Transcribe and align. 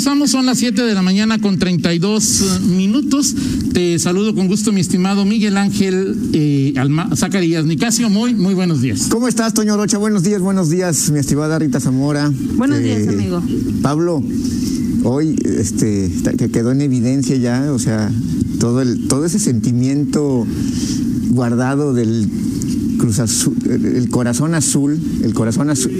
Regresamos, 0.00 0.30
son 0.30 0.46
las 0.46 0.56
7 0.56 0.80
de 0.80 0.94
la 0.94 1.02
mañana 1.02 1.38
con 1.38 1.58
32 1.58 2.62
minutos. 2.62 3.36
Te 3.74 3.98
saludo 3.98 4.34
con 4.34 4.46
gusto, 4.46 4.72
mi 4.72 4.80
estimado 4.80 5.26
Miguel 5.26 5.58
Ángel 5.58 6.16
eh, 6.32 6.72
Alma, 6.78 7.10
Zacarías 7.14 7.66
Nicasio. 7.66 8.08
Muy, 8.08 8.34
muy 8.34 8.54
buenos 8.54 8.80
días. 8.80 9.08
¿Cómo 9.10 9.28
estás, 9.28 9.52
Toño 9.52 9.76
Rocha? 9.76 9.98
Buenos 9.98 10.22
días, 10.22 10.40
buenos 10.40 10.70
días, 10.70 11.10
mi 11.10 11.18
estimada 11.18 11.58
Rita 11.58 11.80
Zamora. 11.80 12.32
Buenos 12.56 12.78
Eh, 12.78 12.82
días, 12.82 13.08
amigo. 13.08 13.42
Pablo, 13.82 14.24
hoy 15.04 15.36
este, 15.44 16.10
que 16.38 16.50
quedó 16.50 16.72
en 16.72 16.80
evidencia 16.80 17.36
ya, 17.36 17.70
o 17.70 17.78
sea, 17.78 18.10
todo, 18.58 18.80
el, 18.80 19.06
todo 19.06 19.26
ese 19.26 19.38
sentimiento 19.38 20.46
guardado 21.28 21.92
del 21.92 22.26
Cruz 23.00 23.18
Azul, 23.18 23.54
el 23.66 24.10
corazón 24.10 24.54
azul, 24.54 25.00
el 25.24 25.32
corazón 25.32 25.70
azul, 25.70 25.90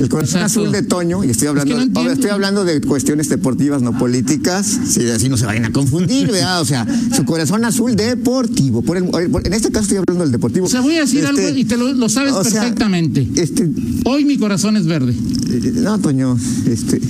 el 0.00 0.08
corazón 0.08 0.42
Exacto. 0.42 0.60
azul 0.60 0.72
de 0.72 0.82
Toño, 0.82 1.24
y 1.24 1.30
estoy 1.30 1.48
hablando, 1.48 1.74
no 1.86 2.10
estoy 2.12 2.30
hablando 2.30 2.64
de 2.64 2.80
cuestiones 2.80 3.28
deportivas, 3.28 3.82
no 3.82 3.98
políticas, 3.98 4.64
si 4.86 5.08
así 5.08 5.28
no 5.28 5.36
se 5.36 5.44
vayan 5.46 5.64
a 5.64 5.72
confundir, 5.72 6.28
¿verdad? 6.30 6.60
O 6.60 6.64
sea, 6.64 6.86
su 7.16 7.24
corazón 7.24 7.64
azul 7.64 7.96
deportivo. 7.96 8.82
Por 8.82 8.96
el- 8.96 9.04
por- 9.06 9.44
en 9.44 9.52
este 9.52 9.70
caso 9.70 9.82
estoy 9.82 9.98
hablando 9.98 10.22
del 10.22 10.30
deportivo. 10.32 10.66
O 10.66 10.68
sea, 10.68 10.82
voy 10.82 10.94
a 10.94 11.00
decir 11.00 11.24
Este, 11.24 11.46
algo 11.46 11.58
y 11.58 11.64
te 11.64 11.76
lo, 11.76 11.92
lo 11.92 12.08
sabes 12.08 12.32
o 12.32 12.44
sea, 12.44 12.60
perfectamente. 12.62 13.26
Este, 13.34 13.68
Hoy 14.04 14.24
mi 14.24 14.38
corazón 14.38 14.76
es 14.76 14.86
verde. 14.86 15.12
eh, 15.50 15.72
no, 15.74 15.98
Toño, 15.98 16.38
este, 16.66 17.00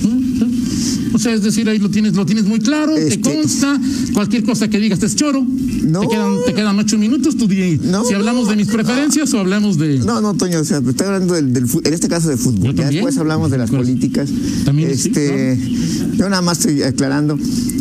O 1.13 1.19
sea, 1.19 1.33
es 1.33 1.41
decir, 1.41 1.67
ahí 1.69 1.79
lo 1.79 1.89
tienes, 1.89 2.13
lo 2.15 2.25
tienes 2.25 2.45
muy 2.45 2.59
claro, 2.59 2.93
te 2.93 3.07
Este- 3.07 3.21
consta, 3.21 3.79
cualquier 4.13 4.43
cosa 4.43 4.67
que 4.67 4.79
digas 4.79 4.99
te 4.99 5.05
es 5.07 5.15
choro. 5.15 5.43
No. 5.83 6.01
Te 6.01 6.07
quedan, 6.09 6.35
te 6.45 6.53
quedan 6.53 6.77
ocho 6.77 6.97
minutos, 6.97 7.37
tú 7.37 7.47
di 7.47 7.79
No. 7.83 8.03
si 8.03 8.13
hablamos 8.13 8.49
de 8.49 8.55
mis 8.55 8.67
preferencias 8.67 9.26
o 9.33 9.39
hablamos 9.39 9.77
de. 9.77 9.99
No, 9.99 10.21
no, 10.21 10.33
Toño, 10.33 10.59
o 10.59 10.63
sea, 10.63 10.79
estoy 10.79 11.07
hablando 11.07 11.33
del, 11.35 11.53
del 11.53 11.65
en 11.83 11.93
este 11.93 12.07
caso 12.07 12.29
de 12.29 12.37
fútbol. 12.37 12.73
Ya 12.75 12.89
después 12.89 13.17
hablamos 13.17 13.51
de 13.51 13.57
las 13.57 13.69
Pues, 13.69 13.81
políticas. 13.81 14.29
también 14.65 14.95
sí, 14.97 15.07
este, 15.09 15.59
yo 16.17 16.29
nada 16.29 16.41
más 16.41 16.59
estoy 16.59 16.83
aclarando, 16.83 17.37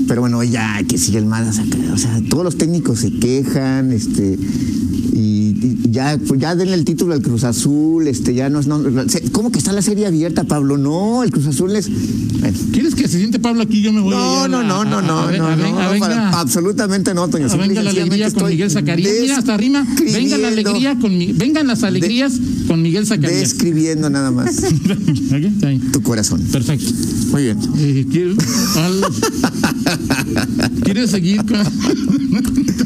pero 0.08 0.20
bueno, 0.22 0.42
ya 0.44 0.83
que 0.89 0.98
sigue 0.98 1.19
el 1.19 1.27
mal, 1.27 1.48
o 1.48 1.98
sea, 1.98 2.20
todos 2.28 2.44
los 2.44 2.56
técnicos 2.58 3.00
se 3.00 3.11
quejan, 3.12 3.92
este 3.92 4.39
ya 5.90 6.18
pues 6.26 6.40
ya 6.40 6.54
denle 6.54 6.74
el 6.74 6.84
título 6.84 7.14
al 7.14 7.22
Cruz 7.22 7.44
Azul, 7.44 8.06
este 8.08 8.34
ya 8.34 8.48
no 8.50 8.60
es 8.60 8.66
no, 8.66 8.82
¿cómo 9.32 9.50
que 9.50 9.58
está 9.58 9.72
la 9.72 9.82
serie 9.82 10.06
abierta, 10.06 10.44
Pablo? 10.44 10.76
No, 10.76 11.22
el 11.22 11.30
Cruz 11.30 11.46
Azul 11.46 11.74
es 11.76 11.88
bueno, 12.40 12.56
¿Quieres 12.72 12.94
que 12.94 13.08
se 13.08 13.18
siente 13.18 13.38
Pablo 13.38 13.62
aquí? 13.62 13.80
Yo 13.82 13.92
me 13.92 14.00
voy 14.00 14.10
no, 14.10 14.48
no, 14.48 14.58
a- 14.58 14.62
no, 14.62 14.84
no, 14.84 14.98
a- 14.98 15.00
no, 15.02 15.18
a- 15.18 15.32
no, 15.32 15.46
a- 15.46 15.56
no, 15.56 15.92
no, 15.94 15.98
para- 15.98 16.30
absolutamente 16.40 17.14
no, 17.14 17.28
Toño. 17.28 17.48
Venga 17.56 17.82
la 17.82 17.90
alegría 17.90 18.30
con 18.30 18.48
Miguel 18.48 18.70
Zacarías. 18.70 19.12
Mira, 19.22 19.38
hasta 19.38 19.56
rima. 19.56 19.86
Venga 20.12 20.36
la 20.38 20.48
alegría 20.48 20.98
con 20.98 21.16
mi, 21.16 21.32
vengan 21.32 21.66
las 21.66 21.82
alegrías 21.82 22.34
con 22.68 22.82
Miguel 22.82 23.06
Zacarías. 23.06 23.40
Describiendo 23.40 24.10
nada 24.10 24.30
más 24.30 24.56
tu 25.92 26.02
corazón. 26.02 26.40
Perfecto. 26.52 26.90
Muy 27.32 27.42
bien. 27.44 27.58
Eh, 27.78 28.06
¿quieres, 28.10 28.36
al- 28.77 29.04
¿Quieres 30.82 31.10
seguir 31.10 31.38
con.? 31.44 31.56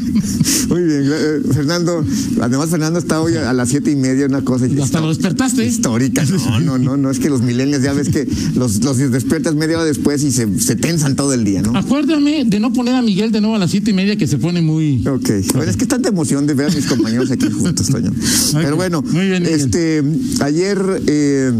Muy 0.69 0.83
bien, 0.83 1.03
eh, 1.05 1.41
Fernando. 1.53 2.03
Además, 2.41 2.69
Fernando 2.69 2.99
está 2.99 3.21
hoy 3.21 3.35
a 3.35 3.51
las 3.53 3.69
siete 3.69 3.91
y 3.91 3.95
media, 3.95 4.25
una 4.25 4.41
cosa 4.43 4.65
Hasta 4.81 5.01
lo 5.01 5.09
despertaste. 5.09 5.65
histórica. 5.65 6.23
No, 6.25 6.59
no, 6.61 6.77
no, 6.77 6.97
no 6.97 7.11
es 7.11 7.19
que 7.19 7.29
los 7.29 7.41
milenios 7.41 7.81
ya 7.81 7.93
ves 7.93 8.09
que 8.09 8.27
los, 8.55 8.83
los 8.83 8.97
despiertas 8.97 9.55
media 9.55 9.77
hora 9.77 9.85
después 9.85 10.23
y 10.23 10.31
se, 10.31 10.59
se 10.59 10.75
tensan 10.75 11.15
todo 11.15 11.33
el 11.33 11.43
día, 11.43 11.61
¿no? 11.61 11.75
Acuérdame 11.77 12.45
de 12.45 12.59
no 12.59 12.71
poner 12.73 12.95
a 12.95 13.01
Miguel 13.01 13.31
de 13.31 13.41
nuevo 13.41 13.55
a 13.55 13.59
las 13.59 13.71
siete 13.71 13.91
y 13.91 13.93
media 13.93 14.15
que 14.15 14.27
se 14.27 14.37
pone 14.37 14.61
muy. 14.61 15.05
Ok, 15.07 15.29
bueno, 15.53 15.69
es 15.69 15.77
que 15.77 15.85
tanta 15.85 16.09
emoción 16.09 16.47
de 16.47 16.53
ver 16.53 16.71
a 16.71 16.73
mis 16.73 16.85
compañeros 16.85 17.31
aquí 17.31 17.49
juntos, 17.51 17.87
Toño. 17.87 18.11
Pero 18.53 18.75
bueno, 18.75 19.01
Muy 19.01 19.27
bien, 19.27 19.43
Miguel. 19.43 19.59
este, 19.61 20.03
ayer 20.41 20.79
eh, 21.07 21.51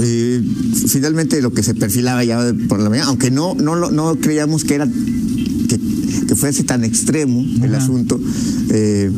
eh, 0.00 0.42
finalmente 0.88 1.40
lo 1.42 1.52
que 1.52 1.62
se 1.62 1.74
perfilaba 1.74 2.24
ya 2.24 2.52
por 2.68 2.80
la 2.80 2.90
mañana, 2.90 3.08
aunque 3.08 3.30
no, 3.30 3.54
no, 3.54 3.90
no 3.90 4.16
creíamos 4.20 4.64
que 4.64 4.74
era 4.74 4.88
que, 6.28 6.36
fuese 6.36 6.62
tan 6.64 6.84
extremo 6.84 7.40
el 7.62 7.74
Ajá. 7.74 7.82
asunto, 7.82 8.20
eh, 8.70 9.10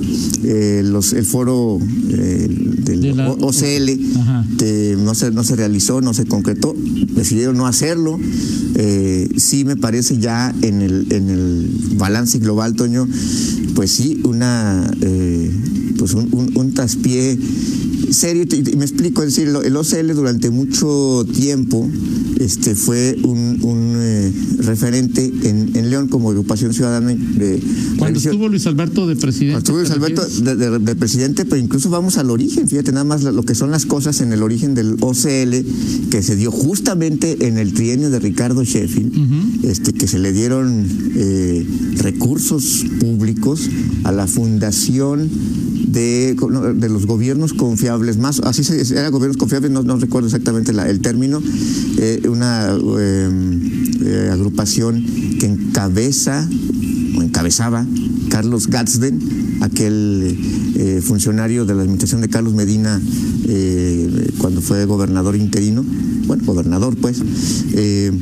eh, 0.45 0.83
los, 0.85 1.13
el 1.13 1.25
foro 1.27 1.79
eh, 2.11 2.49
del 2.85 3.01
De 3.03 3.15
la- 3.15 3.31
O- 3.31 3.49
OCL 3.49 3.91
no 5.05 5.15
se, 5.15 5.31
no 5.31 5.45
se 5.45 5.57
realizó, 5.57 6.01
no 6.01 6.15
se 6.15 6.25
concretó, 6.27 6.75
decidieron 7.15 7.57
no 7.57 7.67
hacerlo. 7.67 8.19
Sí 9.37 9.65
me 9.65 9.77
parece 9.77 10.19
ya 10.19 10.55
en 10.63 10.81
el, 10.83 11.07
en 11.11 11.29
el 11.31 11.71
balance 11.97 12.39
global, 12.39 12.75
Toño, 12.75 13.07
pues 13.75 13.91
sí, 13.91 14.21
una 14.25 14.91
pues 15.99 16.15
un, 16.15 16.29
un, 16.33 16.51
un 16.57 16.73
traspié 16.75 17.39
serio, 18.11 18.45
y, 18.51 18.77
me 18.77 18.85
explico, 18.85 19.23
es 19.23 19.35
decir, 19.37 19.49
el 19.65 19.77
OCL 19.77 20.15
durante 20.15 20.51
mucho 20.51 21.27
tiempo 21.35 21.89
este, 22.39 22.75
fue 22.75 23.19
un, 23.23 23.59
un, 23.63 23.90
eh, 24.31 24.63
referente 24.63 25.25
en, 25.45 25.71
en 25.75 25.91
León 25.91 26.09
como 26.09 26.31
agrupación 26.31 26.73
ciudadana 26.73 27.15
de 27.15 27.61
Cuando 27.99 28.19
estuvo 28.19 28.49
Luis 28.49 28.67
Alberto 28.67 29.07
de 29.07 29.17
presidente. 29.17 29.53
cuando 29.53 29.59
estuvo 29.59 29.79
Luis 29.79 29.89
¿te 29.89 29.95
Alberto 29.95 30.45
de, 30.45 30.57
de- 30.71 30.79
de 30.79 30.97
presidente, 30.97 31.45
pero 31.45 31.61
incluso 31.61 31.91
vamos 31.91 32.17
al 32.19 32.31
origen, 32.31 32.69
fíjate 32.69 32.93
nada 32.93 33.05
más 33.05 33.23
lo 33.23 33.43
que 33.43 33.55
son 33.55 33.71
las 33.71 33.87
cosas 33.87 34.21
en 34.21 34.33
el 34.33 34.43
origen 34.43 34.75
del 34.75 34.97
OCL, 35.01 36.11
que 36.11 36.23
se 36.23 36.37
dio 36.37 36.51
justamente 36.51 37.47
en 37.47 37.59
el 37.59 37.73
trienio 37.75 38.11
de 38.11 38.19
Ricardo 38.19 38.63
Sheffield, 38.65 39.65
este, 39.65 39.93
que 39.93 40.07
se 40.07 40.19
le 40.19 40.33
dieron 40.33 40.87
eh, 41.17 41.67
recursos 41.99 42.85
públicos 42.99 43.69
a 44.05 44.13
la 44.13 44.27
fundación 44.27 45.29
de, 45.87 46.37
de 46.77 46.89
los 46.89 47.07
gobiernos 47.07 47.53
confiables, 47.53 48.17
más 48.17 48.41
así 48.41 48.63
se 48.65 48.81
era 48.95 49.09
gobiernos 49.09 49.37
confiables, 49.37 49.71
no, 49.71 49.83
no 49.83 49.97
recuerdo 49.97 50.29
exactamente 50.29 50.73
la- 50.73 50.89
el 50.89 51.01
término, 51.01 51.43
eh, 51.99 52.23
una 52.29 52.77
eh, 52.99 53.29
eh, 54.21 54.31
agrupación 54.31 55.05
que 55.39 55.47
encabeza 55.47 56.49
o 57.17 57.23
encabezaba 57.23 57.87
Carlos 58.29 58.69
Gatzden, 58.69 59.59
aquel 59.61 60.37
eh, 60.77 61.01
funcionario 61.03 61.65
de 61.65 61.75
la 61.75 61.83
administración 61.83 62.21
de 62.21 62.29
Carlos 62.29 62.55
Medina 62.55 63.01
eh, 63.49 64.31
cuando 64.39 64.61
fue 64.61 64.85
gobernador 64.85 65.37
interino, 65.37 65.85
bueno, 66.27 66.43
gobernador 66.47 66.97
pues, 66.97 67.21
eh, 67.75 68.13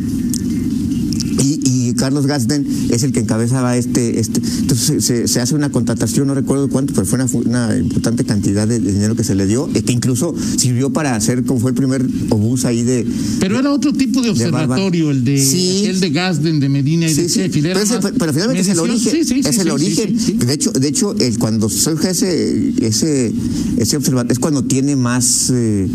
Carlos 1.98 2.26
Gatzden 2.26 2.66
es 2.90 3.02
el 3.02 3.12
que 3.12 3.20
encabezaba 3.20 3.76
este, 3.76 4.20
este 4.20 4.40
entonces 4.60 5.30
se, 5.30 5.40
hace 5.40 5.54
una 5.54 5.70
contratación, 5.70 6.28
no 6.28 6.34
recuerdo 6.34 6.68
cuánto, 6.68 6.94
pero 6.94 7.06
fue 7.06 7.40
una, 7.40 7.76
importante 7.76 8.24
cantidad 8.24 8.66
de, 8.66 8.80
de 8.80 8.92
dinero 8.92 9.16
que 9.16 9.24
se 9.24 9.34
le 9.34 9.46
dio, 9.46 9.68
eh, 9.74 9.82
que 9.82 9.92
incluso 9.92 10.34
sirvió 10.56 10.90
para 10.90 11.14
hacer 11.14 11.44
como 11.44 11.60
fue 11.60 11.70
el 11.70 11.76
primer 11.76 12.06
obús 12.30 12.64
ahí 12.64 12.82
de, 12.82 13.06
Pero 13.40 13.58
era 13.58 13.72
otro 13.72 13.92
tipo 13.92 14.22
de 14.22 14.30
observatorio, 14.30 15.10
el 15.10 15.24
de 15.24 15.38
Sí. 15.38 15.84
el 15.86 16.00
de 16.00 16.10
Gasden, 16.10 16.60
de 16.60 16.68
Medina 16.68 17.08
y 17.08 17.14
de 17.14 17.28
Sí, 17.28 17.40
Pero, 17.62 17.80
ese 17.80 18.00
finalmente 18.00 18.60
es 18.60 18.68
el 18.68 18.78
origen. 18.78 19.16
Es 19.44 19.58
el 19.58 19.70
origen. 19.70 20.16
De 20.38 20.52
hecho, 20.52 20.70
de 20.72 20.88
hecho 20.88 21.14
el, 21.18 21.38
cuando 21.38 21.68
surge 21.68 22.10
ese, 22.10 22.72
ese, 22.80 23.32
ese 23.76 23.96
observatorio, 23.96 24.32
es 24.32 24.38
cuando 24.38 24.64
tiene 24.64 24.96
más 24.96 25.50
eh, 25.54 25.88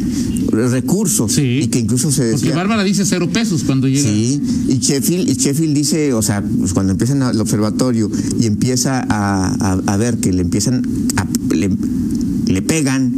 recursos. 0.49 1.33
Sí. 1.33 1.61
Y 1.63 1.67
que 1.67 1.79
incluso 1.79 2.11
se 2.11 2.31
Porque. 2.31 2.51
Bárbara 2.51 2.83
dice 2.83 3.05
cero 3.05 3.29
pesos 3.31 3.63
cuando 3.63 3.87
llega. 3.87 4.07
Sí, 4.07 4.41
y 4.69 4.77
Sheffield, 4.77 5.29
y 5.29 5.33
Sheffield 5.33 5.75
dice, 5.75 5.92
o 6.13 6.21
sea, 6.21 6.41
pues 6.41 6.73
cuando 6.73 6.91
empiezan 6.91 7.21
el 7.21 7.39
observatorio 7.39 8.09
y 8.39 8.45
empieza 8.45 9.05
a, 9.09 9.97
ver 9.97 10.17
que 10.17 10.33
le 10.33 10.41
empiezan 10.41 10.83
a, 11.17 11.27
le, 11.53 11.69
le 12.47 12.61
pegan, 12.61 13.13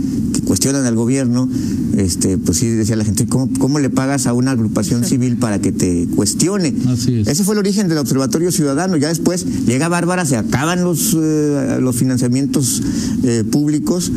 cuestionan 0.45 0.85
al 0.85 0.95
gobierno, 0.95 1.49
este, 1.97 2.37
pues 2.37 2.57
sí 2.59 2.67
decía 2.67 2.95
la 2.95 3.03
gente, 3.05 3.25
¿cómo, 3.27 3.49
cómo 3.59 3.79
le 3.79 3.89
pagas 3.89 4.27
a 4.27 4.33
una 4.33 4.51
agrupación 4.51 5.03
civil 5.03 5.37
para 5.37 5.59
que 5.59 5.71
te 5.71 6.07
cuestione? 6.15 6.73
Así 6.87 7.15
es. 7.15 7.27
Ese 7.27 7.43
fue 7.43 7.55
el 7.55 7.59
origen 7.59 7.87
del 7.87 7.97
Observatorio 7.97 8.51
Ciudadano. 8.51 8.97
Ya 8.97 9.09
después 9.09 9.45
llega 9.65 9.87
Bárbara, 9.89 10.25
se 10.25 10.37
acaban 10.37 10.83
los, 10.83 11.15
eh, 11.19 11.77
los 11.81 11.95
financiamientos 11.95 12.81
eh, 13.23 13.43
públicos. 13.49 14.11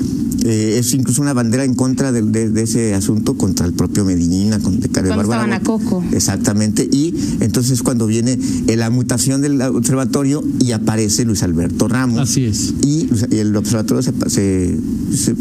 eh, 0.45 0.77
es 0.79 0.95
incluso 0.95 1.21
una 1.23 1.33
bandera 1.33 1.65
en 1.65 1.75
contra 1.75 2.13
de, 2.13 2.23
de- 2.23 2.51
de 2.51 2.63
ese 2.63 2.95
asunto, 2.95 3.35
contra 3.37 3.67
el 3.67 3.73
propio 3.73 4.05
Medina, 4.05 4.59
con, 4.61 4.79
de, 4.81 4.87
de 4.89 4.89
Cuando 4.89 5.17
Bárbara. 5.17 5.57
a 5.57 5.61
Coco. 5.61 6.05
Exactamente. 6.13 6.89
Y 6.91 7.15
entonces 7.41 7.73
es 7.73 7.83
cuando 7.83 8.07
viene 8.07 8.39
la 8.77 8.91
mutación 8.91 9.41
del 9.43 9.61
observatorio 9.63 10.43
y 10.61 10.73
aparece 10.73 11.25
Luis 11.25 11.43
Alberto 11.43 11.89
Ramos. 11.89 12.21
Así 12.21 12.45
es. 12.45 12.75
Y 12.83 13.09
y 13.31 13.37
el 13.39 13.55
observatorio 13.57 14.03
se, 14.03 14.13
se, 14.31 14.79
se- 15.15 15.35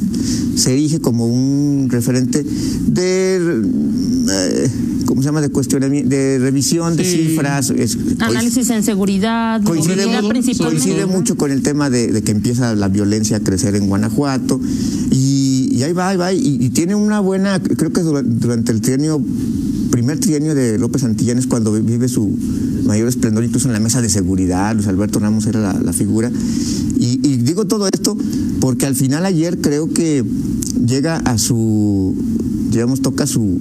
se 0.55 0.76
erige 0.77 0.99
como 0.99 1.25
un 1.27 1.87
referente 1.89 2.43
de, 2.87 3.35
eh, 4.31 4.69
¿cómo 5.05 5.21
se 5.21 5.25
llama? 5.27 5.41
De 5.41 5.49
cuestionamiento, 5.49 6.09
de 6.09 6.37
revisión 6.39 6.95
de 6.95 7.03
cifras. 7.03 7.71
es- 7.71 7.97
Análisis 8.19 8.69
en 8.69 8.83
seguridad, 8.83 9.61
Coincide, 9.63 9.95
principalmente. 10.29 10.83
coincide 10.83 11.05
mucho 11.05 11.35
con 11.35 11.51
el 11.51 11.61
tema 11.63 11.89
de, 11.89 12.11
de 12.11 12.21
que 12.21 12.31
empieza 12.31 12.75
la 12.75 12.87
violencia 12.89 13.37
a 13.37 13.39
crecer 13.39 13.75
en 13.75 13.87
Guanajuato 13.87 14.59
y, 15.11 15.69
y 15.71 15.83
ahí 15.83 15.93
va, 15.93 16.09
ahí 16.09 16.17
va, 16.17 16.33
y, 16.33 16.57
y 16.59 16.69
tiene 16.69 16.95
una 16.95 17.19
buena, 17.19 17.59
creo 17.61 17.91
que 17.91 18.01
dura- 18.01 18.21
durante 18.23 18.71
el 18.71 18.81
trienio 18.81 19.21
primer 19.91 20.19
trienio 20.19 20.53
de 20.53 20.77
López 20.77 21.01
Santillán 21.01 21.39
es 21.39 21.47
cuando 21.47 21.71
vive 21.71 22.07
su 22.07 22.29
mayor 22.85 23.07
esplendor, 23.07 23.43
incluso 23.43 23.67
en 23.67 23.73
la 23.73 23.79
mesa 23.79 24.01
de 24.01 24.09
seguridad, 24.09 24.75
Luis 24.75 24.85
Alberto 24.87 25.17
Ramos 25.19 25.45
era 25.47 25.59
la, 25.61 25.73
la 25.81 25.93
figura. 25.93 26.29
Y, 26.99 27.19
y 27.23 27.37
digo 27.37 27.65
todo 27.65 27.87
esto 27.87 28.15
porque 28.59 28.85
al 28.85 28.95
final 28.95 29.25
ayer 29.25 29.59
creo 29.59 29.91
que 29.91 30.23
llega 30.85 31.17
a 31.17 31.37
su, 31.37 32.15
digamos, 32.71 33.01
toca 33.01 33.25
su, 33.27 33.59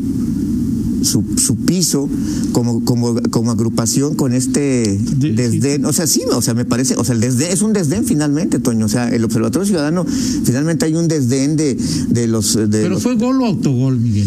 su, 1.03 1.23
su 1.37 1.57
piso 1.57 2.09
como, 2.53 2.85
como, 2.85 3.21
como 3.31 3.51
agrupación 3.51 4.15
con 4.15 4.33
este 4.33 4.99
De- 5.19 5.33
desdén. 5.33 5.85
O 5.85 5.93
sea, 5.93 6.07
sí, 6.07 6.23
o 6.33 6.43
sea, 6.43 6.55
me 6.55 6.65
parece, 6.65 6.97
o 6.97 7.05
sea, 7.05 7.15
el 7.15 7.21
desdén 7.21 7.53
es 7.53 7.63
un 7.63 7.73
desdén 7.73 8.05
finalmente, 8.05 8.59
Toño. 8.59 8.87
O 8.87 8.89
sea, 8.89 9.09
el 9.09 9.25
Observatorio 9.25 9.67
Ciudadano, 9.67 10.05
finalmente 10.45 10.85
hay 10.87 10.95
un 10.95 11.09
desdén 11.09 11.57
de, 11.57 11.77
de 12.09 12.27
los. 12.27 12.55
De 12.55 12.67
Pero 12.69 12.91
los- 12.91 13.03
fue 13.03 13.15
gol 13.17 13.41
o 13.43 13.47
autogol, 13.47 13.99
Miguel. 14.01 14.27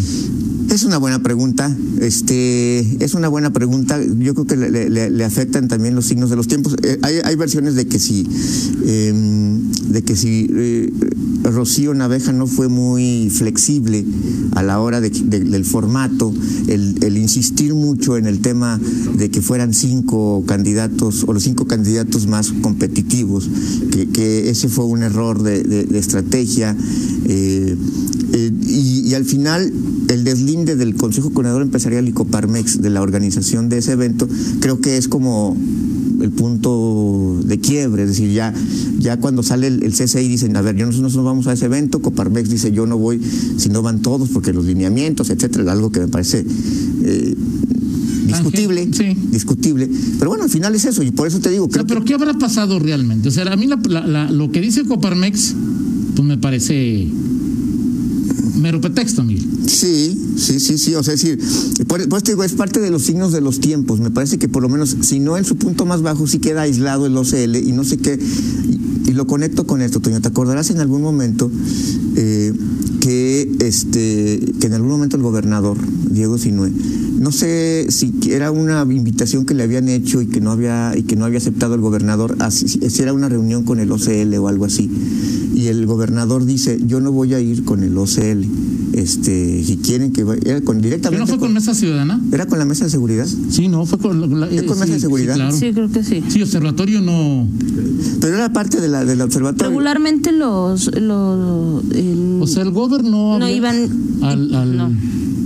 es 0.71 0.83
una 0.83 0.97
buena 0.99 1.21
pregunta, 1.23 1.75
este, 1.99 3.03
es 3.03 3.13
una 3.13 3.27
buena 3.27 3.51
pregunta. 3.51 3.99
Yo 4.19 4.33
creo 4.35 4.45
que 4.45 4.55
le, 4.55 4.89
le- 4.89 5.09
le 5.09 5.23
afectan 5.25 5.67
también 5.67 5.95
los 5.95 6.05
signos 6.05 6.29
de 6.29 6.35
los 6.35 6.47
tiempos. 6.47 6.75
Eh, 6.83 6.97
hay, 7.01 7.15
hay 7.23 7.35
versiones 7.35 7.75
de 7.75 7.87
que 7.87 7.99
si, 7.99 8.25
eh, 8.85 9.13
de 9.89 10.01
que 10.03 10.15
si 10.15 10.47
eh, 10.51 10.93
Rocío 11.51 11.93
Naveja 11.93 12.31
no 12.31 12.47
fue 12.47 12.67
muy 12.67 13.29
flexible 13.29 14.05
a 14.55 14.63
la 14.63 14.79
hora 14.79 15.01
de- 15.01 15.09
de- 15.09 15.39
del 15.41 15.65
formato, 15.65 16.33
el, 16.67 17.17
insistir 17.17 17.73
mucho 17.73 18.17
en 18.17 18.25
el 18.27 18.39
tema 18.39 18.79
de 19.17 19.29
que 19.29 19.41
fueran 19.41 19.73
cinco 19.73 20.43
candidatos 20.45 21.23
o 21.27 21.33
los 21.33 21.43
cinco 21.43 21.65
candidatos 21.67 22.27
más 22.27 22.51
competitivos, 22.61 23.49
que, 24.13 24.49
ese 24.49 24.69
fue 24.69 24.85
un 24.85 25.03
error 25.03 25.41
de 25.43 25.87
estrategia. 25.97 26.75
eh, 27.25 27.75
eh, 28.33 28.51
y, 28.67 29.09
y 29.09 29.13
al 29.15 29.25
final, 29.25 29.71
el 30.07 30.23
deslinde 30.23 30.75
del 30.75 30.95
Consejo 30.95 31.31
Coordinador 31.31 31.61
Empresarial 31.63 32.07
y 32.07 32.11
Coparmex 32.11 32.81
de 32.81 32.89
la 32.89 33.01
organización 33.01 33.69
de 33.69 33.79
ese 33.79 33.93
evento, 33.93 34.27
creo 34.59 34.79
que 34.81 34.97
es 34.97 35.07
como 35.07 35.57
el 36.21 36.31
punto 36.31 37.39
de 37.45 37.59
quiebre, 37.59 38.03
es 38.03 38.09
decir, 38.09 38.31
ya, 38.31 38.53
ya 38.99 39.17
cuando 39.17 39.41
sale 39.43 39.67
el, 39.67 39.83
el 39.83 39.93
CCI 39.93 40.27
dicen, 40.27 40.55
a 40.57 40.61
ver, 40.61 40.75
yo 40.75 40.85
nosotros 40.85 41.15
no 41.15 41.23
vamos 41.23 41.47
a 41.47 41.53
ese 41.53 41.65
evento, 41.65 42.01
Coparmex 42.01 42.49
dice, 42.49 42.71
yo 42.71 42.85
no 42.85 42.97
voy 42.97 43.21
si 43.57 43.69
no 43.69 43.81
van 43.81 44.01
todos, 44.01 44.29
porque 44.29 44.51
los 44.53 44.65
lineamientos, 44.65 45.29
etcétera, 45.29 45.71
algo 45.71 45.91
que 45.91 46.01
me 46.01 46.07
parece 46.07 46.45
eh, 47.03 47.35
discutible, 48.27 48.87
Sí. 48.93 49.15
discutible, 49.31 49.89
pero 50.19 50.29
bueno, 50.29 50.43
al 50.43 50.49
final 50.49 50.75
es 50.75 50.85
eso, 50.85 51.01
y 51.03 51.11
por 51.11 51.27
eso 51.27 51.39
te 51.39 51.49
digo, 51.49 51.65
O 51.65 51.67
sea, 51.67 51.83
creo 51.83 51.87
pero 51.87 51.99
que 52.01 52.07
¿qué 52.07 52.13
habrá 52.13 52.33
pasado 52.37 52.79
realmente? 52.79 53.29
O 53.29 53.31
sea, 53.31 53.43
a 53.51 53.55
mí 53.55 53.65
la- 53.67 53.79
la- 53.87 54.05
la- 54.07 54.31
lo 54.31 54.51
que 54.51 54.61
dice 54.61 54.83
Coparmex, 54.85 55.55
pues 56.15 56.27
me 56.27 56.37
parece 56.37 57.07
mero 58.55 58.81
pretexto, 58.81 59.23
Miguel. 59.23 59.47
Sí, 59.67 60.17
sí, 60.37 60.59
sí, 60.59 60.77
sí. 60.77 60.95
O 60.95 61.03
sea, 61.03 61.13
es 61.13 61.21
decir, 61.21 61.39
por, 61.87 62.07
por 62.07 62.17
eso 62.17 62.23
te 62.23 62.31
digo, 62.31 62.43
es 62.43 62.53
parte 62.53 62.79
de 62.79 62.91
los 62.91 63.03
signos 63.03 63.31
de 63.31 63.41
los 63.41 63.59
tiempos. 63.59 63.99
Me 63.99 64.11
parece 64.11 64.37
que 64.37 64.47
por 64.47 64.63
lo 64.63 64.69
menos, 64.69 64.95
si 65.01 65.19
no 65.19 65.37
en 65.37 65.45
su 65.45 65.55
punto 65.55 65.85
más 65.85 66.01
bajo, 66.01 66.27
sí 66.27 66.39
queda 66.39 66.61
aislado 66.61 67.05
el 67.05 67.15
OCL 67.15 67.55
y 67.57 67.71
no 67.71 67.83
sé 67.83 67.97
qué. 67.97 68.19
Y, 68.67 68.79
lo 69.13 69.25
conecto 69.27 69.65
con 69.65 69.81
esto, 69.81 69.99
Toño. 69.99 70.21
¿Te 70.21 70.29
acordarás 70.29 70.69
en 70.69 70.79
algún 70.79 71.01
momento 71.01 71.51
eh, 72.15 72.53
que 73.01 73.51
este 73.59 74.39
que 74.61 74.67
en 74.67 74.73
algún 74.73 74.91
momento 74.91 75.17
el 75.17 75.23
gobernador, 75.23 75.77
Diego 76.09 76.37
Sinue, 76.37 76.71
no 77.19 77.33
sé 77.33 77.87
si 77.89 78.13
era 78.29 78.49
una 78.51 78.81
invitación 78.83 79.45
que 79.45 79.53
le 79.53 79.63
habían 79.63 79.89
hecho 79.89 80.21
y 80.21 80.27
que 80.27 80.39
no 80.39 80.51
había, 80.51 80.93
y 80.95 81.03
que 81.03 81.17
no 81.17 81.25
había 81.25 81.39
aceptado 81.39 81.75
el 81.75 81.81
gobernador, 81.81 82.37
si 82.49 83.01
era 83.01 83.11
una 83.11 83.27
reunión 83.27 83.63
con 83.63 83.79
el 83.79 83.91
OCL 83.91 84.35
o 84.35 84.47
algo 84.47 84.65
así. 84.65 84.89
Y 85.59 85.67
el 85.67 85.85
gobernador 85.85 86.45
dice, 86.45 86.79
yo 86.87 87.01
no 87.01 87.11
voy 87.11 87.33
a 87.33 87.41
ir 87.41 87.65
con 87.65 87.83
el 87.83 87.97
OCL. 87.97 88.45
Este, 88.93 89.61
si 89.63 89.75
quieren 89.77 90.13
que 90.13 90.23
vaya, 90.23 90.39
era 90.45 90.61
con 90.61 90.77
¿Pero 90.77 90.83
directamente 90.87 91.19
no 91.19 91.27
fue 91.27 91.37
con 91.37 91.53
Mesa 91.53 91.73
Ciudadana? 91.73 92.21
era 92.31 92.45
con 92.45 92.59
la 92.59 92.65
mesa 92.65 92.85
de 92.85 92.89
seguridad, 92.89 93.27
Sí, 93.49 93.67
no, 93.67 93.85
fue 93.85 93.99
con 93.99 94.39
la, 94.39 94.47
¿Es 94.47 94.63
con 94.63 94.77
eh, 94.77 94.79
mesa 94.79 94.93
de 94.93 94.99
seguridad? 95.01 95.33
Sí, 95.33 95.39
claro. 95.39 95.55
Sí, 95.57 95.71
creo 95.73 95.91
que 95.91 96.03
sí. 96.03 96.23
Sí, 96.29 96.41
observatorio 96.41 97.01
no. 97.01 97.45
pero 98.21 98.35
era 98.35 98.53
parte 98.53 98.79
de 98.79 98.87
la 98.87 99.03
del 99.03 99.19
observatorio. 99.21 99.67
Regularmente 99.67 100.31
los, 100.31 100.87
los 100.95 101.83
el- 101.93 102.39
O 102.41 102.47
sea, 102.47 102.63
el 102.63 102.71
gobierno 102.71 103.37
no 103.37 103.49
iban 103.49 103.75
al, 104.21 104.55
al- 104.55 104.77
no. 104.77 104.89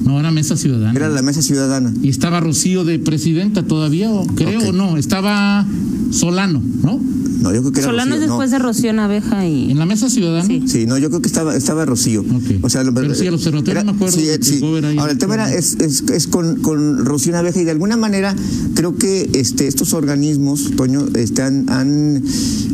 no. 0.06 0.20
era 0.20 0.30
mesa 0.32 0.56
ciudadana. 0.56 0.94
Era 0.96 1.10
la 1.10 1.22
mesa 1.24 1.42
ciudadana. 1.42 1.92
Y 2.04 2.10
estaba 2.10 2.40
Rocío 2.40 2.86
de 2.86 3.00
presidenta 3.00 3.64
todavía, 3.64 4.12
o 4.12 4.28
creo 4.28 4.70
o 4.70 4.72
no. 4.74 4.96
Estaba 4.98 5.66
Solano, 6.12 6.62
¿no? 6.84 7.00
No, 7.44 7.54
yo 7.54 7.62
creo 7.62 7.72
que 7.74 7.80
era 7.82 7.90
Solano 7.90 8.16
no. 8.16 8.22
después 8.22 8.52
de 8.52 8.60
Rocío 8.60 8.94
Naveja 8.94 9.46
y 9.46 9.70
En 9.72 9.78
la 9.80 9.86
mesa 9.86 10.10
ciudadana. 10.10 10.46
Sí. 10.48 10.64
Sí, 10.66 10.86
no, 10.86 10.98
yo 10.98 11.10
creo 11.10 11.22
que 11.22 11.28
estaba, 11.28 11.56
estaba 11.56 11.86
Rocío. 11.86 12.24
O 12.62 12.70
sea, 12.70 12.84
lo- 12.84 12.94
Pero 12.94 13.14
sí, 13.14 13.28
el 13.28 13.34
observatorio 13.36 13.84
no 13.84 13.92
me 13.92 13.98
acuerdo 13.98 14.16
Sí, 14.18 14.28
sí. 14.42 14.62
Ahora, 14.98 15.12
el 15.12 15.18
tema 15.18 15.36
era, 15.36 15.54
es, 15.54 15.76
es, 15.80 16.04
es 16.12 16.28
con, 16.28 16.62
con 16.62 17.06
Rocío 17.06 17.34
Naveja 17.34 17.60
y 17.62 17.66
de 17.66 17.72
alguna 17.72 17.98
manera 17.98 18.36
creo 18.76 18.96
que 18.96 19.30
este, 19.34 19.68
estos 19.68 19.94
organismos, 19.94 20.72
Toño, 20.76 21.06
este, 21.16 21.42
han, 21.42 21.70
han, 21.70 22.24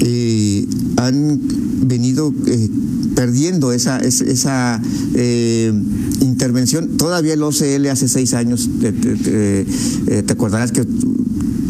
eh, 0.01 0.65
han 0.97 1.41
venido 1.87 2.33
eh, 2.45 2.69
perdiendo 3.15 3.71
esa, 3.73 3.97
es- 3.99 4.21
esa 4.21 4.81
eh, 5.15 5.73
intervención. 6.21 6.89
Todavía 6.97 7.33
el 7.33 7.43
OCL 7.43 7.87
hace 7.87 8.07
seis 8.07 8.33
años, 8.33 8.69
te, 8.79 8.91
te- 8.91 9.15
te- 9.15 10.23
te 10.23 10.33
acordarás 10.33 10.71
que 10.71 10.85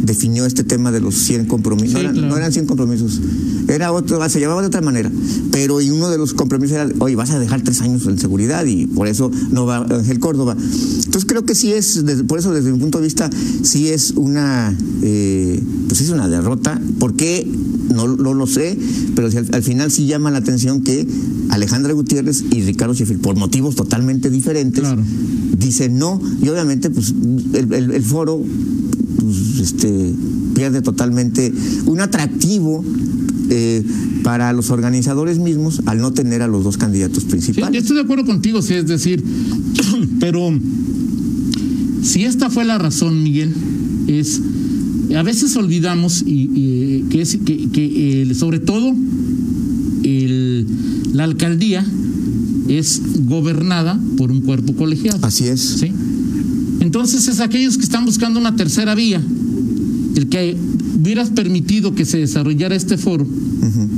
definió 0.10 0.46
este 0.48 0.64
tema 0.64 0.92
de 0.92 1.00
los 1.02 1.14
100 1.16 1.46
compromisos. 1.46 1.94
no, 1.94 2.00
eran, 2.00 2.14
claro. 2.14 2.28
no 2.30 2.38
eran 2.38 2.52
100 2.52 2.66
compromisos, 2.66 3.22
era 3.68 3.92
otro, 3.92 4.28
se 4.28 4.40
llamaba 4.40 4.62
de 4.62 4.68
otra 4.68 4.82
manera, 4.82 5.12
pero 5.52 5.80
y 5.82 5.92
uno 5.92 6.10
de 6.10 6.18
los 6.18 6.34
compromisos 6.34 6.76
era, 6.78 6.90
oye, 7.00 7.16
vas 7.16 7.30
a 7.30 7.38
dejar 7.40 7.62
tres 7.62 7.80
años 7.82 8.06
en 8.08 8.18
seguridad 8.18 8.66
y 8.66 8.88
por 8.88 9.08
eso 9.08 9.30
no 9.52 9.66
va 9.68 9.78
Ángel 9.90 10.20
Córdoba. 10.20 10.58
Entonces 10.58 11.26
creo 11.26 11.46
que 11.46 11.54
sí 11.54 11.72
es, 11.74 12.04
por 12.28 12.40
eso 12.40 12.52
desde 12.52 12.72
mi 12.72 12.80
punto 12.80 12.98
de 12.98 13.04
vista, 13.04 13.30
sí 13.62 13.90
es 13.90 14.12
una, 14.16 14.76
eh, 15.04 15.62
pues 15.88 16.02
es 16.02 16.10
una 16.10 16.28
derrota. 16.28 16.82
¿Por 17.00 17.16
qué? 17.16 17.48
No, 17.94 18.08
no 18.08 18.34
lo 18.34 18.48
sé, 18.48 18.78
pero 19.16 19.28
al, 19.28 19.48
al 19.52 19.64
final 19.64 19.92
sí 19.92 20.06
llama 20.08 20.32
la 20.32 20.40
atención 20.40 20.82
que 20.84 21.08
Alejandra 21.50 21.94
Gutiérrez 21.94 22.44
y 22.52 22.62
Ricardo 22.64 22.94
Sheffield, 22.94 23.22
por 23.22 23.36
motivos 23.36 23.76
totalmente 23.76 24.30
diferentes, 24.30 24.82
Claro. 24.84 25.02
dicen 25.58 25.98
no, 25.98 26.22
y 26.42 26.50
obviamente 26.50 26.90
pues 26.90 27.14
el, 27.54 27.74
el- 27.74 27.92
el 27.92 28.04
foro 28.04 28.42
este, 29.60 30.14
pierde 30.56 30.81
totalmente 30.81 31.52
un 31.86 32.00
atractivo 32.02 32.84
eh, 33.50 33.84
para 34.24 34.54
los 34.54 34.70
organizadores 34.70 35.40
mismos 35.40 35.81
al 35.86 36.00
no 36.00 36.12
tener 36.14 36.42
a 36.42 36.48
los 36.48 36.64
dos 36.64 36.78
candidatos 36.78 37.24
Sí, 37.24 37.30
principales. 37.30 37.81
estoy 37.81 37.98
de 37.98 38.04
acuerdo 38.04 38.26
contigo, 38.26 38.62
sí, 38.62 38.74
es 38.76 38.88
decir, 38.88 39.24
pero 40.20 40.52
si 42.04 42.24
esta 42.24 42.50
fue 42.50 42.66
la 42.66 42.78
razón, 42.78 43.24
Miguel, 43.24 43.54
es 44.08 44.42
a 45.16 45.24
veces 45.24 45.56
olvidamos 45.56 46.21
y, 46.26 46.50
y, 46.54 47.06
que 47.09 47.21
es 47.21 47.38
que, 47.44 47.69
que, 47.71 48.21
el- 48.21 48.36
sobre 48.36 48.59
todo 48.59 48.94
el- 50.04 50.68
la 51.14 51.24
alcaldía 51.24 51.86
es 52.68 53.02
gobernada 53.26 54.00
por 54.18 54.31
un 54.31 54.42
cuerpo 54.42 54.74
colegiado. 54.76 55.18
Así 55.26 55.45
es. 55.48 55.59
¿sí? 55.62 55.92
Entonces 56.90 57.28
es 57.28 57.40
aquellos 57.40 57.78
que 57.78 57.84
están 57.84 58.04
buscando 58.04 58.40
una 58.40 58.56
tercera 58.56 58.96
vía, 58.96 59.22
el 60.16 60.28
que 60.28 60.58
hubieras 61.00 61.30
permitido 61.30 61.94
que 61.94 62.04
se 62.04 62.18
desarrollara 62.18 62.76
este 62.76 62.98
foro, 62.98 63.28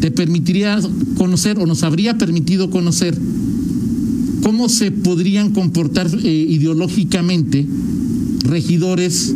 te 0.02 0.12
permitiría 0.12 0.78
conocer 1.16 1.58
o 1.58 1.66
nos 1.66 1.84
habría 1.84 2.18
permitido 2.18 2.70
conocer 2.70 3.18
cómo 4.44 4.68
se 4.68 4.92
podrían 4.92 5.52
comportar 5.52 6.10
eh, 6.22 6.46
ideológicamente 6.50 7.66
regidores 8.44 9.34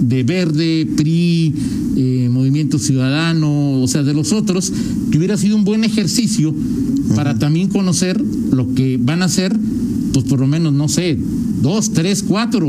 de 0.00 0.24
Verde, 0.24 0.88
PRI, 0.96 1.54
eh, 1.94 2.28
Movimiento 2.32 2.80
Ciudadano, 2.80 3.80
o 3.80 3.86
sea, 3.86 4.02
de 4.02 4.12
los 4.12 4.32
otros, 4.32 4.72
que 5.12 5.18
hubiera 5.18 5.36
sido 5.36 5.54
un 5.54 5.62
buen 5.62 5.84
ejercicio 5.84 6.52
para 7.14 7.38
también 7.38 7.68
conocer 7.68 8.20
lo 8.50 8.74
que 8.74 8.98
van 9.00 9.22
a 9.22 9.26
hacer, 9.26 9.56
pues 10.12 10.24
por 10.24 10.40
lo 10.40 10.48
menos, 10.48 10.72
no 10.72 10.88
sé, 10.88 11.16
dos, 11.62 11.92
tres, 11.92 12.22
cuatro, 12.22 12.68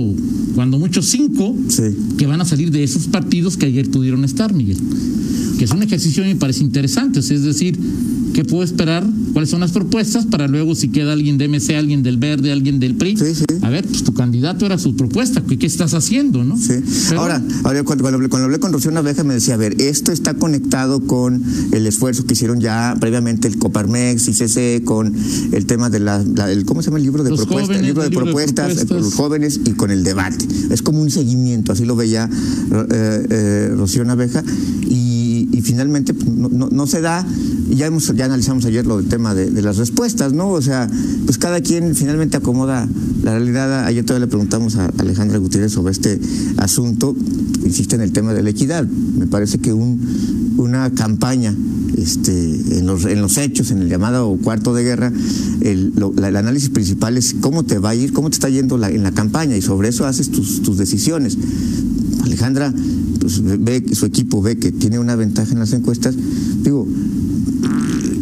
cuando 0.56 0.78
mucho 0.80 1.02
cinco, 1.02 1.56
Sí. 1.68 1.84
que 2.18 2.28
van 2.28 2.40
a 2.42 2.46
salir 2.46 2.72
de 2.72 2.84
esos 2.84 3.08
partidos 3.08 3.58
que 3.58 3.66
ayer 3.66 3.90
pudieron 3.90 4.24
estar, 4.24 4.54
Miguel. 4.54 4.78
Que 5.58 5.66
es 5.66 5.72
un 5.72 5.82
ejercicio 5.84 6.24
que 6.24 6.30
me 6.30 6.36
parece 6.40 6.64
interesante, 6.64 7.20
es 7.20 7.44
decir, 7.44 7.78
¿qué 8.34 8.44
puedo 8.44 8.64
esperar? 8.64 9.06
¿Cuáles 9.34 9.50
son 9.50 9.60
las 9.62 9.72
propuestas? 9.72 10.26
Para 10.26 10.48
luego, 10.48 10.76
si 10.76 10.90
queda 10.90 11.14
alguien 11.14 11.38
de 11.38 11.48
MC, 11.48 11.76
alguien 11.76 12.04
del 12.04 12.18
Verde, 12.18 12.52
alguien 12.52 12.80
del 12.80 12.96
PRI, 12.96 13.18
Sí, 13.18 13.36
sí. 13.36 13.46
a 13.62 13.70
ver, 13.70 13.86
pues 13.88 14.04
tu 14.04 14.14
candidato 14.14 14.66
era 14.66 14.78
su 14.78 14.96
propuesta, 14.96 15.42
¿qué, 15.48 15.58
qué 15.58 15.66
estás 15.68 15.94
haciendo, 15.94 16.44
no? 16.44 16.58
Sí. 16.58 16.74
Pero- 17.10 17.22
Ahora, 17.22 17.42
ahora 17.64 17.84
cuando, 17.84 18.04
cuando 18.04 18.18
hablé, 18.18 18.30
cuando 18.30 18.46
hablé 18.46 18.60
con 18.60 18.74
Rocío 18.74 18.92
Naveja 18.92 19.24
me 19.24 19.36
decía, 19.36 19.54
a 19.54 19.58
ver, 19.58 19.80
esto 19.82 20.12
está 20.12 20.34
conectado 20.34 21.02
con 21.06 21.42
el 21.72 21.88
esfuerzo 21.88 22.26
que 22.26 22.34
hicieron 22.34 22.60
ya 22.60 22.96
previamente 23.00 23.48
el 23.48 23.58
Coparmex 23.58 24.28
y 24.28 24.34
CC 24.34 24.82
con 24.84 25.14
el 25.52 25.66
tema 25.66 25.90
de 25.90 26.00
la, 26.00 26.24
la- 26.24 26.52
el, 26.52 26.66
¿cómo 26.66 26.82
se 26.82 26.88
llama 26.88 26.98
el 26.98 27.04
libro 27.04 27.24
de 27.24 27.30
Los 27.30 27.40
propuestas? 27.42 27.68
jóvenes, 27.68 27.80
el 27.82 27.86
libro 27.88 28.02
de 28.02 28.08
el 28.08 28.12
libro 28.14 28.26
de 28.26 28.32
propuestas, 28.32 28.72
eh, 28.72 28.76
con 28.76 28.88
propuestas. 28.88 29.06
los 29.06 29.14
jóvenes 29.16 29.60
y 29.66 29.72
con 29.72 29.92
el 29.92 30.04
debate. 30.04 30.46
Es 30.72 30.82
como 30.82 31.02
un 31.02 31.12
seguimiento, 31.12 31.72
así 31.72 31.86
lo 31.86 31.96
veía 31.96 32.30
eh, 32.30 33.28
eh, 33.30 33.72
Rocío 33.76 34.04
Naveja 34.06 34.44
y 34.90 35.13
finalmente 35.64 36.14
pues, 36.14 36.28
no, 36.30 36.50
no- 36.50 36.70
no 36.70 36.88
se 36.88 37.02
da. 37.02 37.26
Ya 37.70 37.88
hemos, 37.88 38.14
ya 38.16 38.26
analizamos 38.26 38.66
ayer 38.66 38.86
lo 38.86 38.98
del 38.98 39.08
tema 39.08 39.34
de, 39.34 39.50
las 39.62 39.78
respuestas, 39.78 40.34
¿no? 40.34 40.50
O 40.50 40.62
sea, 40.62 40.90
pues 41.26 41.38
cada 41.38 41.62
quien 41.62 41.96
finalmente 41.96 42.38
acomoda 42.38 42.88
La 43.24 43.32
realidad, 43.32 43.86
ayer 43.86 44.04
todavía 44.06 44.26
le 44.26 44.30
preguntamos 44.30 44.76
a 44.76 44.92
Alejandra 44.98 45.38
Gutiérrez 45.40 45.72
sobre 45.72 45.92
este 45.94 46.20
asunto, 46.58 47.16
insiste 47.66 47.96
en 47.96 48.02
el 48.02 48.12
tema 48.12 48.34
de 48.34 48.44
la 48.44 48.50
equidad. 48.50 48.86
Me 48.86 49.26
parece 49.28 49.60
que 49.60 49.72
un, 49.74 50.54
una 50.58 50.92
campaña 50.92 51.56
este, 51.98 52.78
en, 52.80 52.86
los, 52.86 53.06
en 53.06 53.22
los 53.22 53.38
hechos, 53.38 53.72
en 53.72 53.82
el 53.82 53.88
llamado 53.90 54.38
cuarto 54.44 54.74
de 54.74 54.84
guerra, 54.84 55.12
el, 55.62 55.94
el 56.18 56.36
análisis 56.36 56.70
principal 56.70 57.18
es 57.18 57.36
cómo 57.40 57.64
te 57.64 57.80
va 57.80 57.92
a 57.92 57.96
ir, 57.96 58.12
cómo 58.14 58.30
te 58.30 58.34
está 58.36 58.50
yendo 58.50 58.76
en 58.84 59.04
la 59.04 59.12
campaña 59.12 59.56
y 59.56 59.62
sobre 59.62 59.88
eso 59.90 60.06
haces 60.06 60.30
tus, 60.30 60.62
tus 60.62 60.78
decisiones. 60.78 61.38
Alejandra, 62.24 62.74
pues, 63.20 63.42
ve 63.44 63.84
su 63.94 64.06
equipo 64.06 64.42
ve 64.42 64.58
que 64.58 64.72
tiene 64.72 64.98
una 65.00 65.16
ventaja 65.16 65.52
en 65.52 65.60
las 65.60 65.74
encuestas. 65.74 66.16
Digo, 66.64 66.88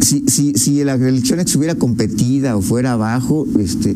si, 0.01 0.25
si, 0.27 0.53
si 0.55 0.83
la 0.83 0.95
elección 0.95 1.39
estuviera 1.39 1.75
competida 1.75 2.57
o 2.57 2.61
fuera 2.61 2.93
abajo, 2.93 3.47
este, 3.59 3.95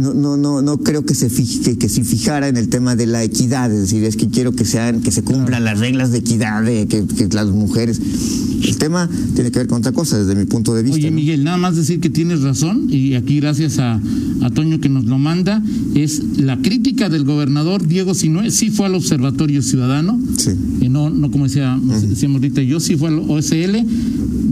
no, 0.00 0.14
no, 0.14 0.36
no, 0.36 0.62
no 0.62 0.78
creo 0.78 1.04
que 1.04 1.14
se 1.14 1.28
fije, 1.30 1.60
que, 1.60 1.78
que 1.78 1.88
se 1.88 2.02
fijara 2.04 2.48
en 2.48 2.56
el 2.56 2.68
tema 2.68 2.96
de 2.96 3.06
la 3.06 3.22
equidad, 3.22 3.70
es 3.72 3.80
decir, 3.82 4.02
es 4.04 4.16
que 4.16 4.28
quiero 4.28 4.52
que 4.52 4.64
sean, 4.64 5.00
que 5.02 5.10
se 5.12 5.22
cumplan 5.22 5.64
las 5.64 5.78
reglas 5.78 6.10
de 6.10 6.18
equidad, 6.18 6.62
de 6.62 6.86
que, 6.86 7.06
que 7.06 7.28
las 7.28 7.48
mujeres. 7.48 8.00
El 8.62 8.76
tema 8.76 9.08
tiene 9.34 9.50
que 9.50 9.58
ver 9.60 9.68
con 9.68 9.78
otra 9.78 9.92
cosa 9.92 10.18
desde 10.18 10.34
mi 10.34 10.44
punto 10.46 10.74
de 10.74 10.82
vista. 10.82 10.96
Oye, 10.96 11.10
¿no? 11.10 11.16
Miguel, 11.16 11.44
nada 11.44 11.56
más 11.56 11.76
decir 11.76 12.00
que 12.00 12.10
tienes 12.10 12.40
razón, 12.42 12.86
y 12.90 13.14
aquí 13.14 13.40
gracias 13.40 13.78
a, 13.78 14.00
a 14.42 14.50
Toño 14.50 14.80
que 14.80 14.88
nos 14.88 15.04
lo 15.04 15.18
manda, 15.18 15.62
es 15.94 16.22
la 16.38 16.60
crítica 16.60 17.08
del 17.08 17.24
gobernador 17.24 17.86
Diego 17.86 18.14
Sinue, 18.14 18.50
sí 18.50 18.70
fue 18.70 18.86
al 18.86 18.94
Observatorio 18.94 19.62
Ciudadano, 19.62 20.18
Sí. 20.36 20.50
y 20.80 20.88
no, 20.88 21.10
no 21.10 21.30
como 21.30 21.44
decía, 21.44 21.78
decíamos 22.08 22.36
ahorita, 22.36 22.62
yo 22.62 22.80
sí 22.80 22.96
fue 22.96 23.08
al 23.08 23.18
OSL. 23.28 23.84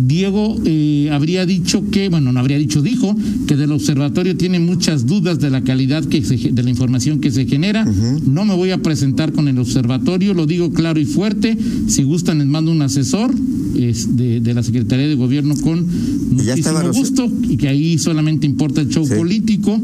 Diego 0.09 0.57
eh, 0.65 1.11
habría 1.12 1.45
dicho 1.45 1.85
que, 1.91 2.09
bueno, 2.09 2.33
no 2.33 2.41
habría 2.41 2.57
dicho, 2.57 2.81
dijo 2.81 3.15
que 3.47 3.57
del 3.57 3.73
observatorio 3.73 4.37
tiene 4.37 4.59
muchas 4.59 5.07
dudas 5.07 5.38
de 5.38 5.50
la 5.50 5.62
calidad 5.62 6.03
que 6.05 6.23
se 6.25 6.37
de 6.38 6.62
la 6.62 6.71
información 6.71 7.21
que 7.21 7.31
se 7.31 7.45
genera. 7.47 7.85
No 8.27 8.45
me 8.47 8.55
voy 8.55 8.71
a 8.71 8.79
presentar 8.79 9.33
con 9.33 9.49
el 9.49 9.59
observatorio, 9.59 10.33
lo 10.33 10.47
digo 10.47 10.73
claro 10.73 10.99
y 10.99 11.05
fuerte. 11.05 11.57
Si 11.88 12.03
gustan, 12.05 12.38
les 12.38 12.47
mando 12.47 12.71
un 12.73 12.81
asesor 12.81 13.35
es, 13.77 14.17
de, 14.17 14.41
de 14.41 14.55
la 14.55 14.62
Secretaría 14.62 15.07
de 15.07 15.15
Gobierno 15.15 15.55
con 15.61 15.87
muchísimo 16.31 16.93
gusto 16.93 17.31
y 17.49 17.57
que 17.59 17.69
ahí 17.69 17.99
solamente 17.99 18.47
importa 18.47 18.81
el 18.81 18.88
show 18.88 19.07
Sí. 19.07 19.15
político. 19.15 19.79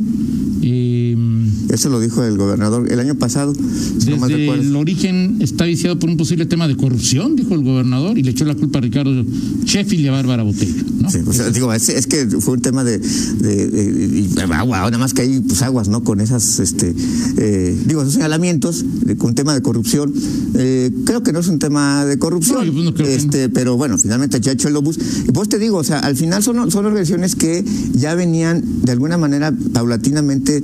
Eh, 0.63 1.15
Eso 1.69 1.89
lo 1.89 2.01
dijo 2.01 2.23
el 2.25 2.37
gobernador 2.37 2.91
el 2.91 3.01
año 3.01 3.15
pasado, 3.17 3.55
si 3.55 4.11
no 4.11 4.17
desde 4.27 4.37
recuerdo. 4.37 4.63
el 4.63 4.77
origen 4.77 5.37
está 5.41 5.65
viciado 5.65 5.99
por 5.99 6.11
un 6.11 6.17
posible 6.17 6.47
tema 6.47 6.69
de 6.69 6.77
corrupción, 6.77 7.37
dijo 7.37 7.55
el 7.55 7.63
gobernador, 7.65 8.17
y 8.19 8.23
le 8.23 8.31
echó 8.31 8.45
la 8.45 8.55
culpa 8.55 8.79
a 8.79 8.83
Ricardo 8.83 9.25
Sheffield 9.65 10.05
y 10.05 10.09
a 10.09 10.13
Bárbara 10.13 10.43
Botello. 10.43 10.83
¿no? 11.01 11.11
Sí, 11.11 11.19
sea, 11.33 11.51
digo, 11.51 11.73
es, 11.73 11.89
es 11.89 12.07
que 12.07 12.27
fue 12.41 12.55
un 12.55 12.61
tema 12.63 12.85
de, 12.85 12.99
de- 12.99 14.29
agua, 14.55 14.79
nada 14.79 14.99
más 14.99 15.15
que 15.15 15.23
hay 15.23 15.41
pues 15.41 15.63
aguas, 15.63 15.89
¿no? 15.89 16.05
Con 16.05 16.21
esas, 16.21 16.61
este, 16.61 16.95
eh, 17.39 17.77
digo, 17.87 18.03
esos 18.03 18.15
señalamientos, 18.15 18.85
con 19.19 19.31
un 19.31 19.35
tema 19.35 19.55
de 19.55 19.63
corrupción. 19.63 20.13
Eh, 20.55 20.91
creo 21.05 21.23
que 21.23 21.33
no 21.33 21.41
es 21.41 21.49
un 21.49 21.59
tema 21.59 22.05
de 22.05 22.19
corrupción, 22.19 22.67
No, 22.67 22.73
pues 22.73 22.85
no 22.85 22.95
creo 22.95 23.07
que 23.07 23.15
este, 23.15 23.49
pero 23.49 23.77
bueno, 23.77 23.99
finalmente 23.99 24.41
ya 24.41 24.53
hecho 24.53 24.69
el 24.69 24.77
obús. 24.77 24.99
Y 25.29 25.33
pues 25.33 25.49
te 25.49 25.59
digo, 25.59 25.79
o 25.79 25.85
sea, 25.85 25.99
al 26.01 26.17
final 26.17 26.43
son, 26.43 26.71
son 26.71 26.87
organizaciones 26.87 27.35
que 27.35 27.65
ya 27.95 28.15
venían 28.15 28.63
de 28.83 28.93
alguna 28.93 29.17
manera 29.19 29.53
paulatinamente 29.73 30.63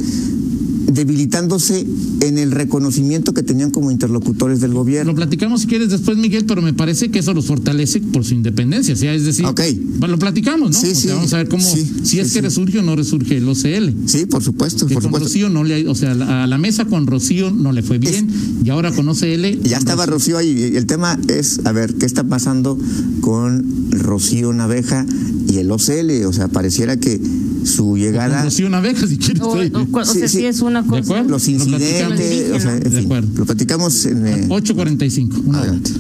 debilitándose 0.94 1.86
en 2.20 2.38
el 2.38 2.50
reconocimiento 2.50 3.32
que 3.34 3.42
tenían 3.42 3.70
como 3.70 3.90
interlocutores 3.90 4.60
del 4.60 4.72
gobierno. 4.74 5.12
Lo 5.12 5.16
platicamos 5.16 5.62
si 5.62 5.66
quieres 5.66 5.90
después, 5.90 6.16
Miguel, 6.18 6.44
pero 6.46 6.62
me 6.62 6.72
parece 6.72 7.10
que 7.10 7.20
eso 7.20 7.32
los 7.34 7.46
fortalece 7.46 8.00
por 8.00 8.24
su 8.24 8.34
independencia. 8.34 8.94
O 8.94 8.96
sea, 8.96 9.14
es 9.14 9.24
decir, 9.24 9.44
Ok. 9.46 9.60
bueno, 9.98 10.12
lo 10.14 10.18
platicamos, 10.18 10.70
¿no? 10.72 10.78
Sí, 10.80 10.88
O 10.90 10.94
sea, 10.94 11.00
sí. 11.02 11.08
vamos 11.08 11.32
a 11.34 11.36
ver 11.38 11.48
cómo, 11.48 11.62
Sí, 11.62 11.84
si 12.02 12.06
sí, 12.06 12.18
es 12.20 12.28
que 12.28 12.34
sí. 12.34 12.40
resurge 12.40 12.78
o 12.78 12.82
no 12.82 12.96
resurge 12.96 13.36
el 13.36 13.48
OCL. 13.48 13.94
Sí, 14.06 14.26
por 14.26 14.42
supuesto, 14.42 14.86
Que 14.86 14.94
por 14.94 15.02
con 15.02 15.10
supuesto. 15.10 15.28
Rocío 15.28 15.48
no 15.48 15.64
le, 15.64 15.86
o 15.88 15.94
sea, 15.94 16.12
a 16.12 16.46
la 16.46 16.58
mesa 16.58 16.84
con 16.84 17.06
Rocío 17.06 17.50
no 17.50 17.72
le 17.72 17.82
fue 17.82 17.98
bien 17.98 18.28
y 18.64 18.70
ahora 18.70 18.92
con 18.92 19.08
OCL. 19.08 19.60
Ya 19.62 19.78
estaba 19.78 20.06
Rocío 20.06 20.38
ahí. 20.38 20.72
El 20.74 20.86
tema 20.86 21.18
es, 21.28 21.60
a 21.64 21.72
ver, 21.72 21.94
¿qué 21.94 22.06
está 22.06 22.24
pasando 22.24 22.78
con 23.20 23.90
Rocío 23.90 24.52
Naveja 24.52 25.06
y 25.48 25.58
el 25.58 25.70
OCL? 25.70 26.24
O 26.26 26.32
sea, 26.32 26.48
pareciera 26.48 26.96
que 26.98 27.20
su 27.64 27.84
Con 27.90 27.98
llegada, 28.00 28.44
Rocío 28.44 28.68
Naveja, 28.70 29.06
si 29.06 29.18
quieres. 29.18 29.42
O, 29.42 29.60
estoy- 29.60 29.86
o- 29.92 29.98
o 29.98 30.04
Sí, 30.04 30.18
sea, 30.20 30.28
sí. 30.28 30.38
sí 30.38 30.46
es 30.46 30.60
una 30.60 30.79
¿De 30.82 30.88
cosa. 30.88 31.00
acuerdo? 31.02 31.28
los 31.30 31.48
Lo 31.48 31.64
platicamos. 31.66 32.20
incidentes, 32.20 32.56
o 32.56 32.60
sea, 32.60 32.76
en 32.76 32.80
De 32.82 32.90
fin, 32.90 33.04
acuerdo. 33.04 33.28
lo 33.36 33.46
platicamos 33.46 34.06
en... 34.06 34.26
eh, 34.26 34.46
8.45. 34.48 35.42
Una 35.46 35.58
hora. 35.60 35.68
Adelante. 35.70 35.90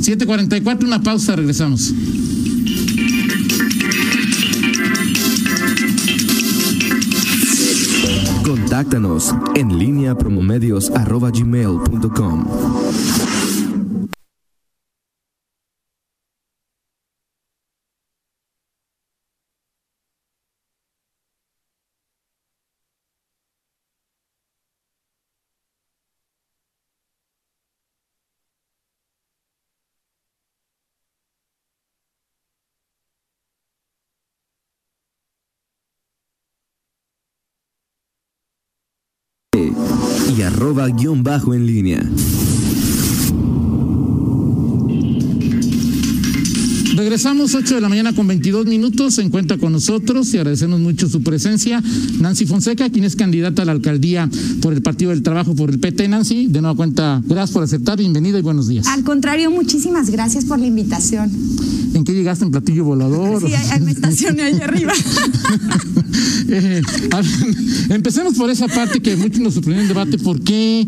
7.44, 0.00 0.84
una 0.84 1.02
pausa, 1.02 1.36
regresamos. 1.36 1.92
Contáctanos 8.44 9.34
en 9.54 9.78
línea 9.78 10.14
promomedios.com. 10.16 12.44
y 40.38 40.42
arroba 40.42 40.86
guion 40.86 41.24
bajo 41.24 41.52
en 41.52 41.66
línea. 41.66 42.00
Regresamos 46.94 47.54
8 47.54 47.74
de 47.76 47.80
la 47.80 47.88
mañana 47.88 48.14
con 48.14 48.26
22 48.28 48.66
minutos. 48.66 49.14
Se 49.14 49.22
encuentra 49.22 49.56
con 49.56 49.72
nosotros 49.72 50.32
y 50.34 50.36
agradecemos 50.36 50.78
mucho 50.78 51.08
su 51.08 51.22
presencia. 51.22 51.82
Nancy 52.20 52.46
Fonseca, 52.46 52.88
quien 52.90 53.04
es 53.04 53.16
candidata 53.16 53.62
a 53.62 53.64
la 53.64 53.72
alcaldía 53.72 54.30
por 54.62 54.72
el 54.72 54.82
Partido 54.82 55.10
del 55.10 55.22
Trabajo 55.22 55.56
por 55.56 55.70
el 55.70 55.80
PT. 55.80 56.06
Nancy, 56.06 56.46
de 56.46 56.60
nueva 56.60 56.76
cuenta, 56.76 57.20
gracias 57.24 57.50
por 57.52 57.64
aceptar. 57.64 57.98
Bienvenida 57.98 58.38
y 58.38 58.42
buenos 58.42 58.68
días. 58.68 58.86
Al 58.86 59.02
contrario, 59.02 59.50
muchísimas 59.50 60.10
gracias 60.10 60.44
por 60.44 60.60
la 60.60 60.66
invitación. 60.66 61.30
¿En 62.08 62.14
qué 62.14 62.18
llegaste 62.20 62.44
en 62.46 62.50
platillo 62.50 62.84
volador? 62.84 63.46
Sí, 63.46 63.52
ahí- 63.54 63.80
me 63.82 63.90
estacioné 63.92 64.42
ahí 64.44 64.60
arriba. 64.62 64.92
Eh, 66.50 66.80
a 67.12 67.16
ver, 67.20 67.26
empecemos 67.90 68.34
por 68.34 68.48
esa 68.48 68.66
parte 68.68 69.00
que 69.00 69.14
muchos 69.16 69.38
nos 69.40 69.52
sorprendió 69.54 69.82
en 69.82 69.88
el 69.90 69.94
debate. 69.94 70.16
¿Por 70.18 70.40
qué? 70.40 70.86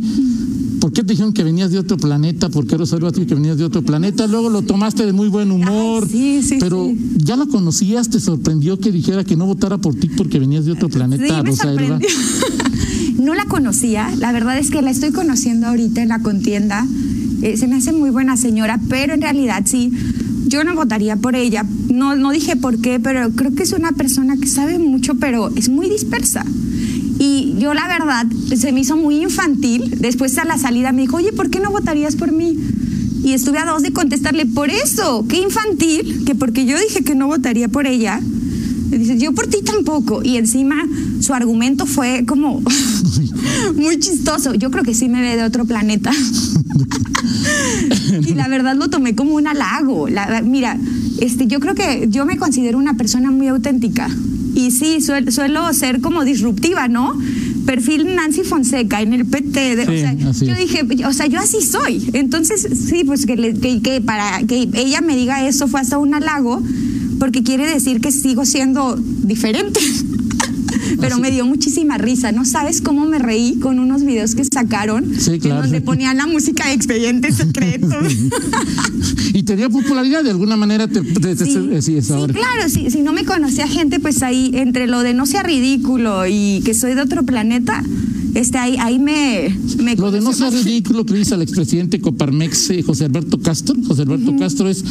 ¿Por 0.80 0.90
qué 0.92 1.02
te 1.04 1.12
dijeron 1.12 1.34
que 1.34 1.44
venías 1.44 1.70
de 1.70 1.78
otro 1.78 1.98
planeta? 1.98 2.48
¿Por 2.48 2.66
qué 2.66 2.78
Rosario 2.78 3.12
que 3.12 3.34
venías 3.34 3.58
de 3.58 3.64
otro 3.64 3.82
planeta? 3.82 4.26
Luego 4.26 4.48
lo 4.48 4.62
tomaste 4.62 5.04
de 5.04 5.12
muy 5.12 5.28
buen 5.28 5.50
humor. 5.50 6.04
Ay, 6.06 6.10
sí, 6.10 6.42
sí, 6.48 6.56
pero 6.58 6.86
sí. 6.86 6.98
ya 7.18 7.36
la 7.36 7.44
conocías, 7.44 8.08
te 8.08 8.18
sorprendió 8.20 8.78
que 8.80 8.90
dijera 8.90 9.22
que 9.22 9.36
no 9.36 9.44
votara 9.44 9.76
por 9.76 9.94
ti 9.94 10.08
porque 10.08 10.38
venías 10.38 10.64
de 10.64 10.72
otro 10.72 10.88
planeta, 10.88 11.24
Sí, 11.26 11.32
me 11.44 11.50
Rosa 11.50 11.70
Elba? 11.70 11.80
sorprendió. 11.82 12.08
No 13.20 13.34
la 13.34 13.44
conocía, 13.44 14.10
la 14.18 14.32
verdad 14.32 14.58
es 14.58 14.70
que 14.70 14.80
la 14.80 14.90
estoy 14.90 15.10
conociendo 15.12 15.66
ahorita 15.66 16.00
en 16.02 16.08
la 16.08 16.20
contienda. 16.22 16.86
Eh, 17.42 17.58
se 17.58 17.66
me 17.68 17.76
hace 17.76 17.92
muy 17.92 18.08
buena 18.08 18.38
señora, 18.38 18.80
pero 18.88 19.12
en 19.12 19.20
realidad 19.20 19.62
sí, 19.66 19.92
yo 20.50 20.64
no 20.64 20.74
votaría 20.74 21.16
por 21.16 21.36
ella. 21.36 21.64
No, 21.88 22.16
no 22.16 22.32
dije 22.32 22.56
por 22.56 22.80
qué, 22.80 22.98
pero 22.98 23.30
creo 23.30 23.54
que 23.54 23.62
es 23.62 23.72
una 23.72 23.92
persona 23.92 24.36
que 24.36 24.48
sabe 24.48 24.78
mucho, 24.78 25.14
pero 25.14 25.48
es 25.56 25.68
muy 25.68 25.88
dispersa. 25.88 26.44
Y 27.18 27.54
yo 27.58 27.72
la 27.72 27.86
verdad 27.86 28.26
se 28.56 28.72
me 28.72 28.80
hizo 28.80 28.96
muy 28.96 29.22
infantil. 29.22 29.94
Después 29.98 30.36
a 30.38 30.44
la 30.44 30.58
salida 30.58 30.92
me 30.92 31.02
dijo, 31.02 31.16
oye, 31.16 31.32
¿por 31.32 31.50
qué 31.50 31.60
no 31.60 31.70
votarías 31.70 32.16
por 32.16 32.32
mí? 32.32 32.58
Y 33.22 33.32
estuve 33.32 33.58
a 33.58 33.64
dos 33.64 33.82
de 33.82 33.92
contestarle, 33.92 34.46
por 34.46 34.70
eso, 34.70 35.24
qué 35.28 35.40
infantil, 35.40 36.24
que 36.26 36.34
porque 36.34 36.66
yo 36.66 36.76
dije 36.78 37.04
que 37.04 37.14
no 37.14 37.28
votaría 37.28 37.68
por 37.68 37.86
ella, 37.86 38.20
me 38.90 38.98
dice, 38.98 39.18
yo 39.18 39.32
por 39.32 39.46
ti 39.46 39.58
tampoco. 39.62 40.22
Y 40.24 40.36
encima 40.36 40.84
su 41.20 41.32
argumento 41.32 41.86
fue 41.86 42.24
como 42.26 42.60
muy 43.76 43.98
chistoso. 43.98 44.54
Yo 44.54 44.70
creo 44.70 44.84
que 44.84 44.94
sí 44.94 45.08
me 45.08 45.20
ve 45.20 45.36
de 45.36 45.44
otro 45.44 45.64
planeta. 45.64 46.10
y 48.26 48.34
la 48.34 48.48
verdad 48.48 48.76
lo 48.76 48.88
tomé 48.90 49.14
como 49.14 49.34
un 49.34 49.46
halago. 49.46 50.08
La- 50.08 50.42
mira, 50.42 50.78
este, 51.20 51.46
yo 51.46 51.60
creo 51.60 51.74
que 51.74 52.06
yo 52.10 52.26
me 52.26 52.36
considero 52.36 52.78
una 52.78 52.94
persona 52.96 53.30
muy 53.30 53.48
auténtica. 53.48 54.08
Y 54.54 54.70
sí, 54.72 54.98
suel- 55.00 55.30
suelo 55.30 55.72
ser 55.72 56.00
como 56.00 56.24
disruptiva, 56.24 56.88
¿no? 56.88 57.16
Perfil 57.66 58.14
Nancy 58.16 58.42
Fonseca 58.42 59.00
en 59.00 59.12
el 59.12 59.24
PT. 59.26 59.76
de- 59.76 59.82
o 59.84 59.90
Sí, 59.90 60.00
sea, 60.00 60.16
así 60.30 60.46
yo 60.46 60.54
dije, 60.56 61.04
o 61.06 61.12
sea, 61.12 61.26
yo 61.26 61.38
así 61.38 61.60
soy. 61.62 62.10
Entonces, 62.14 62.66
sí, 62.88 63.04
pues 63.04 63.26
que, 63.26 63.36
le- 63.36 63.54
que, 63.54 63.80
que 63.80 64.00
para 64.00 64.40
que 64.46 64.68
ella 64.74 65.00
me 65.00 65.14
diga 65.16 65.46
eso 65.46 65.68
fue 65.68 65.80
hasta 65.80 65.98
un 65.98 66.14
halago, 66.14 66.62
porque 67.20 67.42
quiere 67.42 67.66
decir 67.66 68.00
que 68.00 68.10
sigo 68.10 68.44
siendo 68.44 68.96
diferente. 68.96 69.80
pero 70.98 71.14
Así- 71.14 71.20
me 71.22 71.30
dio 71.30 71.46
muchísima 71.46 71.98
risa. 71.98 72.32
No 72.32 72.44
sabes 72.44 72.80
cómo 72.80 73.04
me 73.06 73.18
reí 73.18 73.56
con 73.60 73.78
unos 73.78 74.04
videos 74.04 74.34
que 74.34 74.44
sacaron 74.44 75.12
Sí, 75.18 75.38
claro. 75.38 75.56
en 75.56 75.62
donde 75.62 75.80
ponían 75.80 76.16
la 76.16 76.26
música 76.26 76.66
de 76.68 76.72
expedientes 76.74 77.36
secretos. 77.36 77.90
Y 79.32 79.42
tenía 79.44 79.68
popularidad, 79.68 80.24
de 80.24 80.30
alguna 80.30 80.56
manera 80.56 80.88
te, 80.88 81.00
te- 81.02 81.36
te- 81.36 81.44
Sí, 81.44 81.52
sí, 81.80 81.96
es 81.96 82.06
sí, 82.06 82.12
ahora. 82.12 82.32
claro, 82.34 82.68
si 82.68 83.00
no 83.02 83.12
me 83.12 83.24
conocía 83.24 83.66
gente, 83.68 84.00
pues 84.00 84.22
ahí, 84.22 84.50
entre 84.54 84.86
lo 84.86 85.00
de 85.00 85.14
no 85.14 85.24
sea 85.26 85.42
ridículo 85.42 86.26
y 86.26 86.60
que 86.64 86.74
soy 86.74 86.94
de 86.94 87.02
otro 87.02 87.22
planeta, 87.24 87.82
este, 88.34 88.58
ahí, 88.58 88.76
ahí 88.80 88.98
me, 88.98 89.56
me 89.82 89.96
Lo 89.96 90.10
de 90.10 90.20
no 90.20 90.32
ser 90.32 90.52
ridículo 90.52 91.04
que 91.06 91.14
dice 91.14 91.34
al 91.34 91.42
expresidente 91.42 92.00
Coparmex, 92.00 92.70
eh, 92.70 92.82
José 92.82 93.04
Alberto 93.06 93.38
Castro. 93.38 93.74
José 93.86 94.02
Alberto 94.02 94.36
Castro 94.36 94.68
es. 94.68 94.84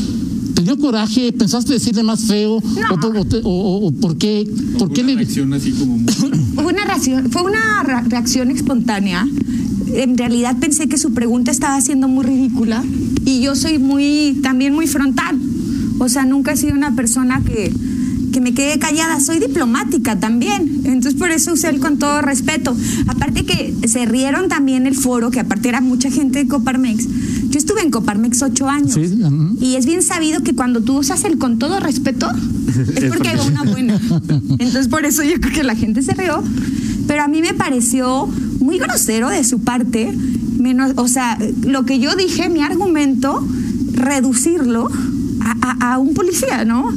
¿Te 0.69 0.75
dio 0.75 0.81
coraje? 0.83 1.33
¿Pensaste 1.33 1.73
decirle 1.73 2.03
más 2.03 2.25
feo? 2.25 2.57
¿O, 2.57 2.99
por- 3.01 3.17
o 3.17 3.21
o- 3.21 3.49
o- 3.49 3.87
o 3.87 3.91
por 3.91 4.17
qué? 4.17 4.47
¿Por 4.77 4.91
qué 4.93 5.01
Una 5.01 5.09
le.? 5.13 5.15
reacción 5.17 5.51
así 5.53 5.71
como 5.71 5.97
muy- 5.97 6.13
Fue 6.53 6.65
una 6.73 6.85
reacción, 6.85 7.31
fue 7.31 7.41
una 7.41 7.83
reacción 8.07 8.51
espontánea. 8.51 9.25
En 9.95 10.15
realidad 10.15 10.57
pensé 10.59 10.87
que 10.87 10.99
su 10.99 11.11
pregunta 11.15 11.49
estaba 11.49 11.81
siendo 11.81 12.07
muy 12.07 12.23
ridícula 12.23 12.83
y 13.25 13.41
yo 13.41 13.55
soy 13.55 13.79
muy, 13.79 14.37
también 14.43 14.73
muy 14.75 14.85
frontal. 14.85 15.39
O 15.97 16.07
sea, 16.07 16.25
nunca 16.25 16.51
he 16.51 16.57
sido 16.57 16.75
una 16.75 16.95
persona 16.95 17.41
que, 17.43 17.73
que 18.31 18.39
me 18.39 18.53
quede 18.53 18.77
callada. 18.77 19.19
Soy 19.21 19.39
diplomática 19.39 20.19
también. 20.19 20.81
Entonces 20.85 21.15
por 21.15 21.31
eso 21.31 21.53
usé 21.53 21.69
el 21.69 21.79
con 21.79 21.97
todo 21.97 22.21
respeto. 22.21 22.77
Aparte 23.07 23.43
que 23.43 23.73
se 23.87 24.05
rieron 24.05 24.49
también 24.49 24.85
el 24.85 24.93
foro, 24.93 25.31
que 25.31 25.39
aparte 25.39 25.67
era 25.69 25.81
mucha 25.81 26.11
gente 26.11 26.37
de 26.43 26.47
Coparmex. 26.47 27.07
Yo 27.49 27.57
estuve 27.57 27.81
en 27.81 27.91
Coparmex 27.91 28.41
ocho 28.43 28.69
años. 28.69 28.93
Sí. 28.93 29.19
Y 29.59 29.75
es 29.75 29.85
bien 29.85 30.01
sabido 30.03 30.41
que 30.43 30.53
cuando 30.55 30.81
tú 30.81 30.97
usas 30.99 31.23
el 31.23 31.37
con 31.37 31.57
todo 31.59 31.79
respeto, 31.79 32.27
es 32.95 33.05
porque 33.05 33.29
hay 33.29 33.39
una 33.47 33.63
buena. 33.63 33.99
Entonces, 34.59 34.87
por 34.87 35.05
eso 35.05 35.23
yo 35.23 35.39
creo 35.39 35.53
que 35.53 35.63
la 35.63 35.75
gente 35.75 36.01
se 36.03 36.13
rió. 36.13 36.43
Pero 37.07 37.23
a 37.23 37.27
mí 37.27 37.41
me 37.41 37.53
pareció 37.55 38.27
muy 38.59 38.77
grosero 38.77 39.29
de 39.29 39.43
su 39.43 39.59
parte. 39.59 40.13
Menos, 40.59 40.91
o 40.97 41.07
sea, 41.07 41.37
lo 41.65 41.85
que 41.85 41.99
yo 41.99 42.15
dije, 42.15 42.49
mi 42.49 42.61
argumento, 42.61 43.43
reducirlo 43.93 44.89
a, 45.41 45.55
a- 45.61 45.93
a 45.93 45.97
un 45.99 46.13
policía, 46.13 46.65
¿no? 46.65 46.93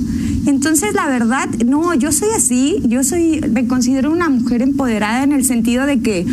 Entonces, 0.46 0.92
la 0.94 1.06
verdad, 1.06 1.48
no, 1.64 1.94
yo 1.94 2.10
soy 2.12 2.28
así. 2.36 2.82
Yo 2.86 3.04
soy, 3.04 3.40
me 3.52 3.66
considero 3.66 4.10
una 4.10 4.28
mujer 4.28 4.60
empoderada 4.62 5.22
en 5.22 5.32
el 5.32 5.44
sentido 5.44 5.86
de 5.86 6.00
que 6.00 6.26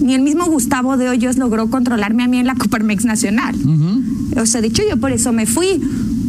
ni 0.00 0.14
el 0.14 0.22
mismo 0.22 0.46
Gustavo 0.46 0.96
de 0.96 1.08
Hoyos 1.08 1.36
logró 1.36 1.68
controlarme 1.70 2.22
a 2.22 2.28
mí 2.28 2.38
en 2.38 2.46
la 2.46 2.54
Coparmex 2.54 3.04
Nacional. 3.04 3.54
O 4.36 4.46
sea, 4.46 4.60
de 4.60 4.68
hecho 4.68 4.82
yo 4.88 4.96
por 4.98 5.12
eso 5.12 5.32
me 5.32 5.46
fui, 5.46 5.80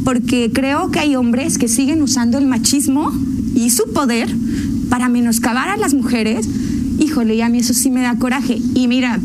porque 0.04 0.52
creo 0.54 0.92
que 0.92 1.00
hay 1.00 1.16
hombres 1.16 1.58
que 1.58 1.68
siguen 1.68 2.02
usando 2.02 2.38
el 2.38 2.46
machismo 2.46 3.12
y 3.56 3.70
su 3.70 3.92
poder 3.94 4.30
para 4.90 5.10
menoscabar 5.10 5.70
a 5.70 5.78
las 5.78 5.94
mujeres. 5.94 6.48
Híjole, 7.00 7.36
y 7.36 7.42
a 7.42 7.50
mí 7.50 7.60
eso 7.60 7.74
sí 7.74 7.90
me 7.90 8.02
da 8.02 8.16
coraje. 8.18 8.60
Y 8.76 8.88
mira, 8.88 9.20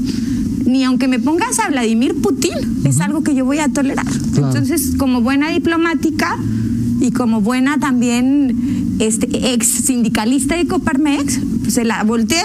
ni 0.65 0.85
aunque 0.85 1.09
me 1.09 1.19
pongas 1.19 1.59
a 1.59 1.69
Vladimir 1.69 2.15
Putin, 2.21 2.55
es 2.85 3.01
algo 3.01 3.23
que 3.23 3.35
yo 3.35 3.45
voy 3.45 3.59
a 3.59 3.69
tolerar. 3.69 4.07
Claro. 4.07 4.49
Entonces, 4.49 4.95
como 4.97 5.21
buena 5.21 5.51
diplomática 5.51 6.37
y 7.01 7.11
como 7.11 7.41
buena 7.41 7.79
también 7.79 8.97
este, 8.99 9.53
ex 9.53 9.67
sindicalista 9.67 10.57
de 10.57 10.67
Coparmex, 10.67 11.41
pues 11.63 11.75
se 11.75 11.85
la 11.85 12.03
volteé. 12.05 12.43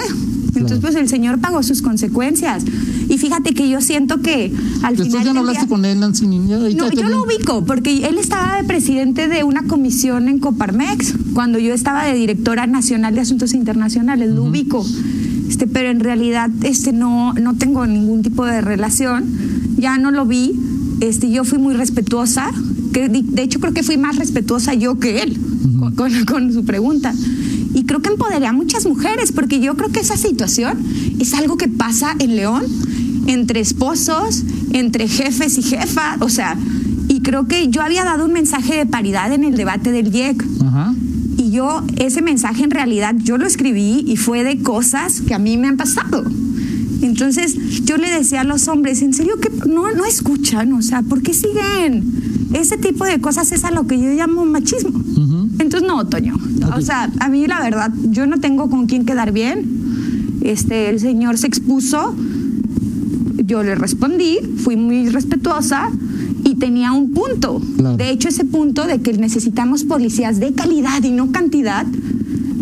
Entonces, 0.54 0.78
Claro. 0.78 0.80
pues 0.82 0.94
el 0.96 1.08
señor 1.08 1.38
pagó 1.38 1.62
sus 1.62 1.80
consecuencias. 1.82 2.64
Y 3.08 3.16
fíjate 3.18 3.54
que 3.54 3.68
yo 3.68 3.80
siento 3.80 4.20
que 4.20 4.52
al 4.82 4.96
final 4.96 5.24
ya 5.24 5.32
no 5.32 5.40
hablaste 5.40 5.62
día- 5.62 5.68
con 5.68 5.84
él, 5.84 5.98
Nancy. 6.00 6.26
no, 6.26 6.68
yo 6.92 7.08
lo 7.08 7.24
ubico 7.24 7.64
porque 7.64 8.06
él 8.06 8.18
estaba 8.18 8.56
de 8.58 8.64
presidente 8.64 9.28
de 9.28 9.44
una 9.44 9.62
comisión 9.64 10.28
en 10.28 10.38
Coparmex 10.38 11.14
cuando 11.34 11.58
yo 11.58 11.72
estaba 11.72 12.04
de 12.04 12.14
directora 12.14 12.66
nacional 12.66 13.14
de 13.14 13.20
asuntos 13.22 13.54
internacionales, 13.54 14.30
lo 14.30 14.44
ubico. 14.44 14.84
Este, 15.48 15.66
pero 15.66 15.90
en 15.90 16.00
realidad 16.00 16.50
este 16.62 16.92
no 16.92 17.34
no 17.34 17.54
tengo 17.56 17.86
ningún 17.86 18.22
tipo 18.22 18.44
de 18.44 18.60
relación. 18.60 19.24
Ya 19.78 19.98
no 19.98 20.10
lo 20.10 20.26
vi. 20.26 20.52
Este, 21.00 21.30
yo 21.30 21.44
fui 21.44 21.58
muy 21.58 21.74
respetuosa, 21.74 22.50
que 22.92 23.08
de 23.08 23.42
hecho 23.42 23.58
creo 23.58 23.72
que 23.74 23.82
fui 23.82 23.96
más 23.96 24.16
respetuosa 24.16 24.74
yo 24.74 24.98
que 25.00 25.20
él 25.22 25.36
con, 25.78 25.94
con- 25.94 26.24
con 26.26 26.52
su 26.52 26.64
pregunta. 26.64 27.12
Y 27.74 27.84
creo 27.84 28.00
que 28.02 28.10
empoderé 28.10 28.46
a 28.46 28.52
muchas 28.52 28.86
mujeres, 28.86 29.32
porque 29.32 29.60
yo 29.60 29.76
creo 29.76 29.90
que 29.90 30.00
esa 30.00 30.16
situación 30.16 30.78
es 31.18 31.34
algo 31.34 31.56
que 31.56 31.68
pasa 31.68 32.14
en 32.18 32.36
León, 32.36 32.64
entre 33.26 33.60
esposos, 33.60 34.42
entre 34.72 35.08
jefes 35.08 35.58
y 35.58 35.62
jefas, 35.62 36.20
o 36.20 36.28
sea, 36.28 36.56
y 37.08 37.20
creo 37.20 37.46
que 37.46 37.68
yo 37.68 37.82
había 37.82 38.04
dado 38.04 38.24
un 38.24 38.32
mensaje 38.32 38.76
de 38.76 38.86
paridad 38.86 39.32
en 39.32 39.44
el 39.44 39.56
debate 39.56 39.92
del 39.92 40.14
IEC. 40.14 40.44
Ajá. 40.66 40.94
Y 41.36 41.50
yo, 41.50 41.82
ese 41.96 42.22
mensaje 42.22 42.64
en 42.64 42.70
realidad, 42.70 43.14
yo 43.18 43.38
lo 43.38 43.46
escribí 43.46 44.04
y 44.06 44.16
fue 44.16 44.44
de 44.44 44.62
cosas 44.62 45.20
que 45.20 45.34
a 45.34 45.38
mí 45.38 45.56
me 45.56 45.68
han 45.68 45.76
pasado. 45.76 46.24
Entonces, 47.02 47.56
yo 47.84 47.96
le 47.96 48.08
decía 48.10 48.42
a 48.42 48.44
los 48.44 48.68
hombres, 48.68 49.02
en 49.02 49.12
serio 49.12 49.38
que 49.40 49.50
no, 49.68 49.90
no 49.92 50.04
escuchan, 50.04 50.72
o 50.72 50.82
sea, 50.82 51.02
¿por 51.02 51.22
qué 51.22 51.34
siguen? 51.34 52.50
Ese 52.52 52.76
tipo 52.76 53.04
de 53.04 53.20
cosas 53.20 53.50
es 53.52 53.64
a 53.64 53.70
lo 53.70 53.86
que 53.86 53.98
yo 53.98 54.10
llamo 54.12 54.44
machismo. 54.44 54.90
Ujú. 54.90 55.31
Entonces, 55.72 55.88
no, 55.88 56.06
Toño. 56.06 56.36
O 56.76 56.80
sea, 56.82 57.10
a 57.20 57.28
mí 57.30 57.46
la 57.46 57.60
verdad, 57.60 57.90
yo 58.10 58.26
no 58.26 58.40
tengo 58.40 58.68
con 58.68 58.86
quién 58.86 59.06
quedar 59.06 59.32
bien. 59.32 60.38
Este, 60.42 60.90
el 60.90 61.00
señor 61.00 61.38
se 61.38 61.46
expuso, 61.46 62.14
yo 63.46 63.62
le 63.62 63.74
respondí, 63.74 64.38
fui 64.58 64.76
muy 64.76 65.08
respetuosa 65.08 65.90
y 66.44 66.56
tenía 66.56 66.92
un 66.92 67.12
punto. 67.12 67.62
Claro. 67.78 67.96
De 67.96 68.10
hecho, 68.10 68.28
ese 68.28 68.44
punto 68.44 68.86
de 68.86 69.00
que 69.00 69.14
necesitamos 69.14 69.84
policías 69.84 70.40
de 70.40 70.52
calidad 70.52 71.02
y 71.04 71.10
no 71.10 71.32
cantidad, 71.32 71.86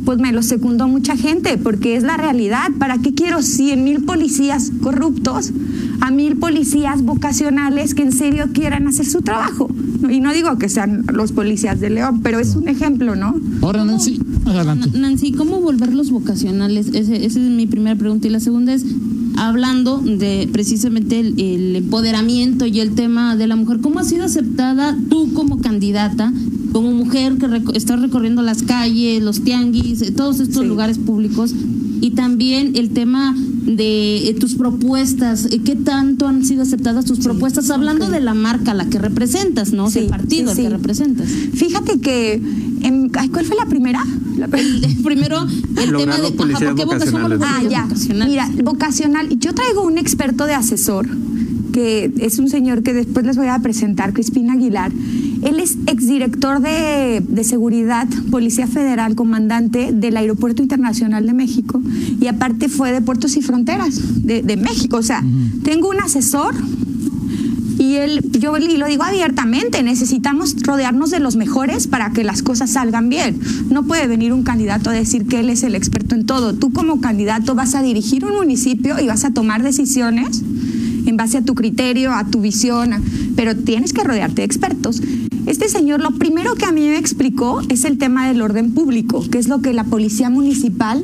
pues 0.05 0.19
me 0.19 0.33
lo 0.33 0.43
secundó 0.45 0.87
mucha 0.87 1.17
gente, 1.17 1.59
porque 1.59 1.97
es 1.97 2.05
la 2.05 2.17
realidad. 2.17 2.69
¿Para 2.79 2.99
qué 2.99 3.13
quiero 3.13 3.43
100 3.43 3.83
mil 3.83 4.05
policías 4.05 4.71
corruptos 4.83 5.53
a 6.01 6.13
mil 6.13 6.37
policías 6.37 7.03
vocacionales 7.03 7.95
que 7.95 8.03
en 8.03 8.13
serio 8.13 8.51
quieran 8.53 8.87
hacer 8.87 9.07
su 9.07 9.23
trabajo? 9.23 9.69
Y 10.09 10.21
no 10.21 10.33
digo 10.33 10.57
que 10.59 10.69
sean 10.69 11.05
los 11.13 11.33
policías 11.33 11.81
de 11.81 11.91
León, 11.91 12.21
pero 12.23 12.39
es 12.39 12.55
un 12.57 12.69
ejemplo, 12.69 13.17
¿no? 13.17 13.35
Ahora, 13.63 13.85
Nancy, 13.85 14.19
adelante. 14.47 14.89
Na- 14.93 14.99
Nancy, 15.09 15.33
¿cómo 15.33 15.61
volverlos 15.61 16.11
vocacionales? 16.11 16.89
Ese- 16.89 17.25
esa 17.27 17.41
es 17.41 17.51
mi 17.51 17.67
primera 17.67 17.97
pregunta. 17.97 18.27
Y 18.27 18.31
la 18.31 18.41
segunda 18.41 18.73
es, 18.73 18.85
hablando 19.37 19.99
de 19.99 20.49
precisamente 20.53 21.21
el, 21.21 21.39
el 21.41 21.77
empoderamiento 21.77 22.67
y 22.67 22.81
el 22.81 22.93
tema 22.93 23.37
de 23.37 23.47
la 23.47 23.57
mujer, 23.57 23.81
¿cómo 23.81 23.99
has 24.01 24.09
sido 24.09 24.25
aceptada 24.25 24.97
tú 25.09 25.33
como 25.35 25.59
candidata, 25.61 26.33
como 26.73 26.93
mujer 26.93 27.37
que 27.39 27.47
reco- 27.49 27.75
estás 27.75 28.01
recorriendo 28.01 28.43
las 28.43 28.63
calles, 28.63 29.23
los 29.23 29.43
tianguis, 29.43 30.03
eh, 30.03 30.13
todos 30.13 30.41
estos 30.41 30.63
Sí. 30.63 30.69
lugares 30.69 30.99
públicos? 30.99 31.55
Y 32.01 32.13
también 32.13 32.73
el 32.77 32.91
tema 32.91 33.37
de 33.67 34.29
eh, 34.29 34.35
tus 34.35 34.55
propuestas, 34.55 35.47
eh, 35.51 35.61
¿qué 35.65 35.77
tanto 35.77 36.27
han 36.27 36.45
sido 36.45 36.63
aceptadas 36.63 37.05
tus 37.05 37.19
propuestas? 37.21 37.71
Hablando 37.71 38.09
de 38.09 38.21
la 38.21 38.35
marca, 38.35 38.75
la 38.75 38.87
que 38.87 38.99
representas, 38.99 39.73
¿no? 39.73 39.91
Sí, 39.91 40.01
el 40.01 40.07
partido 40.07 40.51
sí, 40.51 40.57
sí. 40.57 40.63
que 40.63 40.69
representas. 40.71 41.29
Fíjate 41.29 42.01
que, 42.01 42.35
en- 42.83 43.11
ay, 43.15 43.29
¿cuál 43.29 43.45
fue 43.45 43.57
la 43.57 43.67
primera? 43.67 44.03
La- 44.39 44.49
Primero, 44.49 45.47
el 45.77 45.91
Lograr 45.91 46.17
tema 46.17 46.29
de 46.31 46.37
policías 46.37 46.75
¿por 46.75 47.39
qué 47.39 47.45
Ah, 47.45 47.63
ya. 47.69 47.83
vocacionales? 47.85 48.29
Mira, 48.31 48.51
vocacional. 48.65 49.29
Yo 49.39 49.53
traigo 49.55 49.83
un 49.83 49.99
experto 49.99 50.47
de 50.47 50.55
asesor, 50.55 51.07
que 51.73 52.13
es 52.19 52.39
un 52.39 52.49
señor 52.49 52.83
que 52.83 52.93
después 52.95 53.27
les 53.27 53.37
voy 53.37 53.49
a 53.49 53.59
presentar, 53.59 54.13
Crispín 54.13 54.51
Aguilar. 54.51 54.91
Él 55.43 55.59
es 55.61 55.77
exdirector 55.87 56.61
de, 56.61 57.23
de 57.27 57.45
seguridad, 57.45 58.07
Policía 58.31 58.67
Federal, 58.67 59.15
comandante 59.15 59.91
del 59.93 60.17
Aeropuerto 60.17 60.63
Internacional 60.63 61.27
de 61.27 61.33
México, 61.33 61.81
y 62.21 62.27
aparte 62.27 62.69
fue 62.69 62.93
de 62.93 63.01
Puertos 63.01 63.37
y 63.37 63.43
Fronteras 63.43 64.25
de, 64.25 64.43
de 64.43 64.57
México. 64.57 64.99
O 64.99 65.03
sea, 65.03 65.25
tengo 65.63 65.89
un 65.89 66.01
asesor 66.01 66.55
y 67.81 67.97
él, 67.97 68.21
yo 68.39 68.55
y 68.59 68.77
lo 68.77 68.87
digo 68.87 69.05
abiertamente, 69.05 69.83
necesitamos 69.83 70.55
rodearnos 70.63 71.11
de 71.11 71.19
los 71.19 71.37
mejores 71.37 71.87
para 71.87 72.13
que 72.13 72.25
las 72.25 72.43
cosas 72.43 72.73
salgan 72.73 73.09
bien. 73.09 73.41
No 73.71 73.85
puede 73.85 74.07
venir 74.07 74.35
un 74.35 74.43
candidato 74.43 74.91
a 74.91 74.93
decir 74.93 75.27
que 75.27 75.41
él 75.41 75.49
es 75.49 75.63
el 75.63 75.75
experto 75.75 76.15
en 76.15 76.27
todo. 76.27 76.53
Tú 76.53 76.75
como 76.75 77.01
candidato 77.01 77.55
vas 77.55 77.75
a 77.75 77.83
dirigir 77.83 78.27
un 78.27 78.35
municipio 78.35 79.01
y 79.01 79.07
vas 79.07 79.25
a 79.25 79.31
tomar 79.31 79.63
decisiones 79.63 80.43
en 81.07 81.17
base 81.17 81.39
a 81.39 81.43
tu 81.43 81.55
criterio, 81.55 82.13
a 82.13 82.27
tu 82.27 82.41
visión, 82.41 83.03
pero 83.37 83.57
tienes 83.57 83.93
que 83.93 84.05
rodearte 84.05 84.43
de 84.43 84.47
expertos. 84.47 85.03
Este 85.47 85.69
señor 85.69 86.01
lo 86.01 86.13
primero 86.13 86.55
que 86.55 86.67
a 86.67 86.73
mí 86.73 86.83
me 86.83 86.99
explicó 86.99 87.61
es 87.69 87.85
el 87.85 87.99
tema 87.99 88.29
del 88.29 88.43
orden 88.43 88.73
público, 88.73 89.25
que 89.31 89.39
es 89.39 89.49
lo 89.49 89.61
que 89.61 89.73
la 89.73 89.85
policía 89.85 90.31
municipal 90.31 91.03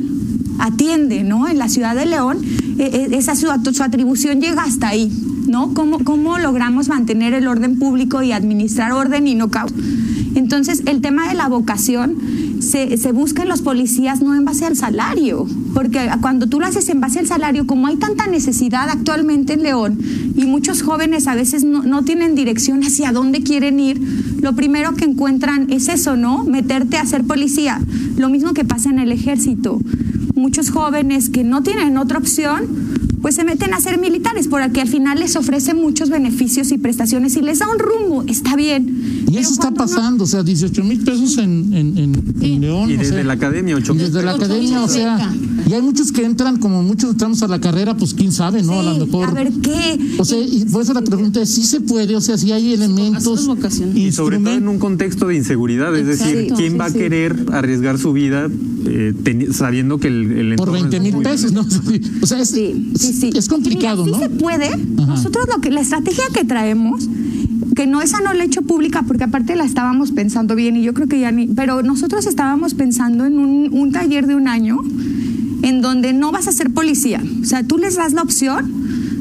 atiende, 0.59 1.25
¿no? 1.25 1.49
En 1.49 1.59
la 1.59 1.69
ciudad 1.69 1.95
de 1.95 2.07
León, 2.07 2.39
eh, 2.79 2.91
eh, 2.93 3.09
esa 3.13 3.35
su, 3.35 3.49
su 3.73 3.83
atribución 3.83 4.41
llega 4.41 4.63
hasta 4.63 4.89
ahí, 4.89 5.11
¿no? 5.47 5.75
¿Cómo, 5.75 5.99
¿Cómo 6.05 6.39
logramos 6.39 6.89
mantener 6.89 7.35
el 7.35 7.49
orden 7.49 7.79
público 7.79 8.23
y 8.23 8.33
administrar 8.33 8.93
orden 8.93 9.27
y 9.27 9.35
no 9.35 9.51
caos? 9.51 9.73
Entonces, 10.37 10.83
el 10.87 11.01
tema 11.01 11.29
de 11.29 11.35
la 11.35 11.49
vocación 11.49 12.15
se, 12.61 12.99
se 12.99 13.13
busca 13.13 13.43
en 13.43 13.49
los 13.49 13.63
policías 13.63 14.21
no 14.21 14.35
en 14.35 14.45
base 14.45 14.67
al 14.67 14.77
salario, 14.77 15.47
porque 15.73 16.11
cuando 16.21 16.47
tú 16.47 16.61
lo 16.61 16.67
haces 16.67 16.89
en 16.91 17.01
base 17.01 17.19
al 17.19 17.27
salario, 17.27 17.67
como 17.67 17.87
hay 17.87 17.97
tanta 17.97 18.27
necesidad 18.27 18.89
actualmente 18.91 19.55
en 19.55 19.63
León 19.63 19.99
y 20.37 20.45
muchos 20.45 20.83
jóvenes 20.83 21.27
a 21.27 21.35
veces 21.35 21.65
no, 21.65 21.83
no 21.83 22.05
tienen 22.05 22.35
dirección 22.35 22.83
hacia 22.83 23.13
dónde 23.13 23.43
quieren 23.43 23.81
ir, 23.81 23.99
lo 24.41 24.55
primero 24.55 24.95
que 24.95 25.07
encuentran 25.07 25.71
es 25.71 25.89
eso, 25.89 26.17
¿no? 26.17 26.45
Meterte 26.45 26.99
a 26.99 27.07
ser 27.07 27.25
policía. 27.25 27.81
Lo 28.19 28.29
mismo 28.29 28.53
que 28.53 28.65
pasa 28.65 28.91
en 28.91 28.99
el 28.99 29.13
ejército. 29.13 29.81
muchos 30.35 30.71
jóvenes 30.71 31.31
que 31.31 31.45
no 31.45 31.63
tienen 31.63 31.97
otra 31.97 32.19
opción, 32.19 32.67
pues 33.23 33.35
se 33.35 33.45
meten 33.45 33.75
a 33.75 33.81
ser 33.81 33.99
militares, 33.99 34.49
porque 34.49 34.83
al 34.83 34.89
final 34.89 35.19
les 35.19 35.35
ofrece 35.35 35.75
muchos 35.75 36.11
beneficios 36.11 36.71
y 36.71 36.79
prestaciones 36.79 37.37
y 37.37 37.41
les 37.41 37.59
da 37.59 37.67
un 37.69 37.79
rumbo, 37.79 38.23
está 38.29 38.55
bien. 38.55 39.16
Y 39.37 39.43
eso 39.43 39.53
está 39.53 39.71
pasando, 39.71 40.25
o 40.25 40.27
sea, 40.27 40.43
18 40.43 40.85
mil 40.85 41.03
pesos 41.05 41.39
en, 41.39 41.73
en, 41.73 41.99
en, 42.41 42.61
León. 42.61 42.91
Y 42.91 42.97
desde 42.97 43.23
la 43.25 43.35
academia, 43.35 43.77
8 43.77 43.95
mil. 43.95 44.05
Desde 44.05 44.23
la 44.23 44.33
academia, 44.33 44.83
o 44.83 44.89
sea, 44.89 45.33
y 45.69 45.73
hay 45.73 45.83
muchos 45.83 46.13
que 46.13 46.25
entran, 46.25 46.59
como 46.59 46.83
muchos 46.83 47.11
entramos 47.11 47.43
a 47.43 47.49
la 47.49 47.61
carrera, 47.61 47.97
pues 47.97 48.15
quién 48.15 48.33
sabe, 48.33 48.63
¿no? 48.63 48.81
a 48.81 48.83
lo 48.83 49.05
mejor. 49.05 49.29
A 49.29 49.33
ver 49.33 49.53
qué. 49.63 49.99
O 50.19 50.25
sea, 50.25 50.39
y 50.39 50.65
por 50.67 50.83
eso 50.83 50.95
la 50.95 51.03
pregunta 51.03 51.43
es: 51.43 51.51
si 51.51 51.65
se 51.65 51.81
puede, 51.81 52.15
o 52.17 52.21
sea, 52.21 52.39
si 52.39 52.53
hay 52.53 52.73
elementos. 52.73 53.49
Y 53.95 54.13
sobre 54.13 54.39
todo 54.39 54.55
en 54.55 54.69
un 54.69 54.79
contexto 54.79 55.27
de 55.27 55.37
inseguridad, 55.37 55.95
es 55.97 56.07
decir, 56.07 56.53
¿quién 56.57 56.79
va 56.79 56.87
a 56.87 56.93
querer 56.93 57.47
arriesgar 57.53 57.99
su 57.99 58.13
vida 58.13 58.49
eh, 58.87 59.13
sabiendo 59.53 59.99
que 59.99 60.09
el, 60.09 60.55
Por 60.57 60.73
20 60.73 61.01
mil 61.01 61.17
pesos, 61.19 61.53
¿no? 61.53 61.67
O 62.23 62.27
sea, 62.27 62.41
es, 62.41 62.53
es 62.55 63.49
complicado, 63.49 64.07
¿no? 64.07 64.19
Sí 64.19 64.23
se 64.23 64.31
puede. 64.31 64.77
Nosotros 64.77 65.47
lo 65.55 65.61
que, 65.61 65.71
la 65.71 65.81
estrategia 65.81 66.25
que 66.33 66.45
traemos 66.45 67.09
que 67.77 67.87
no 67.87 68.01
esa 68.01 68.21
no 68.21 68.33
la 68.33 68.43
he 68.43 68.47
hecho 68.47 68.63
pública 68.63 69.05
porque 69.07 69.25
aparte 69.25 69.55
la 69.55 69.65
estábamos 69.65 70.11
pensando 70.11 70.57
bien 70.57 70.77
y 70.77 70.83
yo 70.83 70.95
creo 70.95 71.07
que 71.07 71.21
ya 71.21 71.31
ni, 71.31 71.47
pero 71.47 71.83
nosotros 71.83 72.27
estábamos 72.27 72.75
pensando 72.75 73.27
en 73.27 73.39
un, 73.39 73.69
un, 73.71 73.93
taller 73.93 74.27
de 74.27 74.35
un 74.35 74.49
año 74.49 74.81
en 75.63 75.83
donde 75.83 76.13
no 76.15 76.33
vas 76.33 76.49
a 76.49 76.53
ser 76.53 76.73
policía, 76.73 77.23
o 77.43 77.45
sea, 77.45 77.63
tú 77.63 77.77
les 77.77 77.97
das 77.97 78.15
la 78.15 78.23
opción 78.23 78.73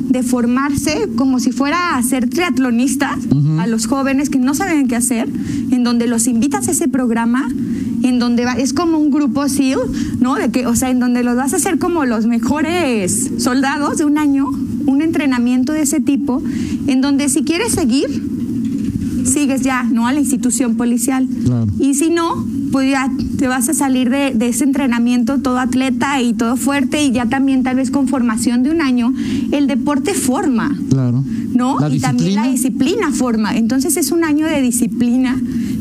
de 0.10 0.24
formarse 0.24 1.10
como 1.18 1.42
si 1.42 1.52
fuera 1.52 1.98
a 1.98 2.02
ser 2.02 2.30
triatlonistas 2.30 3.18
a 3.60 3.68
los 3.68 3.86
jóvenes 3.86 4.30
que 4.30 4.40
no 4.40 4.54
saben 4.54 4.88
qué 4.88 4.96
hacer, 4.96 5.28
en 5.72 5.84
donde 5.84 6.08
los 6.08 6.28
invitas 6.28 6.70
a 6.70 6.72
ese 6.72 6.88
programa 6.88 7.50
en 8.04 8.20
donde 8.20 8.46
va, 8.46 8.54
es 8.54 8.72
como 8.72 8.98
un 8.98 9.10
grupo 9.10 9.50
SEAL, 9.50 9.80
¿no? 10.20 10.36
De 10.36 10.52
que, 10.52 10.68
o 10.68 10.76
sea, 10.76 10.90
en 10.90 11.00
donde 11.00 11.24
los 11.24 11.36
vas 11.36 11.52
a 11.54 11.58
hacer 11.58 11.80
como 11.80 12.06
los 12.06 12.28
mejores 12.28 13.32
soldados 13.40 13.98
de 13.98 14.06
un 14.06 14.18
año, 14.18 14.48
un 14.86 15.02
entrenamiento 15.02 15.74
de 15.74 15.82
ese 15.82 16.00
tipo, 16.00 16.42
en 16.88 17.02
donde 17.02 17.28
si 17.28 17.44
quieres 17.44 17.74
seguir, 17.74 18.35
sigues 19.26 19.62
ya, 19.62 19.84
¿no? 19.84 20.08
A 20.08 20.14
la 20.14 20.20
institución 20.20 20.76
policial. 20.76 21.28
Y 21.80 21.96
si 21.96 22.10
no, 22.10 22.46
pues 22.72 22.92
ya 22.92 23.10
te 23.38 23.48
vas 23.48 23.70
a 23.70 23.74
salir 23.74 24.10
de, 24.10 24.34
de, 24.34 24.50
ese 24.50 24.64
entrenamiento 24.64 25.40
todo 25.40 25.60
atleta 25.60 26.22
y 26.22 26.34
todo 26.34 26.58
fuerte 26.58 27.04
y 27.04 27.12
ya 27.12 27.26
también 27.26 27.64
tal 27.64 27.78
vez 27.78 27.92
con 27.92 28.08
formación 28.08 28.64
de 28.64 28.72
un 28.72 28.82
año, 28.82 29.14
el 29.52 29.68
deporte 29.68 30.14
forma. 30.14 30.76
Claro. 30.90 31.24
¿No? 31.54 31.78
y 31.90 32.00
también 32.02 32.36
la 32.36 32.48
disciplina 32.48 33.12
forma. 33.12 33.56
Entonces 33.56 33.96
es 33.96 34.12
un 34.12 34.26
año 34.26 34.46
de 34.46 34.62
disciplina 34.62 35.38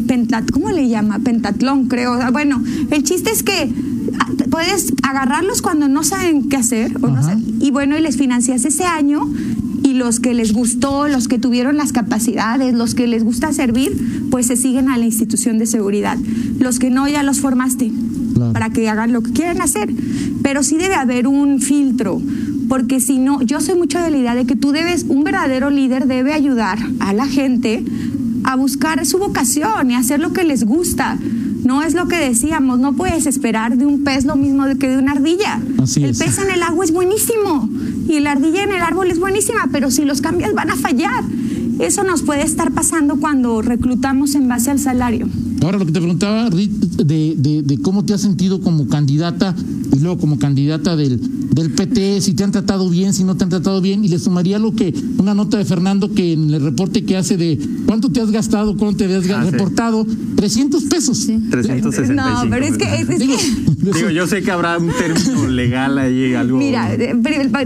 pentat, 0.07 0.51
¿cómo 0.51 0.71
le 0.71 0.89
llama? 0.89 1.19
Pentatlón, 1.19 1.89
creo. 1.89 2.19
Bueno, 2.33 2.63
el 2.91 3.03
chiste 3.03 3.31
es 3.31 3.43
que 3.43 3.73
ah, 4.21 4.29
puedes 4.51 4.93
agarrarlos 5.03 5.63
cuando 5.63 5.89
no 5.89 6.05
saben 6.05 6.49
qué 6.49 6.57
hacer. 6.57 6.97
O 7.03 7.09
no 7.09 7.21
y 7.61 7.71
bueno, 7.71 7.97
y 7.97 8.03
les 8.03 8.17
financias 8.17 8.65
ese 8.65 8.85
año 8.85 9.27
y 9.95 9.97
los 9.97 10.19
que 10.19 10.35
les 10.35 10.53
gustó, 10.53 11.07
los 11.07 11.29
que 11.29 11.39
tuvieron 11.39 11.77
las 11.77 11.93
capacidades, 11.93 12.75
los 12.75 12.97
que 12.97 13.07
les 13.07 13.23
gusta 13.23 13.53
servir, 13.53 14.27
pues 14.29 14.49
se 14.49 14.57
siguen 14.57 14.89
a 14.89 14.99
la 14.99 15.05
institución 15.05 15.57
de 15.57 15.67
seguridad. 15.67 16.19
Los 16.59 16.81
que 16.81 16.91
no, 16.91 17.07
ya 17.07 17.23
los 17.23 17.39
formaste 17.39 17.93
para 18.53 18.71
que 18.71 18.89
hagan 18.89 19.13
lo 19.13 19.23
que 19.23 19.33
quieren 19.33 19.63
hacer. 19.63 19.95
Pero 20.43 20.65
sí 20.65 20.77
debe 20.77 20.97
haber 20.97 21.29
un 21.29 21.61
filtro, 21.61 22.21
porque 22.69 22.99
si 22.99 23.19
no, 23.19 23.41
yo 23.43 23.61
soy 23.61 23.77
mucho 23.77 24.01
de 24.01 24.11
la 24.11 24.19
idea 24.19 24.35
de 24.35 24.47
que 24.47 24.57
tú 24.57 24.73
debes, 24.73 25.07
un 25.09 25.23
verdadero 25.23 25.71
líder 25.71 26.07
debe 26.07 26.33
ayudar 26.33 26.79
a 26.99 27.13
la 27.13 27.27
gente 27.27 27.85
a 28.43 28.57
buscar 28.57 29.07
su 29.07 29.19
vocación 29.19 29.93
y 29.93 29.95
hacer 29.95 30.19
lo 30.19 30.33
que 30.33 30.43
les 30.43 30.65
gusta. 30.65 31.19
No 31.65 31.83
es 31.83 31.95
lo 31.95 32.09
que 32.09 32.17
decíamos, 32.17 32.81
no 32.81 32.95
puedes 32.95 33.27
esperar 33.27 33.79
de 33.79 33.87
un 33.87 34.03
pez 34.03 34.25
lo 34.25 34.35
mismo 34.35 34.65
que 34.79 34.89
de 34.89 34.99
una 34.99 35.13
ardilla. 35.13 35.61
el 35.97 36.17
pez 36.17 36.39
en 36.39 36.51
el 36.51 36.63
agua 36.65 36.85
es 36.85 36.91
buenísimo 36.91 37.71
y 38.09 38.21
la 38.21 38.33
ardilla 38.33 38.65
en 38.65 38.73
el 38.73 38.81
árbol 38.81 39.11
es 39.11 39.19
buenísima, 39.19 39.69
pero 39.73 39.91
si 39.91 40.05
los 40.05 40.21
cambias 40.21 40.55
van 40.55 40.71
a 40.71 40.77
fallar. 40.77 41.25
Eso 41.81 42.05
nos 42.05 42.23
puede 42.23 42.43
estar 42.43 42.71
pasando 42.73 43.17
cuando 43.17 43.61
reclutamos 43.61 44.37
en 44.37 44.47
base 44.47 44.71
al 44.71 44.79
salario. 44.79 45.29
Ahora 45.63 45.79
lo 45.79 45.87
que 45.87 45.93
te 45.93 46.01
preguntaba, 46.01 46.49
de, 46.51 47.35
de, 47.37 47.63
de 47.63 47.79
cómo 47.79 48.05
te 48.05 48.15
has 48.15 48.21
sentido 48.21 48.61
como 48.61 48.87
candidata 48.87 49.57
y 49.93 49.99
luego 49.99 50.19
como 50.19 50.39
candidata 50.39 50.95
del, 50.95 51.19
del 51.55 51.71
PT, 51.71 52.21
si 52.21 52.35
te 52.35 52.45
han 52.45 52.53
tratado 52.53 52.89
bien, 52.91 53.15
si 53.15 53.25
no 53.25 53.37
te 53.37 53.45
han 53.45 53.51
tratado 53.51 53.81
bien, 53.81 54.05
y 54.05 54.09
le 54.09 54.19
sumaría 54.19 54.59
lo 54.59 54.75
que, 54.75 54.93
una 55.19 55.35
nota 55.35 55.57
de 55.59 55.65
Fernando 55.65 56.13
que 56.13 56.33
en 56.33 56.53
el 56.53 56.63
reporte 56.63 57.05
que 57.05 57.17
hace 57.17 57.37
de 57.37 57.59
cuánto 57.87 58.11
te 58.11 58.21
has 58.21 58.31
gastado, 58.31 58.77
cuánto 58.77 58.99
te 58.99 59.05
habías 59.05 59.29
ah, 59.31 59.45
reportado, 59.51 60.07
300 60.37 60.85
pesos. 60.85 61.19
Sí. 61.19 61.39
365. 61.51 62.15
No, 62.15 62.51
pero 62.51 62.67
es 62.67 62.77
que... 62.77 63.05
digo, 63.93 64.11
yo 64.11 64.27
sé 64.27 64.43
que 64.43 64.51
habrá 64.51 64.79
un 64.79 64.91
término 64.93 65.47
legal 65.49 65.99
ahí, 65.99 66.35
algo... 66.35 66.59
Mira, 66.59 66.93
eh, 66.95 67.15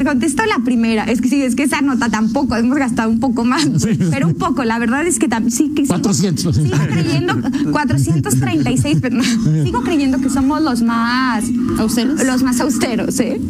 contesto 0.05 0.43
la 0.47 0.63
primera, 0.65 1.05
es 1.05 1.21
que 1.21 1.29
sí, 1.29 1.43
es 1.43 1.55
que 1.55 1.65
esa 1.65 1.81
nota 1.81 2.09
tampoco, 2.11 2.57
hemos 2.57 2.79
gastado 2.79 3.11
un 3.11 3.21
poco 3.21 3.45
más, 3.45 3.67
pero 4.11 4.29
un 4.29 4.35
poco, 4.35 4.65
la 4.65 4.79
verdad 4.79 5.07
es 5.07 5.19
que 5.19 5.29
sí 5.51 5.73
que... 5.75 5.87
400. 5.87 6.55
Sigo, 6.55 6.67
sigo 6.67 6.87
creyendo, 6.89 7.35
436, 7.73 8.99
pero 9.01 9.23
sigo 9.65 9.83
creyendo 9.83 10.21
que 10.21 10.29
somos 10.29 10.63
los 10.63 10.83
más 10.83 11.45
austeros. 11.79 12.25
Los 12.25 12.43
más 12.43 12.61
austeros, 12.61 13.19
¿eh? 13.21 13.41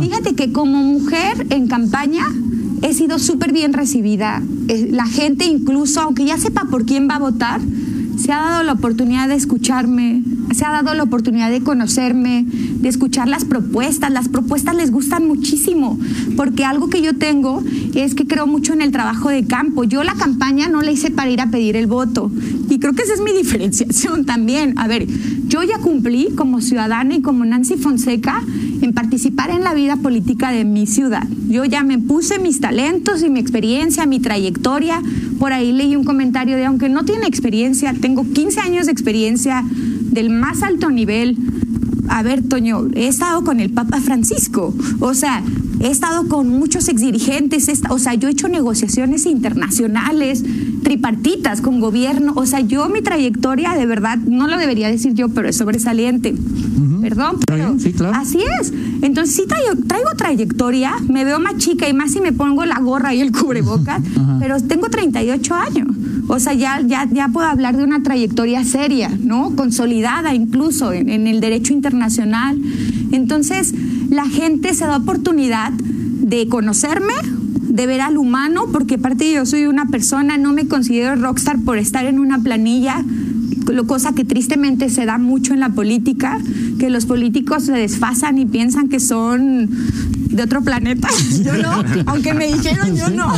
Fíjate 0.00 0.34
que 0.34 0.52
como 0.52 0.82
mujer 0.82 1.46
en 1.50 1.68
campaña 1.68 2.26
he 2.82 2.94
sido 2.94 3.18
súper 3.18 3.52
bien 3.52 3.72
recibida. 3.72 4.42
Eh, 4.68 4.88
la 4.90 5.06
gente 5.06 5.46
incluso, 5.46 6.00
aunque 6.00 6.24
ya 6.24 6.38
sepa 6.38 6.64
por 6.70 6.84
quién 6.84 7.08
va 7.08 7.16
a 7.16 7.18
votar, 7.18 7.60
se 8.18 8.32
ha 8.32 8.40
dado 8.40 8.62
la 8.64 8.72
oportunidad 8.72 9.28
de 9.28 9.36
escucharme, 9.36 10.22
se 10.52 10.64
ha 10.64 10.70
dado 10.70 10.92
la 10.94 11.04
oportunidad 11.04 11.50
de 11.50 11.62
conocerme, 11.62 12.44
de 12.46 12.88
escuchar 12.88 13.28
las 13.28 13.44
propuestas. 13.44 14.10
Las 14.10 14.28
propuestas 14.28 14.74
les 14.74 14.90
gustan 14.90 15.26
muchísimo, 15.26 15.98
porque 16.36 16.64
algo 16.64 16.88
que 16.88 17.00
yo 17.00 17.14
tengo 17.16 17.62
es 17.94 18.14
que 18.14 18.26
creo 18.26 18.46
mucho 18.46 18.72
en 18.72 18.82
el 18.82 18.90
trabajo 18.90 19.28
de 19.28 19.44
campo. 19.46 19.84
Yo 19.84 20.02
la 20.04 20.14
campaña 20.14 20.68
no 20.68 20.82
la 20.82 20.90
hice 20.90 21.10
para 21.10 21.30
ir 21.30 21.40
a 21.40 21.50
pedir 21.50 21.76
el 21.76 21.86
voto. 21.86 22.30
Y 22.68 22.78
creo 22.78 22.92
que 22.92 23.02
esa 23.02 23.14
es 23.14 23.20
mi 23.20 23.32
diferenciación 23.36 24.24
también. 24.24 24.74
A 24.78 24.88
ver, 24.88 25.06
yo 25.46 25.62
ya 25.62 25.78
cumplí 25.78 26.28
como 26.34 26.60
ciudadana 26.60 27.14
y 27.14 27.22
como 27.22 27.44
Nancy 27.44 27.76
Fonseca 27.76 28.42
en 28.82 28.92
participar 28.92 29.50
en 29.50 29.62
la 29.62 29.74
vida 29.74 29.96
política 29.96 30.50
de 30.50 30.64
mi 30.64 30.86
ciudad. 30.86 31.26
Yo 31.48 31.64
ya 31.64 31.82
me 31.82 31.98
puse 31.98 32.38
mis 32.38 32.60
talentos 32.60 33.22
y 33.22 33.30
mi 33.30 33.40
experiencia, 33.40 34.06
mi 34.06 34.20
trayectoria. 34.20 35.02
Por 35.38 35.52
ahí 35.52 35.72
leí 35.72 35.96
un 35.96 36.04
comentario 36.04 36.56
de, 36.56 36.64
aunque 36.64 36.88
no 36.88 37.04
tiene 37.04 37.26
experiencia, 37.26 37.94
tengo 38.00 38.24
15 38.24 38.60
años 38.60 38.86
de 38.86 38.92
experiencia 38.92 39.64
del 39.70 40.30
más 40.30 40.62
alto 40.62 40.90
nivel. 40.90 41.36
A 42.08 42.22
ver, 42.22 42.42
Toño, 42.42 42.88
he 42.94 43.06
estado 43.06 43.44
con 43.44 43.60
el 43.60 43.70
Papa 43.70 44.00
Francisco, 44.00 44.74
o 45.00 45.14
sea, 45.14 45.42
he 45.80 45.90
estado 45.90 46.26
con 46.26 46.48
muchos 46.48 46.88
exdirigentes, 46.88 47.70
o 47.90 47.98
sea, 47.98 48.14
yo 48.14 48.28
he 48.28 48.32
hecho 48.32 48.48
negociaciones 48.48 49.26
internacionales, 49.26 50.42
tripartitas 50.82 51.60
con 51.60 51.80
gobierno, 51.80 52.32
o 52.36 52.46
sea, 52.46 52.60
yo 52.60 52.88
mi 52.88 53.02
trayectoria 53.02 53.74
de 53.74 53.86
verdad, 53.86 54.18
no 54.18 54.48
lo 54.48 54.56
debería 54.56 54.88
decir 54.88 55.14
yo, 55.14 55.28
pero 55.28 55.48
es 55.48 55.56
sobresaliente. 55.56 56.34
Perdón, 57.00 57.36
pero 57.46 57.76
así 58.12 58.38
es. 58.60 58.72
Entonces 59.02 59.34
sí 59.34 59.44
traigo, 59.46 59.70
traigo, 59.86 60.10
trayectoria, 60.16 60.94
me 61.08 61.24
veo 61.24 61.38
más 61.38 61.56
chica 61.56 61.88
y 61.88 61.92
más 61.92 62.12
si 62.12 62.20
me 62.20 62.32
pongo 62.32 62.64
la 62.64 62.78
gorra 62.80 63.14
y 63.14 63.20
el 63.20 63.32
cubrebocas, 63.32 64.02
pero 64.40 64.60
tengo 64.60 64.88
38 64.88 65.54
años. 65.54 65.88
O 66.28 66.38
sea, 66.38 66.52
ya, 66.52 66.80
ya, 66.84 67.08
ya 67.10 67.28
puedo 67.28 67.46
hablar 67.46 67.76
de 67.76 67.84
una 67.84 68.02
trayectoria 68.02 68.62
seria, 68.64 69.10
¿no? 69.22 69.54
Consolidada 69.56 70.34
incluso 70.34 70.92
en, 70.92 71.08
en 71.08 71.26
el 71.26 71.40
derecho 71.40 71.72
internacional. 71.72 72.60
Entonces, 73.12 73.72
la 74.10 74.26
gente 74.26 74.74
se 74.74 74.86
da 74.86 74.98
oportunidad 74.98 75.72
de 75.72 76.46
conocerme, 76.48 77.14
de 77.78 77.86
ver 77.86 78.00
al 78.00 78.18
humano, 78.18 78.64
porque 78.72 78.96
aparte 78.96 79.32
yo 79.32 79.46
soy 79.46 79.66
una 79.66 79.86
persona, 79.86 80.36
no 80.36 80.52
me 80.52 80.66
considero 80.66 81.14
rockstar 81.14 81.60
por 81.60 81.78
estar 81.78 82.06
en 82.06 82.18
una 82.18 82.42
planilla, 82.42 83.04
cosa 83.86 84.14
que 84.14 84.24
tristemente 84.24 84.88
se 84.90 85.06
da 85.06 85.16
mucho 85.16 85.54
en 85.54 85.60
la 85.60 85.68
política, 85.68 86.40
que 86.80 86.90
los 86.90 87.06
políticos 87.06 87.66
se 87.66 87.72
desfasan 87.72 88.36
y 88.38 88.46
piensan 88.46 88.88
que 88.88 88.98
son 88.98 89.70
de 90.28 90.42
otro 90.42 90.62
planeta. 90.62 91.06
Yo 91.44 91.56
no, 91.56 91.84
aunque 92.06 92.34
me 92.34 92.48
dijeron 92.48 92.96
yo 92.96 93.10
no. 93.10 93.32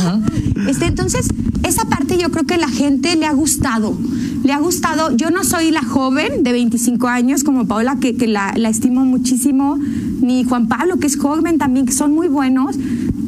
Este, 0.67 0.85
entonces, 0.85 1.27
esa 1.63 1.85
parte 1.85 2.17
yo 2.17 2.31
creo 2.31 2.45
que 2.45 2.57
la 2.57 2.67
gente 2.67 3.15
le 3.15 3.27
ha 3.27 3.33
gustado. 3.33 3.95
Le 4.43 4.53
ha 4.53 4.59
gustado, 4.59 5.15
yo 5.15 5.29
no 5.29 5.43
soy 5.43 5.69
la 5.69 5.83
joven 5.83 6.41
de 6.43 6.51
25 6.51 7.07
años 7.07 7.43
como 7.43 7.67
Paola, 7.67 7.97
que, 7.99 8.15
que 8.15 8.25
la, 8.25 8.53
la 8.57 8.69
estimo 8.69 9.05
muchísimo, 9.05 9.77
ni 9.77 10.43
Juan 10.43 10.67
Pablo, 10.67 10.97
que 10.97 11.05
es 11.05 11.17
joven 11.17 11.59
también, 11.59 11.85
que 11.85 11.93
son 11.93 12.13
muy 12.13 12.27
buenos. 12.27 12.75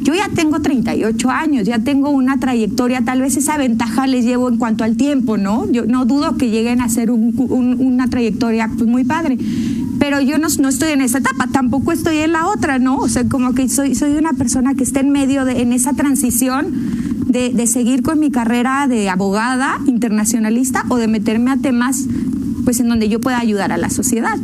Yo 0.04 0.14
ya 0.14 0.28
tengo 0.28 0.60
38 0.60 1.30
años, 1.30 1.66
ya 1.66 1.78
tengo 1.78 2.10
una 2.10 2.38
trayectoria, 2.38 3.02
tal 3.04 3.22
vez 3.22 3.36
esa 3.36 3.56
ventaja 3.56 4.06
les 4.06 4.24
llevo 4.24 4.48
en 4.48 4.58
cuanto 4.58 4.84
al 4.84 4.96
tiempo, 4.96 5.38
¿no? 5.38 5.70
Yo 5.72 5.86
no 5.86 6.04
dudo 6.04 6.36
que 6.36 6.50
lleguen 6.50 6.80
a 6.80 6.88
ser 6.88 7.10
un, 7.10 7.34
una 7.80 8.08
trayectoria 8.08 8.70
pues, 8.76 8.88
muy 8.88 9.04
padre 9.04 9.38
pero 9.98 10.20
yo 10.20 10.36
no, 10.36 10.48
no, 10.58 10.68
estoy 10.68 10.90
en 10.90 11.00
esa 11.00 11.18
etapa, 11.18 11.46
tampoco 11.50 11.90
estoy 11.90 12.18
en 12.18 12.32
la 12.32 12.46
otra, 12.48 12.78
¿no? 12.78 12.98
O 12.98 13.08
sea, 13.08 13.26
como 13.26 13.54
que 13.54 13.70
soy, 13.70 13.94
soy 13.94 14.12
una 14.12 14.34
persona 14.34 14.74
que 14.74 14.84
está 14.84 15.00
en 15.00 15.08
medio 15.08 15.46
de, 15.46 15.62
en 15.62 15.72
esa 15.72 15.94
transición 15.94 16.66
de, 17.26 17.54
de 17.54 17.66
seguir 17.66 18.02
con 18.02 18.20
mi 18.20 18.30
carrera 18.30 18.86
de 18.86 19.08
abogada 19.08 19.78
internacionalista 19.86 20.84
o 20.90 20.96
de 20.96 21.08
meterme 21.08 21.52
a 21.52 21.56
temas 21.56 22.04
pues 22.64 22.80
en 22.80 22.88
donde 22.88 23.08
yo 23.08 23.20
pueda 23.20 23.38
ayudar 23.38 23.72
a 23.72 23.76
la 23.76 23.90
sociedad. 23.90 24.38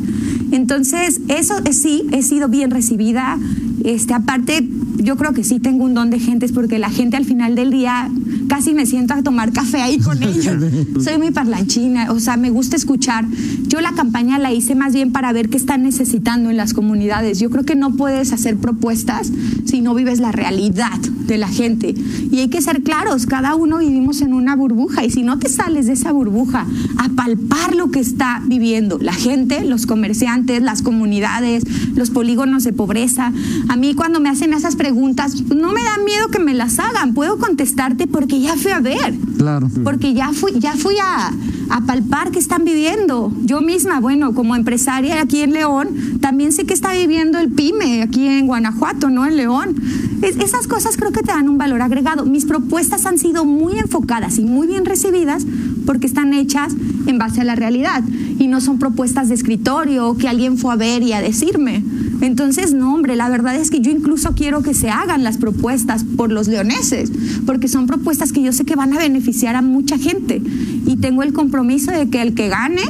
Entonces, 0.52 1.20
eso 1.28 1.54
eh, 1.64 1.72
sí, 1.72 2.06
he 2.12 2.22
sido 2.22 2.48
bien 2.48 2.70
recibida. 2.70 3.38
Este, 3.84 4.14
aparte, 4.14 4.68
yo 5.02 5.16
creo 5.16 5.32
que 5.32 5.44
sí 5.44 5.60
tengo 5.60 5.84
un 5.84 5.94
don 5.94 6.10
de 6.10 6.18
gentes 6.18 6.52
porque 6.52 6.78
la 6.78 6.90
gente 6.90 7.16
al 7.16 7.24
final 7.24 7.54
del 7.54 7.70
día 7.70 8.10
casi 8.48 8.74
me 8.74 8.86
siento 8.86 9.14
a 9.14 9.22
tomar 9.22 9.52
café 9.52 9.80
ahí 9.80 9.98
con 9.98 10.22
ellos. 10.22 10.56
Soy 11.02 11.18
muy 11.18 11.30
parlanchina, 11.30 12.12
o 12.12 12.20
sea, 12.20 12.36
me 12.36 12.50
gusta 12.50 12.76
escuchar. 12.76 13.24
Yo 13.68 13.80
la 13.80 13.92
campaña 13.92 14.38
la 14.38 14.52
hice 14.52 14.74
más 14.74 14.92
bien 14.92 15.12
para 15.12 15.32
ver 15.32 15.48
qué 15.48 15.56
están 15.56 15.82
necesitando 15.82 16.50
en 16.50 16.56
las 16.56 16.74
comunidades. 16.74 17.38
Yo 17.38 17.50
creo 17.50 17.64
que 17.64 17.76
no 17.76 17.92
puedes 17.92 18.32
hacer 18.32 18.56
propuestas 18.56 19.32
si 19.64 19.80
no 19.80 19.94
vives 19.94 20.20
la 20.20 20.32
realidad 20.32 20.98
de 21.26 21.38
la 21.38 21.48
gente. 21.48 21.94
Y 22.30 22.40
hay 22.40 22.48
que 22.48 22.60
ser 22.60 22.82
claros, 22.82 23.26
cada 23.26 23.54
uno 23.54 23.78
vivimos 23.78 24.20
en 24.20 24.34
una 24.34 24.56
burbuja 24.56 25.04
y 25.04 25.10
si 25.10 25.22
no 25.22 25.38
te 25.38 25.48
sales 25.48 25.86
de 25.86 25.92
esa 25.92 26.12
burbuja 26.12 26.66
a 26.98 27.08
palpar 27.10 27.74
lo 27.74 27.90
que 27.90 28.00
está 28.00 28.42
viviendo 28.46 28.98
la 29.00 29.12
gente, 29.12 29.64
los 29.64 29.86
comerciantes, 29.86 30.62
las 30.62 30.82
comunidades, 30.82 31.64
los 31.94 32.10
polígonos 32.10 32.64
de 32.64 32.72
pobreza, 32.72 33.32
a 33.68 33.76
mí 33.76 33.94
cuando 33.94 34.20
me 34.20 34.28
hacen 34.28 34.52
esas 34.52 34.76
preguntas, 34.76 34.89
no 34.92 35.72
me 35.72 35.82
da 35.82 35.98
miedo 36.04 36.28
que 36.28 36.38
me 36.38 36.54
las 36.54 36.78
hagan, 36.78 37.14
puedo 37.14 37.38
contestarte 37.38 38.06
porque 38.06 38.40
ya 38.40 38.56
fui 38.56 38.72
a 38.72 38.80
ver. 38.80 39.14
Claro. 39.38 39.68
Porque 39.84 40.14
ya 40.14 40.32
fui, 40.32 40.52
ya 40.58 40.74
fui 40.74 40.96
a, 41.02 41.32
a 41.70 41.80
palpar 41.82 42.30
qué 42.30 42.38
están 42.38 42.64
viviendo. 42.64 43.32
Yo 43.44 43.60
misma, 43.60 44.00
bueno, 44.00 44.34
como 44.34 44.56
empresaria 44.56 45.20
aquí 45.20 45.40
en 45.40 45.52
León, 45.52 46.18
también 46.20 46.52
sé 46.52 46.64
que 46.64 46.74
está 46.74 46.92
viviendo 46.92 47.38
el 47.38 47.50
PYME 47.50 48.02
aquí 48.02 48.26
en 48.26 48.46
Guanajuato, 48.46 49.10
¿no? 49.10 49.26
En 49.26 49.36
León. 49.36 49.76
esas 50.22 50.66
cosas 50.66 50.96
creo 50.96 51.12
que 51.12 51.22
te 51.22 51.32
dan 51.32 51.48
un 51.48 51.58
valor 51.58 51.82
agregado. 51.82 52.26
Mis 52.26 52.44
propuestas 52.44 53.06
han 53.06 53.18
sido 53.18 53.44
muy 53.44 53.78
enfocadas 53.78 54.38
y 54.38 54.44
muy 54.44 54.66
bien 54.66 54.84
recibidas 54.84 55.46
porque 55.86 56.06
están 56.06 56.34
hechas 56.34 56.74
en 57.06 57.18
base 57.18 57.40
a 57.40 57.44
la 57.44 57.54
realidad 57.54 58.02
y 58.38 58.46
no 58.46 58.60
son 58.60 58.78
propuestas 58.78 59.28
de 59.28 59.34
escritorio 59.34 60.16
que 60.16 60.28
alguien 60.28 60.58
fue 60.58 60.72
a 60.72 60.76
ver 60.76 61.02
y 61.02 61.12
a 61.12 61.20
decirme. 61.20 61.84
Entonces, 62.20 62.74
no, 62.74 62.94
hombre, 62.94 63.16
la 63.16 63.28
verdad 63.28 63.56
es 63.56 63.70
que 63.70 63.80
yo 63.80 63.90
incluso 63.90 64.34
quiero 64.34 64.62
que 64.62 64.74
se 64.74 64.90
hagan 64.90 65.24
las 65.24 65.38
propuestas 65.38 66.04
por 66.04 66.30
los 66.30 66.48
leoneses, 66.48 67.10
porque 67.46 67.68
son 67.68 67.86
propuestas 67.86 68.32
que 68.32 68.42
yo 68.42 68.52
sé 68.52 68.64
que 68.64 68.76
van 68.76 68.92
a 68.92 68.98
beneficiar 68.98 69.56
a 69.56 69.62
mucha 69.62 69.98
gente 69.98 70.42
y 70.86 70.96
tengo 70.96 71.22
el 71.22 71.32
compromiso 71.32 71.90
de 71.90 72.08
que 72.08 72.20
el 72.20 72.34
que 72.34 72.48
gane, 72.48 72.82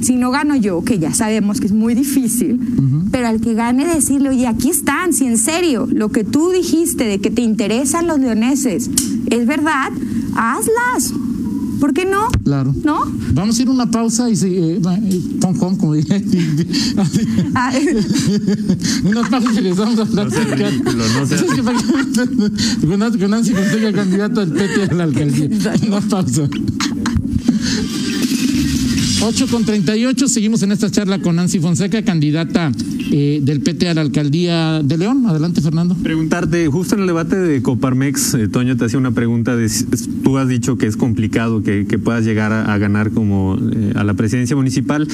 si 0.00 0.16
no 0.16 0.30
gano 0.30 0.56
yo, 0.56 0.82
que 0.84 0.98
ya 0.98 1.12
sabemos 1.12 1.60
que 1.60 1.66
es 1.66 1.72
muy 1.72 1.94
difícil, 1.94 2.60
pero 3.10 3.28
al 3.28 3.40
que 3.40 3.54
gane 3.54 3.86
decirle, 3.86 4.30
oye, 4.30 4.46
aquí 4.46 4.70
están, 4.70 5.12
si 5.12 5.26
en 5.26 5.36
serio, 5.36 5.88
lo 5.90 6.10
que 6.10 6.24
tú 6.24 6.50
dijiste 6.50 7.04
de 7.04 7.20
que 7.20 7.30
te 7.30 7.42
interesan 7.42 8.06
los 8.06 8.20
leoneses 8.20 8.90
es 9.30 9.46
verdad, 9.46 9.90
hazlas. 10.34 11.12
¿Por 11.80 11.94
qué 11.94 12.04
no? 12.04 12.28
Claro. 12.44 12.74
¿No? 12.84 13.00
Vamos 13.32 13.58
a 13.58 13.62
ir 13.62 13.68
a 13.68 13.70
una 13.70 13.90
pausa 13.90 14.28
y 14.30 14.36
si, 14.36 14.48
eh, 14.54 14.80
pom, 15.40 15.58
pom, 15.58 15.76
como 15.76 15.94
dije. 15.94 16.22
Ah, 17.54 17.72
una 19.04 19.22
pausa 19.28 19.52
y 19.60 19.62
les 19.62 19.76
vamos 19.76 19.98
a 19.98 20.04
platicar. 20.04 20.72
no 20.84 21.26
sea 21.26 21.36
Es 21.36 21.42
que 21.54 21.62
para 21.62 21.78
que- 23.10 23.18
con 23.18 23.30
Nancy- 23.30 23.52
Fonseca, 23.54 23.92
candidato 23.92 24.40
al 24.40 24.52
PT 24.52 24.82
a 24.90 24.94
la 24.94 25.04
alcaldía. 25.04 25.48
Una 25.86 26.00
pausa. 26.00 26.42
8 29.22 29.48
con 29.50 29.66
38, 29.66 30.28
seguimos 30.28 30.62
en 30.62 30.72
esta 30.72 30.90
charla 30.90 31.18
con 31.18 31.36
Nancy 31.36 31.60
Fonseca, 31.60 32.02
candidata 32.02 32.72
eh, 33.12 33.40
del 33.42 33.60
PT 33.60 33.90
a 33.90 33.94
la 33.94 34.00
alcaldía 34.00 34.82
de 34.82 34.96
León. 34.96 35.26
Adelante, 35.26 35.60
Fernando. 35.60 35.94
Preguntarte, 35.94 36.66
justo 36.68 36.94
en 36.94 37.02
el 37.02 37.06
debate 37.06 37.36
de 37.36 37.60
Coparmex, 37.60 38.34
eh, 38.34 38.48
Toño 38.48 38.78
te 38.78 38.86
hacía 38.86 38.98
una 38.98 39.10
pregunta 39.10 39.56
de, 39.56 39.70
tú 40.24 40.38
has 40.38 40.48
dicho 40.48 40.78
que 40.78 40.86
es 40.86 40.96
complicado 40.96 41.62
que, 41.62 41.84
puedas 42.02 42.24
llegar 42.24 42.50
a, 42.52 42.72
a 42.72 42.78
ganar 42.78 43.10
como 43.10 43.58
eh, 43.58 43.92
a 43.94 44.04
la 44.04 44.14
presidencia 44.14 44.56
municipal. 44.56 45.06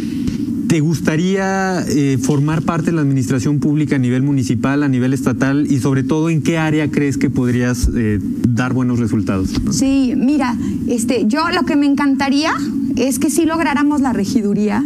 ¿Te 0.77 0.81
gustaría 0.81 1.87
eh, 1.89 2.19
formar 2.21 2.61
parte 2.61 2.91
de 2.91 2.93
la 2.93 3.01
administración 3.01 3.61
pública 3.61 3.97
a 3.97 3.99
nivel 3.99 4.23
municipal, 4.23 4.83
a 4.83 4.89
nivel 4.89 5.15
estatal 5.15 5.67
y 5.73 5.79
sobre 5.79 6.03
todo 6.03 6.29
en 6.29 6.43
qué 6.43 6.59
área 6.59 6.91
crees 6.91 7.17
que 7.17 7.31
podrías 7.31 7.89
eh, 7.97 8.19
dar 8.47 8.75
buenos 8.75 8.99
resultados? 8.99 9.59
Sí, 9.71 10.13
mira, 10.15 10.55
este, 10.87 11.25
yo 11.29 11.49
lo 11.49 11.63
que 11.63 11.77
me 11.77 11.87
encantaría 11.87 12.53
es 12.95 13.19
que 13.19 13.31
sí 13.31 13.47
lográramos 13.47 14.03
la 14.03 14.13
regiduría. 14.13 14.85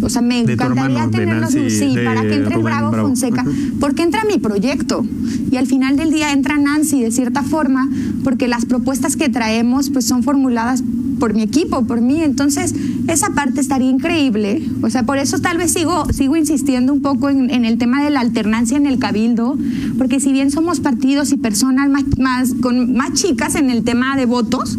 O 0.00 0.08
sea, 0.08 0.22
me 0.22 0.38
encantaría 0.38 1.10
tenerlos, 1.10 1.50
sí, 1.50 1.96
para 2.04 2.20
que 2.22 2.34
entre 2.34 2.54
Rubén 2.54 2.64
Bravo, 2.64 2.90
Bravo. 2.92 3.08
Fonseca, 3.08 3.44
porque 3.80 4.02
entra 4.02 4.22
mi 4.24 4.38
proyecto 4.38 5.04
y 5.50 5.56
al 5.56 5.66
final 5.66 5.96
del 5.96 6.12
día 6.12 6.32
entra 6.32 6.56
Nancy 6.56 7.02
de 7.02 7.10
cierta 7.10 7.42
forma, 7.42 7.90
porque 8.22 8.46
las 8.46 8.64
propuestas 8.64 9.16
que 9.16 9.28
traemos 9.28 9.90
pues 9.90 10.04
son 10.04 10.22
formuladas 10.22 10.84
por 11.18 11.34
mi 11.34 11.42
equipo, 11.42 11.84
por 11.84 12.00
mí, 12.00 12.22
entonces 12.22 12.74
esa 13.08 13.30
parte 13.30 13.60
estaría 13.60 13.90
increíble, 13.90 14.62
o 14.82 14.90
sea, 14.90 15.04
por 15.04 15.18
eso 15.18 15.38
tal 15.40 15.58
vez 15.58 15.72
sigo, 15.72 16.06
sigo 16.12 16.36
insistiendo 16.36 16.92
un 16.92 17.02
poco 17.02 17.28
en, 17.28 17.50
en 17.50 17.64
el 17.64 17.78
tema 17.78 18.02
de 18.02 18.10
la 18.10 18.20
alternancia 18.20 18.76
en 18.76 18.86
el 18.86 18.98
cabildo, 18.98 19.56
porque 19.98 20.20
si 20.20 20.32
bien 20.32 20.50
somos 20.50 20.80
partidos 20.80 21.32
y 21.32 21.36
personas 21.36 21.88
más, 21.90 22.04
más, 22.18 22.54
con, 22.60 22.94
más 22.94 23.12
chicas 23.14 23.54
en 23.54 23.70
el 23.70 23.84
tema 23.84 24.16
de 24.16 24.26
votos, 24.26 24.78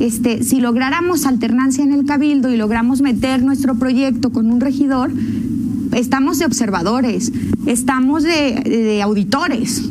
este, 0.00 0.42
si 0.42 0.60
lográramos 0.60 1.26
alternancia 1.26 1.84
en 1.84 1.92
el 1.92 2.04
cabildo 2.04 2.50
y 2.50 2.56
logramos 2.56 3.00
meter 3.00 3.42
nuestro 3.42 3.76
proyecto 3.76 4.30
con 4.30 4.50
un 4.50 4.60
regidor, 4.60 5.10
estamos 5.92 6.38
de 6.38 6.46
observadores, 6.46 7.32
estamos 7.66 8.22
de, 8.22 8.62
de 8.64 9.02
auditores 9.02 9.82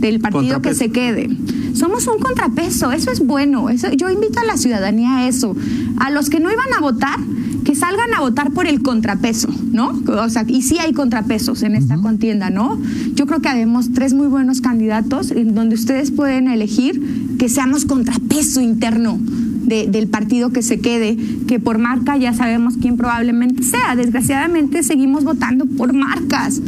del 0.00 0.20
partido 0.20 0.60
que 0.60 0.74
se 0.74 0.90
quede. 0.90 1.30
Somos 1.74 2.06
un 2.06 2.18
contrapeso, 2.18 2.92
eso 2.92 3.10
es 3.10 3.20
bueno. 3.20 3.68
Eso, 3.68 3.90
yo 3.92 4.08
invito 4.08 4.40
a 4.40 4.44
la 4.44 4.56
ciudadanía 4.56 5.18
a 5.18 5.28
eso. 5.28 5.54
A 5.98 6.10
los 6.10 6.30
que 6.30 6.40
no 6.40 6.50
iban 6.50 6.72
a 6.76 6.80
votar, 6.80 7.18
que 7.64 7.74
salgan 7.74 8.14
a 8.14 8.20
votar 8.20 8.52
por 8.52 8.66
el 8.66 8.82
contrapeso, 8.82 9.48
¿no? 9.72 10.00
O 10.06 10.28
sea, 10.28 10.44
y 10.46 10.62
sí 10.62 10.78
hay 10.78 10.92
contrapesos 10.92 11.62
en 11.62 11.74
esta 11.74 11.96
contienda, 11.98 12.50
¿no? 12.50 12.78
Yo 13.14 13.26
creo 13.26 13.40
que 13.40 13.48
habemos 13.48 13.92
tres 13.92 14.14
muy 14.14 14.28
buenos 14.28 14.60
candidatos 14.60 15.30
en 15.30 15.54
donde 15.54 15.74
ustedes 15.74 16.10
pueden 16.10 16.48
elegir 16.48 17.36
que 17.38 17.48
seamos 17.48 17.84
contrapeso 17.84 18.60
interno 18.60 19.18
de- 19.66 19.86
del 19.88 20.08
partido 20.08 20.50
que 20.50 20.62
se 20.62 20.80
quede, 20.80 21.16
que 21.46 21.58
por 21.60 21.78
marca 21.78 22.16
ya 22.16 22.32
sabemos 22.32 22.74
quién 22.80 22.96
probablemente 22.96 23.62
sea. 23.62 23.96
Desgraciadamente 23.96 24.82
seguimos 24.82 25.24
votando 25.24 25.66
por 25.66 25.92
marcas 25.92 26.60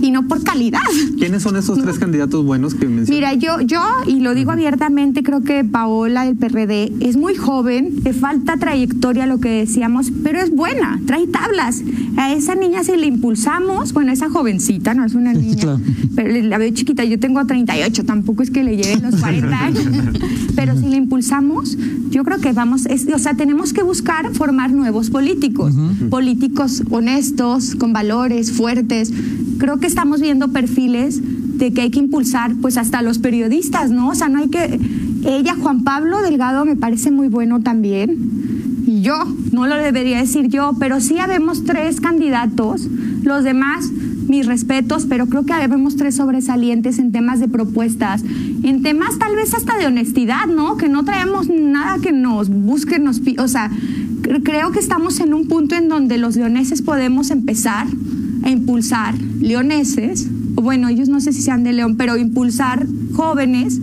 y 0.00 0.10
no 0.10 0.26
por 0.28 0.42
calidad. 0.42 0.80
¿Quiénes 1.18 1.42
son 1.42 1.56
esos 1.56 1.80
tres 1.82 1.98
candidatos 1.98 2.44
buenos 2.44 2.74
que 2.74 2.86
mencionas? 2.86 3.08
Mira, 3.10 3.34
yo, 3.34 3.60
yo, 3.60 3.80
y 4.06 4.20
lo 4.20 4.34
digo 4.34 4.50
abiertamente, 4.52 5.22
creo 5.22 5.42
que 5.42 5.64
Paola 5.64 6.24
del 6.24 6.36
PRD 6.36 6.92
es 7.00 7.16
muy 7.16 7.34
joven, 7.34 7.90
le 8.04 8.12
falta 8.12 8.56
trayectoria, 8.56 9.26
lo 9.26 9.38
que 9.40 9.48
decíamos, 9.50 10.10
pero 10.22 10.40
es 10.40 10.50
buena, 10.50 11.00
trae 11.06 11.26
tablas. 11.26 11.82
A 12.16 12.32
esa 12.32 12.54
niña 12.54 12.84
si 12.84 12.96
le 12.96 13.06
impulsamos, 13.06 13.92
bueno, 13.92 14.12
esa 14.12 14.28
jovencita, 14.28 14.94
no 14.94 15.04
es 15.04 15.14
una 15.14 15.32
niña, 15.32 15.56
Claro. 15.62 15.80
pero 16.14 16.28
la 16.48 16.58
veo 16.58 16.70
chiquita, 16.72 17.04
yo 17.04 17.18
tengo 17.18 17.44
38, 17.46 18.04
tampoco 18.04 18.42
es 18.42 18.50
que 18.50 18.62
le 18.64 18.76
lleven 18.76 19.02
los 19.02 19.16
40 19.20 19.58
años, 19.64 19.84
pero 20.56 20.76
si 20.78 20.86
le 20.88 20.96
impulsamos, 20.96 21.76
yo 22.10 22.24
creo 22.24 22.38
que 22.38 22.41
vamos, 22.50 22.86
es- 22.86 23.06
o 23.14 23.18
sea, 23.20 23.34
tenemos 23.34 23.72
que 23.72 23.84
buscar 23.84 24.34
formar 24.34 24.72
nuevos 24.72 25.10
políticos, 25.10 25.72
políticos 26.10 26.82
honestos, 26.90 27.76
con 27.76 27.92
valores 27.92 28.50
fuertes. 28.50 29.12
Creo 29.58 29.78
que 29.78 29.86
estamos 29.86 30.20
viendo 30.20 30.48
perfiles 30.48 31.20
de 31.58 31.72
que 31.72 31.82
hay 31.82 31.90
que 31.90 32.00
impulsar, 32.00 32.56
pues 32.60 32.76
hasta 32.76 33.02
los 33.02 33.18
periodistas, 33.18 33.90
¿no? 33.92 34.08
O 34.08 34.14
sea, 34.16 34.28
no 34.28 34.40
hay 34.40 34.48
que. 34.48 34.80
Ella, 35.24 35.54
Juan 35.54 35.84
Pablo 35.84 36.20
Delgado, 36.22 36.64
me 36.64 36.74
parece 36.74 37.12
muy 37.12 37.28
bueno 37.28 37.60
también. 37.60 38.16
Y 38.86 39.02
yo, 39.02 39.14
no 39.52 39.68
lo 39.68 39.76
debería 39.76 40.18
decir 40.18 40.48
yo, 40.48 40.72
pero 40.80 41.00
sí 41.00 41.18
habemos 41.20 41.62
tres 41.64 42.00
candidatos. 42.00 42.88
Los 43.22 43.44
demás, 43.44 43.88
mis 44.32 44.46
respetos, 44.46 45.04
pero 45.08 45.26
creo 45.26 45.44
que 45.44 45.52
habemos 45.52 45.96
tres 45.96 46.14
sobresalientes 46.16 46.98
en 46.98 47.12
temas 47.12 47.38
de 47.38 47.48
propuestas, 47.48 48.24
en 48.62 48.82
temas 48.82 49.18
tal 49.18 49.36
vez 49.36 49.52
hasta 49.52 49.76
de 49.76 49.86
honestidad, 49.86 50.46
¿no? 50.46 50.76
Que 50.78 50.88
no 50.88 51.04
traemos 51.04 51.48
nada 51.50 51.98
que 52.00 52.12
nos 52.12 52.48
busque, 52.48 52.98
nos 52.98 53.20
o 53.38 53.48
sea, 53.48 53.70
cre- 54.22 54.42
creo 54.42 54.70
que 54.72 54.78
estamos 54.78 55.20
en 55.20 55.34
un 55.34 55.48
punto 55.48 55.74
en 55.74 55.88
donde 55.88 56.16
los 56.16 56.36
leoneses 56.36 56.80
podemos 56.80 57.30
empezar 57.30 57.86
a 58.42 58.48
impulsar 58.50 59.14
leoneses, 59.40 60.28
bueno, 60.54 60.88
ellos 60.88 61.08
no 61.08 61.20
sé 61.20 61.32
si 61.32 61.42
sean 61.42 61.62
de 61.62 61.72
León, 61.72 61.96
pero 61.96 62.16
impulsar 62.16 62.86
jóvenes 63.12 63.80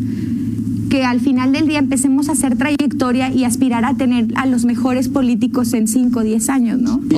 que 0.90 1.04
al 1.04 1.20
final 1.20 1.52
del 1.52 1.68
día 1.68 1.80
empecemos 1.80 2.30
a 2.30 2.34
hacer 2.34 2.58
trayectoria 2.58 3.34
y 3.34 3.44
aspirar 3.44 3.86
a 3.86 3.96
tener 3.96 4.28
a 4.36 4.46
los 4.48 4.66
mejores 4.66 5.08
políticos 5.08 5.74
en 5.74 5.88
5 5.88 6.20
o 6.20 6.24
10 6.24 6.50
años, 6.50 6.80
¿no? 6.82 7.00
Y 7.10 7.16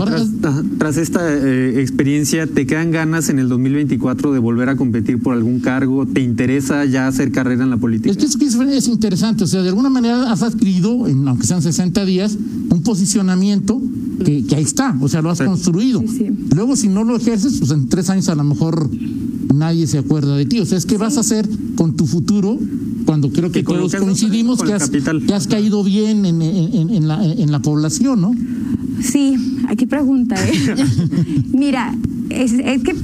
tras, 0.78 0.98
esta 0.98 1.22
eh, 1.34 1.80
experiencia, 1.82 2.48
¿te 2.48 2.66
quedan 2.66 2.92
ganas 2.92 3.30
en 3.30 3.40
el 3.40 3.48
2024 3.50 4.34
de 4.34 4.40
volver 4.40 4.70
a 4.70 4.76
competir 4.76 5.20
por 5.22 5.34
algún 5.34 5.60
cargo? 5.62 6.06
¿Te 6.06 6.22
interesa 6.22 6.86
ya 6.86 7.08
hacer 7.08 7.32
carrera 7.32 7.64
en 7.64 7.70
la 7.70 7.78
política? 7.78 8.12
Es 8.12 8.18
que 8.18 8.26
es, 8.46 8.56
que 8.58 8.78
es 8.78 8.88
interesante, 8.88 9.44
o 9.46 9.48
sea, 9.48 9.62
de 9.62 9.70
alguna 9.70 9.90
manera 9.90 10.32
has 10.32 10.42
adquirido, 10.44 11.08
en- 11.08 11.28
aunque 11.28 11.48
sean 11.48 11.62
60 11.62 12.04
días, 12.06 12.38
un 12.70 12.84
posicionamiento 12.84 13.82
que, 14.26 14.46
que 14.46 14.56
ahí 14.56 14.64
está, 14.64 14.96
o 15.02 15.08
sea, 15.08 15.22
lo 15.22 15.30
has 15.30 15.38
Sí. 15.40 15.46
construido. 15.46 16.02
Sí, 16.02 16.08
sí. 16.18 16.28
Luego, 16.56 16.76
si 16.76 16.88
no 16.90 17.04
lo 17.04 17.16
ejerces, 17.16 17.56
pues 17.60 17.72
en 17.72 17.88
tres 17.88 18.10
años 18.10 18.28
a 18.30 18.36
lo 18.36 18.44
mejor 18.44 18.90
nadie 19.54 19.88
se 19.88 19.98
acuerda 19.98 20.36
de 20.36 20.46
ti. 20.46 20.60
O 20.60 20.66
sea, 20.66 20.78
es 20.78 20.86
que 20.86 20.98
vas 20.98 21.18
a 21.18 21.22
hacer 21.22 21.48
con 21.76 21.96
tu 21.96 22.06
futuro 22.06 22.58
cuando 23.12 23.30
creo 23.30 23.52
que 23.52 23.62
todos 23.62 23.94
coincidimos 23.94 24.64
que 24.64 24.72
has, 24.72 24.84
capital. 24.86 25.22
que 25.26 25.34
has 25.34 25.46
caído 25.46 25.84
bien 25.84 26.24
en, 26.26 26.42
en- 26.42 26.74
en- 26.74 26.90
en 26.92 27.08
la, 27.10 27.22
en 27.26 27.52
la 27.52 27.60
población, 27.60 28.22
¿no? 28.22 28.32
Sí, 29.02 29.36
aquí 29.68 29.86
pregunta, 29.86 30.36
¿eh? 30.48 30.76
Mira, 31.52 31.94
es, 32.30 32.54
es 32.54 32.82
que 32.84 32.96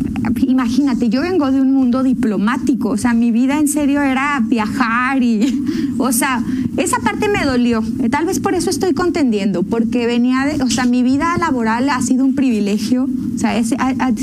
imagínate, 0.48 1.10
yo 1.10 1.20
vengo 1.22 1.52
de 1.52 1.60
un 1.60 1.74
mundo 1.74 2.04
diplomático, 2.04 2.88
o 2.92 2.98
sea, 2.98 3.14
mi 3.14 3.32
vida 3.32 3.60
en 3.60 3.68
serio 3.68 4.02
era 4.02 4.42
viajar 4.48 5.22
y, 5.22 5.62
o 5.98 6.14
sea, 6.14 6.42
esa 6.78 7.00
parte 7.00 7.28
me 7.28 7.44
dolió. 7.46 7.84
Tal 8.10 8.26
vez 8.26 8.40
por 8.40 8.54
eso 8.54 8.70
estoy 8.70 8.94
contendiendo, 8.94 9.64
porque 9.64 10.08
venía 10.08 10.46
de, 10.46 10.64
o 10.64 10.70
sea, 10.70 10.86
mi 10.86 11.04
vida 11.04 11.36
laboral 11.38 11.90
ha 11.90 12.02
sido 12.02 12.24
un 12.24 12.34
privilegio, 12.34 13.10
o 13.36 13.38
sea, 13.38 13.58
he, 13.60 13.64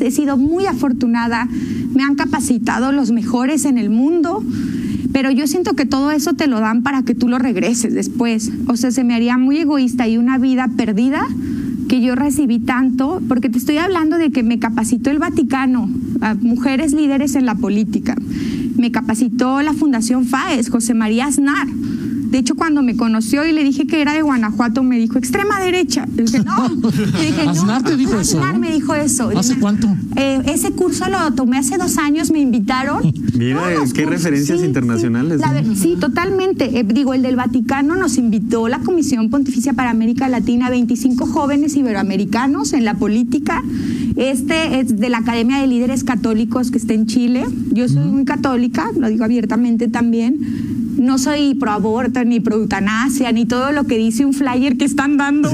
he 0.01 0.11
sido 0.11 0.39
muy 0.39 0.65
afortunada, 0.65 1.47
me 1.95 2.03
han 2.03 2.15
capacitado 2.15 2.91
los 2.91 3.11
mejores 3.11 3.67
en 3.67 3.77
el 3.77 3.91
mundo. 3.91 4.43
Pero 5.15 5.31
yo 5.31 5.47
siento 5.47 5.75
que 5.75 5.87
todo 5.87 6.11
eso 6.11 6.35
te 6.35 6.49
lo 6.49 6.59
dan 6.59 6.83
para 6.83 7.05
que 7.05 7.15
tú 7.15 7.29
lo 7.29 7.39
regreses 7.39 7.95
después. 7.95 8.51
O 8.67 8.77
sea, 8.77 8.91
se 8.91 9.05
me 9.05 9.15
haría 9.15 9.39
muy 9.39 9.59
egoísta 9.59 10.09
y 10.09 10.19
una 10.19 10.39
vida 10.39 10.69
perdida 10.77 11.27
que 11.89 12.01
yo 12.01 12.17
recibí 12.17 12.59
tanto, 12.59 13.23
porque 13.29 13.49
te 13.49 13.59
estoy 13.59 13.79
hablando 13.79 14.19
de 14.19 14.31
que 14.31 14.43
me 14.43 14.59
capacitó 14.59 15.11
el 15.11 15.21
Vaticano, 15.21 15.89
mujeres 16.41 16.93
líderes 16.93 17.37
en 17.37 17.47
la 17.47 17.55
política, 17.55 18.17
me 18.77 18.91
capacitó 18.91 19.63
la 19.63 19.73
Fundación 19.73 20.25
FAES, 20.25 20.69
José 20.69 20.95
María 20.95 21.27
Aznar, 21.27 21.69
de 22.35 22.41
hecho, 22.41 22.57
cuando 22.57 22.83
me 22.83 22.97
conoció 22.97 23.47
y 23.47 23.53
le 23.53 23.63
dije 23.63 23.87
que 23.87 24.03
era 24.03 24.13
de 24.13 24.23
Guanajuato, 24.23 24.83
me 24.83 24.99
dijo 24.99 25.19
extrema 25.19 25.61
derecha. 25.61 26.05
Le 26.17 26.25
dije, 26.25 26.41
no. 26.41 26.69
Le 26.91 27.27
dije, 27.27 27.43
¿Aznar 27.43 27.85
te 27.85 27.97
dijo 27.97 28.19
eso? 28.19 28.41
Aznar 28.41 28.59
me 28.59 28.73
dijo 28.73 28.93
eso. 28.93 29.31
¿Hace 29.39 29.57
cuánto? 29.61 29.87
Eh, 30.17 30.43
ese 30.47 30.73
curso 30.73 31.09
lo 31.09 31.33
tomé 31.35 31.59
hace 31.59 31.79
dos 31.79 31.97
años, 31.97 32.33
me 32.33 32.41
invitaron. 32.41 33.03
Mira, 33.39 33.63
qué 33.95 34.05
referencias 34.05 34.65
internacionales. 34.65 35.41
Sí, 35.65 35.77
sí, 35.77 35.97
totalmente. 36.01 36.77
Eh, 36.77 36.83
digo, 36.83 37.15
el 37.15 37.23
del 37.23 37.37
Vaticano 37.37 37.95
nos 37.95 38.19
invitó 38.19 38.67
la 38.67 38.81
Comisión 38.81 39.31
Pontificia 39.31 39.73
para 39.73 39.91
América 39.91 40.29
Latina, 40.29 40.71
25 40.71 41.27
jóvenes 41.27 41.77
iberoamericanos 41.77 42.73
en 42.73 42.85
la 42.85 42.95
política. 42.95 43.63
Este 44.17 44.81
es 44.81 44.99
de 44.99 45.09
la 45.09 45.19
Academia 45.19 45.61
de 45.61 45.69
Líderes 45.69 46.03
Católicos 46.03 46.73
que 46.73 46.79
está 46.79 46.95
en 46.95 47.07
Chile. 47.07 47.45
Yo 47.71 47.89
soy 47.89 48.09
muy 48.09 48.25
católica, 48.25 48.91
lo 48.99 49.09
digo 49.09 49.23
abiertamente 49.23 49.87
también 49.87 50.83
no 50.97 51.19
soy 51.19 51.55
pro 51.55 51.73
aborto, 51.73 52.25
ni 52.25 52.41
pro 52.41 52.57
eutanasia, 52.57 53.33
ni 53.33 53.47
todo 53.47 53.73
lo 53.73 53.85
que 53.85 53.99
dice 53.99 54.25
un 54.25 54.33
flyer 54.33 54.77
que 54.77 54.85
están 54.85 55.17
dando. 55.17 55.51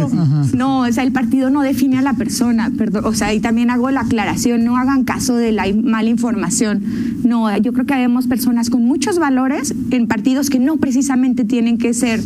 No, 0.55 0.81
o 0.81 0.93
sea, 0.93 1.05
el 1.05 1.13
partido 1.13 1.51
no 1.51 1.63
define 1.63 1.99
a 1.99 2.03
la 2.03 2.15
persona, 2.15 2.71
perdón. 2.77 3.05
O 3.05 3.15
sea, 3.15 3.33
y 3.35 3.41
también 3.41 3.71
hago 3.71 3.91
la 3.91 4.01
aclaración, 4.01 4.65
no 4.65 4.77
hagan 4.77 5.05
caso 5.05 5.35
de 5.35 5.53
la 5.53 5.65
mala 5.83 6.09
información. 6.09 6.83
No, 7.25 7.57
yo 7.59 7.73
creo 7.73 7.87
que 7.87 7.95
habemos 7.95 8.27
personas 8.27 8.71
con 8.71 8.85
muchos 8.85 9.19
valores 9.19 9.75
en 9.91 10.07
partidos 10.07 10.51
que 10.51 10.59
no 10.59 10.77
precisamente 10.77 11.45
tienen 11.45 11.79
que 11.79 11.95
ser 11.95 12.21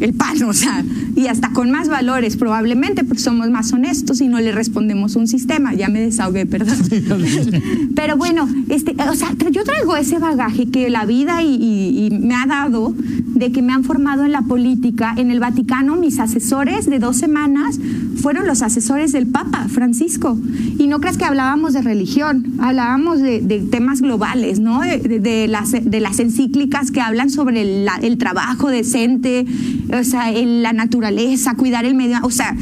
el 0.00 0.14
pan, 0.14 0.42
o 0.44 0.52
sea, 0.52 0.84
y 1.16 1.26
hasta 1.26 1.50
con 1.50 1.70
más 1.70 1.88
valores 1.88 2.36
probablemente, 2.36 3.04
porque 3.04 3.22
somos 3.22 3.50
más 3.50 3.72
honestos 3.72 4.20
y 4.20 4.28
no 4.28 4.38
le 4.40 4.52
respondemos 4.52 5.16
un 5.16 5.26
sistema. 5.26 5.74
Ya 5.74 5.88
me 5.88 6.00
desahogué, 6.00 6.46
perdón. 6.46 6.76
Pero 7.94 8.16
bueno, 8.16 8.48
este, 8.68 8.94
o 9.08 9.14
sea, 9.14 9.34
yo 9.50 9.64
traigo 9.64 9.96
ese 9.96 10.18
bagaje 10.18 10.70
que 10.70 10.90
la 10.90 11.04
vida 11.06 11.42
y 11.42 12.08
me 12.22 12.34
ha 12.34 12.46
dado 12.46 12.94
de 13.38 13.52
que 13.52 13.62
me 13.62 13.72
han 13.72 13.84
formado 13.84 14.24
en 14.24 14.32
la 14.32 14.42
política. 14.42 15.14
En 15.16 15.30
el 15.30 15.40
Vaticano, 15.40 15.96
mis 15.96 16.18
asesores 16.18 16.86
de 16.86 16.98
dos 16.98 17.16
semanas 17.16 17.78
fueron 18.20 18.46
los 18.46 18.62
asesores 18.62 19.12
del 19.12 19.26
Papa 19.26 19.66
Francisco. 19.68 20.38
Y 20.78 20.88
no 20.88 21.00
creas 21.00 21.16
que 21.16 21.24
hablábamos 21.24 21.72
de 21.72 21.82
religión, 21.82 22.54
hablábamos 22.58 23.20
de, 23.20 23.40
temas 23.70 24.00
globales, 24.00 24.60
¿no? 24.60 24.80
De, 24.80 25.46
las, 25.48 25.72
de 25.72 26.00
las 26.00 26.18
encíclicas 26.18 26.90
que 26.90 27.00
hablan 27.00 27.30
sobre 27.30 27.62
el, 27.62 28.18
trabajo 28.18 28.68
decente, 28.68 29.46
o 29.92 30.04
sea, 30.04 30.30
la 30.32 30.72
naturaleza, 30.72 31.54
cuidar 31.54 31.84
el 31.84 31.94
medio, 31.94 32.18
o 32.22 32.30
sea... 32.30 32.56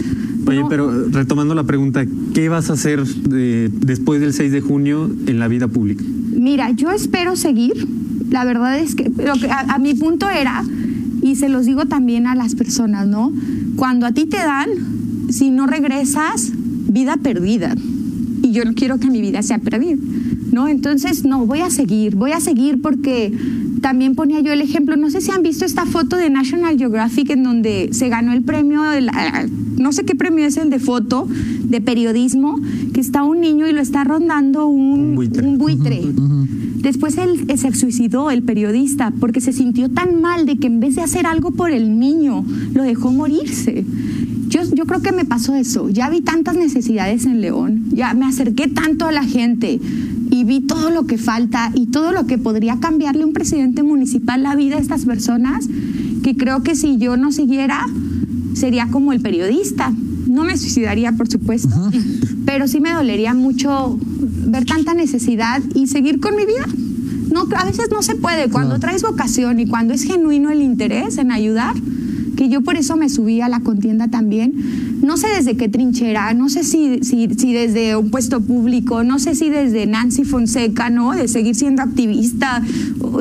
Oye, 0.46 0.62
pero 0.68 1.08
retomando 1.08 1.56
la 1.56 1.64
pregunta, 1.64 2.04
¿qué 2.32 2.48
vas 2.48 2.70
a 2.70 2.74
hacer 2.74 3.04
después 3.04 4.20
del 4.20 4.32
6 4.32 4.52
de 4.52 4.60
junio 4.60 5.10
en 5.26 5.40
la 5.40 5.48
vida 5.48 5.66
pública? 5.66 6.04
Mira, 6.06 6.70
yo 6.70 6.92
espero 6.92 7.34
seguir 7.34 7.74
la 8.30 8.44
verdad 8.44 8.78
es 8.78 8.94
que, 8.94 9.04
lo 9.04 9.34
que 9.34 9.48
a, 9.50 9.78
mi 9.78 9.94
punto 9.94 10.28
era, 10.28 10.64
y 11.22 11.36
se 11.36 11.48
los 11.48 11.66
digo 11.66 11.86
también 11.86 12.26
a 12.26 12.34
las 12.34 12.54
personas, 12.54 13.06
¿no? 13.06 13.32
Cuando 13.76 14.06
a 14.06 14.12
ti 14.12 14.26
te 14.26 14.38
dan, 14.38 14.68
si 15.30 15.50
no 15.50 15.66
regresas, 15.66 16.52
vida 16.88 17.16
perdida. 17.16 17.74
Y 18.42 18.52
yo 18.52 18.64
no 18.64 18.74
quiero 18.74 18.98
que 18.98 19.10
mi 19.10 19.20
vida 19.20 19.42
sea 19.42 19.58
perdida, 19.58 19.96
¿no? 20.52 20.68
Entonces, 20.68 21.24
no, 21.24 21.46
voy 21.46 21.60
a 21.60 21.70
seguir, 21.70 22.16
voy 22.16 22.32
a 22.32 22.40
seguir 22.40 22.80
porque 22.80 23.32
también 23.86 24.16
ponía 24.16 24.40
yo 24.40 24.52
el 24.52 24.62
ejemplo, 24.62 24.96
no 24.96 25.10
sé 25.10 25.20
si 25.20 25.30
han 25.30 25.44
visto 25.44 25.64
esta 25.64 25.86
foto 25.86 26.16
de 26.16 26.28
National 26.28 26.76
Geographic 26.76 27.30
en 27.30 27.44
donde 27.44 27.90
se 27.92 28.08
ganó 28.08 28.32
el 28.32 28.42
premio, 28.42 28.82
no 29.78 29.92
sé 29.92 30.04
qué 30.04 30.16
premio 30.16 30.44
es 30.44 30.56
el 30.56 30.70
de 30.70 30.80
foto, 30.80 31.28
de 31.62 31.80
periodismo, 31.80 32.60
que 32.92 33.00
está 33.00 33.22
un 33.22 33.40
niño 33.40 33.68
y 33.68 33.72
lo 33.72 33.80
está 33.80 34.02
rondando 34.02 34.66
un, 34.66 35.14
buitre. 35.14 36.02
Después 36.78 37.16
él 37.16 37.44
eh, 37.46 37.56
se 37.56 37.72
suicidó, 37.74 38.32
el 38.32 38.42
periodista, 38.42 39.12
porque 39.20 39.40
se 39.40 39.52
sintió 39.52 39.88
tan 39.88 40.20
mal 40.20 40.46
de 40.46 40.56
que 40.56 40.66
en 40.66 40.80
vez 40.80 40.96
de 40.96 41.02
hacer 41.02 41.24
algo 41.24 41.52
por 41.52 41.70
el 41.70 41.96
niño, 41.96 42.44
lo 42.74 42.82
dejó 42.82 43.12
morirse. 43.12 43.84
Yo, 44.48 44.62
yo 44.74 44.86
creo 44.86 45.00
que 45.00 45.12
me 45.12 45.24
pasó 45.24 45.54
eso. 45.54 45.90
Ya 45.90 46.10
vi 46.10 46.22
tantas 46.22 46.56
necesidades 46.56 47.24
en 47.24 47.40
León, 47.40 47.84
ya 47.92 48.14
me 48.14 48.26
acerqué 48.26 48.66
tanto 48.66 49.06
a 49.06 49.12
la 49.12 49.22
gente 49.22 49.78
y 50.36 50.44
vi 50.44 50.60
todo 50.60 50.90
lo 50.90 51.06
que 51.06 51.16
falta 51.16 51.72
y 51.74 51.86
todo 51.86 52.12
lo 52.12 52.26
que 52.26 52.36
podría 52.36 52.78
cambiarle 52.78 53.24
un 53.24 53.32
presidente 53.32 53.82
municipal 53.82 54.42
la 54.42 54.54
vida 54.54 54.76
a 54.76 54.78
estas 54.78 55.06
personas, 55.06 55.66
que 56.22 56.36
creo 56.36 56.62
que 56.62 56.74
si 56.74 56.98
yo 56.98 57.16
no 57.16 57.32
siguiera, 57.32 57.86
sería 58.54 58.88
como 58.88 59.14
el 59.14 59.22
periodista. 59.22 59.92
No 60.26 60.44
me 60.44 60.58
suicidaría, 60.58 61.12
por 61.12 61.28
supuesto, 61.28 61.74
pero 62.44 62.68
sí 62.68 62.80
me 62.80 62.92
dolería 62.92 63.32
mucho 63.32 63.98
ver 64.46 64.66
tanta 64.66 64.92
necesidad 64.92 65.62
y 65.74 65.86
seguir 65.86 66.20
con 66.20 66.36
mi 66.36 66.44
vida. 66.44 66.66
No, 67.32 67.48
a 67.56 67.64
veces 67.64 67.88
no 67.90 68.02
se 68.02 68.14
puede. 68.14 68.50
Cuando 68.50 68.78
traes 68.78 69.02
vocación 69.02 69.58
y 69.58 69.66
cuando 69.66 69.94
es 69.94 70.02
genuino 70.02 70.50
el 70.50 70.60
interés 70.60 71.16
en 71.16 71.30
ayudar, 71.32 71.74
que 72.36 72.50
yo 72.50 72.60
por 72.60 72.76
eso 72.76 72.96
me 72.96 73.08
subí 73.08 73.40
a 73.40 73.48
la 73.48 73.60
contienda 73.60 74.08
también. 74.08 74.52
No 75.02 75.16
sé 75.16 75.28
desde 75.28 75.56
qué 75.56 75.68
trinchera, 75.68 76.32
no 76.34 76.48
sé 76.48 76.64
si, 76.64 77.00
si, 77.02 77.26
desde 77.26 77.96
un 77.96 78.10
puesto 78.10 78.40
público, 78.40 79.04
no 79.04 79.18
sé 79.18 79.34
si 79.34 79.50
desde 79.50 79.86
Nancy 79.86 80.24
Fonseca, 80.24 80.90
¿no? 80.90 81.12
De 81.12 81.28
seguir 81.28 81.54
siendo 81.54 81.82
activista, 81.82 82.62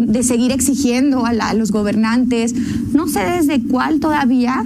de 0.02 0.24
seguir 0.24 0.52
exigiendo 0.52 1.26
a, 1.26 1.30
a 1.30 1.54
los 1.54 1.72
gobernantes, 1.72 2.56
no 2.94 3.08
sé 3.08 3.20
desde 3.20 3.62
cuál 3.62 4.00
todavía, 4.00 4.66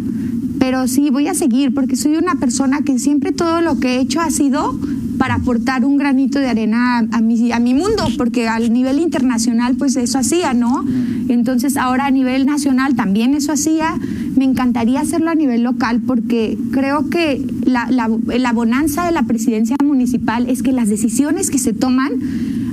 pero 0.60 0.88
sí 0.88 1.10
voy 1.10 1.28
a 1.28 1.34
seguir 1.34 1.74
porque 1.74 1.96
soy 1.96 2.16
una 2.16 2.36
persona 2.36 2.82
que 2.82 3.00
siempre 3.00 3.32
todo 3.32 3.62
lo 3.62 3.80
que 3.80 3.96
he 3.96 4.00
hecho 4.02 4.22
ha 4.22 4.30
sido 4.30 4.78
para 5.20 5.36
aportar 5.36 5.86
un 5.86 5.98
granito 5.98 6.40
de 6.40 6.48
arena 6.48 7.06
a, 7.12 7.22
mi, 7.22 7.52
a 7.52 7.60
mi 7.60 7.74
mundo, 7.76 8.08
porque 8.18 8.48
al 8.48 8.74
nivel 8.74 9.00
internacional 9.00 9.76
pues 9.76 9.98
eso 9.98 10.18
hacía, 10.18 10.54
¿no? 10.54 10.84
Entonces 11.28 11.78
ahora 11.78 12.08
a 12.08 12.12
nivel 12.12 12.46
nacional 12.46 12.96
también 12.96 13.36
eso 13.36 13.52
hacía. 13.52 13.94
Me 14.36 14.46
encantaría 14.46 15.02
hacerlo 15.02 15.30
a 15.30 15.36
nivel 15.36 15.62
local 15.62 16.02
porque 16.08 16.58
creo 16.72 17.10
que 17.10 17.46
la, 17.66 17.92
la, 17.92 18.10
la 18.38 18.54
bonanza 18.54 19.06
de 19.06 19.12
la 19.12 19.24
presidencia 19.24 19.76
municipal 19.84 20.50
es 20.50 20.64
que 20.64 20.72
las 20.72 20.88
decisiones 20.88 21.52
que 21.52 21.60
se 21.60 21.74
toman 21.74 22.14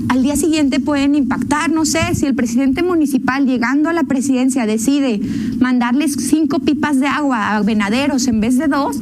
al 0.08 0.22
día 0.22 0.36
siguiente 0.36 0.78
pueden 0.78 1.16
impactar. 1.16 1.70
No 1.72 1.84
sé, 1.84 2.14
si 2.14 2.26
el 2.26 2.36
presidente 2.36 2.84
municipal 2.84 3.44
llegando 3.44 3.88
a 3.88 3.92
la 3.92 4.04
presidencia 4.04 4.66
decide 4.66 5.20
mandarles 5.58 6.14
cinco 6.16 6.60
pipas 6.60 7.00
de 7.00 7.08
agua 7.08 7.56
a 7.56 7.62
venaderos 7.62 8.28
en 8.28 8.40
vez 8.40 8.56
de 8.56 8.68
dos, 8.68 9.00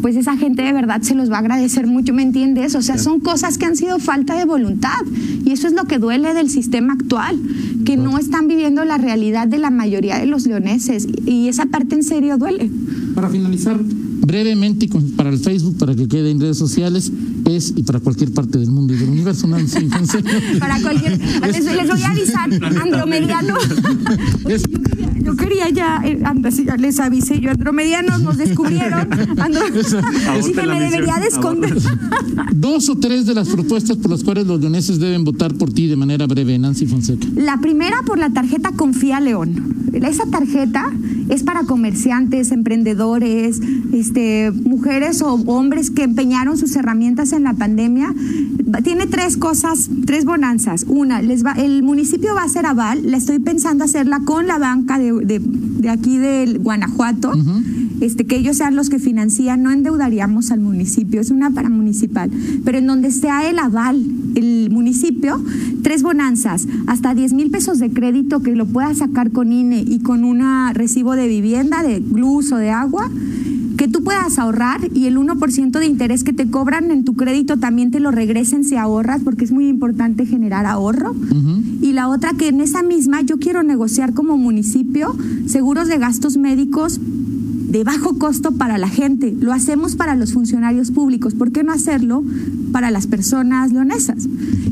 pues 0.00 0.16
esa 0.16 0.36
gente 0.36 0.62
de 0.62 0.72
verdad 0.72 1.02
se 1.02 1.14
los 1.14 1.30
va 1.30 1.36
a 1.36 1.40
agradecer 1.40 1.86
mucho, 1.86 2.12
¿me 2.12 2.22
entiendes? 2.22 2.74
O 2.74 2.82
sea, 2.82 2.98
son 2.98 3.20
cosas 3.20 3.58
que 3.58 3.66
han 3.66 3.76
sido 3.76 3.98
falta 3.98 4.36
de 4.36 4.44
voluntad 4.44 5.00
y 5.44 5.50
eso 5.50 5.66
es 5.66 5.72
lo 5.72 5.84
que 5.84 5.98
duele 5.98 6.34
del 6.34 6.50
sistema 6.50 6.94
actual, 6.94 7.38
que 7.84 7.96
no 7.96 8.18
están 8.18 8.48
viviendo 8.48 8.84
la 8.84 8.98
realidad 8.98 9.48
de 9.48 9.58
la 9.58 9.70
mayoría 9.70 10.18
de 10.18 10.26
los 10.26 10.46
leoneses 10.46 11.06
y 11.26 11.48
esa 11.48 11.66
parte 11.66 11.94
en 11.94 12.02
serio 12.02 12.38
duele. 12.38 12.70
Para 13.14 13.28
finalizar, 13.28 13.78
brevemente 14.30 14.88
para 15.16 15.30
el 15.30 15.38
Facebook, 15.38 15.76
para 15.78 15.94
que 15.94 16.06
quede 16.08 16.30
en 16.30 16.40
redes 16.40 16.58
sociales, 16.58 17.12
es 17.46 17.72
y 17.76 17.82
para 17.82 18.00
cualquier 18.00 18.32
parte 18.32 18.58
del 18.58 18.70
mundo 18.70 18.94
y 18.94 18.96
del 18.96 19.08
universo. 19.08 19.48
para 20.60 20.80
cualquier. 20.80 21.18
Les, 21.46 21.64
les, 21.64 21.88
voy 21.88 22.02
a 22.02 22.10
avisar, 22.10 22.50
Andromediano. 22.80 23.54
Yo, 25.22 25.36
quería, 25.36 25.68
ya, 25.70 26.02
eh, 26.04 26.22
les 26.78 27.00
avisé 27.00 27.40
yo, 27.40 27.50
Andromedianos 27.50 28.22
nos 28.22 28.36
descubrieron. 28.36 29.08
Andro, 29.38 29.62
así 30.30 30.52
que 30.52 30.66
me 30.66 30.80
debería 30.80 31.16
de 31.20 31.26
esconder. 31.26 31.76
Dos 32.52 32.88
o 32.88 32.96
tres 32.96 33.26
de 33.26 33.34
las 33.34 33.48
propuestas 33.48 33.96
por 33.96 34.10
las 34.10 34.24
cuales 34.24 34.46
los 34.46 34.60
leoneses 34.60 34.98
deben 34.98 35.24
votar 35.24 35.54
por 35.54 35.72
ti 35.72 35.86
de 35.86 35.96
manera 35.96 36.26
breve, 36.26 36.58
Nancy 36.58 36.86
Fonseca. 36.86 37.26
La 37.34 37.58
primera 37.58 38.02
por 38.04 38.18
la 38.18 38.30
tarjeta 38.30 38.72
Confía 38.72 39.20
León. 39.20 39.80
Esa 39.92 40.24
tarjeta 40.26 40.92
es 41.28 41.42
para 41.42 41.64
comerciantes, 41.64 42.52
emprendedores, 42.52 43.60
este, 43.92 44.50
mujeres 44.50 45.20
o 45.22 45.34
hombres 45.34 45.90
que 45.90 46.04
empeñaron 46.04 46.56
sus 46.56 46.74
herramientas 46.76 47.32
en 47.32 47.44
la 47.44 47.54
pandemia. 47.54 48.14
Tiene 48.84 49.06
tres 49.06 49.36
cosas, 49.36 49.90
tres 50.06 50.24
bonanzas. 50.24 50.84
Una, 50.88 51.22
les 51.22 51.44
va, 51.44 51.52
el 51.52 51.82
municipio 51.82 52.34
va 52.34 52.42
a 52.42 52.44
hacer 52.44 52.66
aval, 52.66 53.10
la 53.10 53.16
estoy 53.16 53.40
pensando 53.40 53.84
hacerla 53.84 54.20
con 54.24 54.46
la 54.46 54.58
banca 54.58 54.98
de, 54.98 55.09
de 55.18 55.88
aquí 55.88 56.18
del 56.18 56.58
Guanajuato, 56.58 57.32
este, 58.00 58.24
que 58.24 58.36
ellos 58.36 58.56
sean 58.56 58.76
los 58.76 58.88
que 58.88 58.98
financian, 58.98 59.62
no 59.62 59.70
endeudaríamos 59.70 60.50
al 60.50 60.60
municipio, 60.60 61.20
es 61.20 61.30
una 61.30 61.50
paramunicipal, 61.50 62.30
pero 62.64 62.78
en 62.78 62.86
donde 62.86 63.10
sea 63.10 63.48
el 63.48 63.58
aval, 63.58 64.04
el 64.34 64.70
municipio, 64.70 65.42
tres 65.82 66.02
bonanzas, 66.02 66.66
hasta 66.86 67.14
10 67.14 67.32
mil 67.34 67.50
pesos 67.50 67.78
de 67.78 67.90
crédito 67.90 68.40
que 68.40 68.54
lo 68.54 68.66
pueda 68.66 68.94
sacar 68.94 69.30
con 69.32 69.52
INE 69.52 69.84
y 69.86 70.00
con 70.00 70.24
un 70.24 70.40
recibo 70.74 71.16
de 71.16 71.28
vivienda, 71.28 71.82
de 71.82 72.00
luz 72.00 72.52
o 72.52 72.56
de 72.56 72.70
agua 72.70 73.10
que 73.76 73.88
tú 73.88 74.02
puedas 74.02 74.38
ahorrar 74.38 74.80
y 74.94 75.06
el 75.06 75.16
1% 75.16 75.78
de 75.78 75.86
interés 75.86 76.24
que 76.24 76.32
te 76.32 76.50
cobran 76.50 76.90
en 76.90 77.04
tu 77.04 77.14
crédito 77.14 77.58
también 77.58 77.90
te 77.90 78.00
lo 78.00 78.10
regresen 78.10 78.64
si 78.64 78.76
ahorras, 78.76 79.22
porque 79.22 79.44
es 79.44 79.52
muy 79.52 79.68
importante 79.68 80.26
generar 80.26 80.66
ahorro. 80.66 81.14
Y 81.80 81.92
la 81.92 82.08
otra 82.08 82.32
que 82.34 82.48
en 82.48 82.60
esa 82.60 82.82
misma 82.82 83.22
yo 83.22 83.38
quiero 83.38 83.62
negociar 83.62 84.14
como 84.14 84.36
municipio 84.36 85.16
seguros 85.46 85.88
de 85.88 85.98
gastos 85.98 86.36
médicos 86.36 87.00
de 87.70 87.84
bajo 87.84 88.18
costo 88.18 88.52
para 88.52 88.78
la 88.78 88.88
gente. 88.88 89.32
Lo 89.38 89.52
hacemos 89.52 89.94
para 89.94 90.16
los 90.16 90.32
funcionarios 90.32 90.90
públicos. 90.90 91.34
¿Por 91.34 91.52
qué 91.52 91.62
no 91.62 91.72
hacerlo 91.72 92.24
para 92.72 92.90
las 92.90 93.06
personas 93.06 93.72
leonesas? 93.72 94.28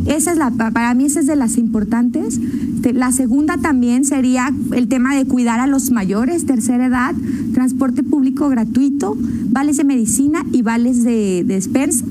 Esa 0.06 0.32
es 0.32 0.38
la, 0.38 0.50
para 0.50 0.92
mí 0.94 1.04
esa 1.04 1.20
es 1.20 1.26
de 1.26 1.36
las 1.36 1.58
importantes. 1.58 2.40
La 2.92 3.12
segunda 3.12 3.56
también 3.58 4.04
sería 4.04 4.52
el 4.72 4.88
tema 4.88 5.14
de 5.14 5.26
cuidar 5.26 5.60
a 5.60 5.66
los 5.66 5.90
mayores, 5.92 6.44
tercera 6.46 6.86
edad, 6.86 7.14
transporte 7.58 8.04
público 8.04 8.48
gratuito, 8.48 9.16
vales 9.50 9.78
de 9.78 9.82
medicina 9.82 10.46
y 10.52 10.62
vales 10.62 11.02
de, 11.02 11.42
de 11.44 11.54
despensa 11.54 12.04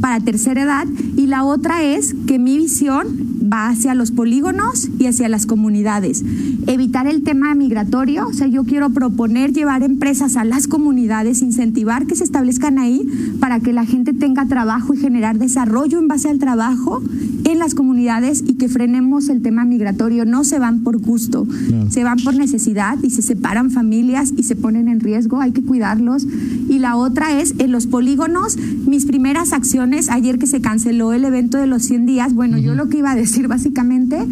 para 0.00 0.18
tercera 0.18 0.62
edad. 0.62 0.86
Y 1.14 1.26
la 1.26 1.44
otra 1.44 1.82
es 1.82 2.14
que 2.26 2.38
mi 2.38 2.56
visión 2.56 3.06
va 3.52 3.68
hacia 3.68 3.94
los 3.94 4.10
polígonos 4.10 4.88
y 4.98 5.04
hacia 5.04 5.28
las 5.28 5.44
comunidades. 5.44 6.24
Evitar 6.66 7.06
el 7.06 7.22
tema 7.22 7.54
migratorio, 7.54 8.28
o 8.28 8.32
sea, 8.32 8.46
yo 8.46 8.64
quiero 8.64 8.88
proponer 8.88 9.52
llevar 9.52 9.82
empresas 9.82 10.36
a 10.36 10.44
las 10.44 10.66
comunidades, 10.68 11.42
incentivar 11.42 12.06
que 12.06 12.16
se 12.16 12.24
establezcan 12.24 12.78
ahí 12.78 13.06
para 13.40 13.60
que 13.60 13.74
la 13.74 13.84
gente 13.84 14.14
tenga 14.14 14.46
trabajo 14.46 14.94
y 14.94 14.96
generar 14.96 15.38
desarrollo 15.38 15.98
en 15.98 16.08
base 16.08 16.30
al 16.30 16.38
trabajo 16.38 17.02
en 17.48 17.58
las 17.58 17.74
comunidades 17.74 18.44
y 18.46 18.54
que 18.54 18.68
frenemos 18.68 19.28
el 19.28 19.42
tema 19.42 19.64
migratorio. 19.64 20.24
No 20.24 20.44
se 20.44 20.58
van 20.58 20.82
por 20.82 20.98
gusto, 20.98 21.46
se 21.88 22.04
van 22.04 22.18
por 22.24 22.34
necesidad 22.34 22.98
y 23.02 23.10
se 23.10 23.22
separan 23.22 23.70
familias 23.70 24.32
y 24.36 24.42
se 24.42 24.56
ponen 24.56 24.88
en 24.88 25.00
riesgo, 25.00 25.40
hay 25.40 25.52
que 25.52 25.62
cuidarlos. 25.62 26.26
Y 26.68 26.78
la 26.78 26.96
otra 26.96 27.40
es 27.40 27.54
en 27.58 27.72
los 27.72 27.86
polígonos, 27.86 28.56
mis 28.86 29.06
primeras 29.06 29.52
acciones, 29.52 30.08
ayer 30.08 30.38
que 30.38 30.46
se 30.46 30.60
canceló 30.60 31.12
el 31.12 31.24
evento 31.24 31.58
de 31.58 31.66
los 31.66 31.82
100 31.84 32.06
días, 32.06 32.34
bueno, 32.34 32.58
yo 32.58 32.74
lo 32.74 32.88
que 32.88 32.98
iba 32.98 33.12
a 33.12 33.16
decir 33.16 33.48
básicamente 33.48 34.26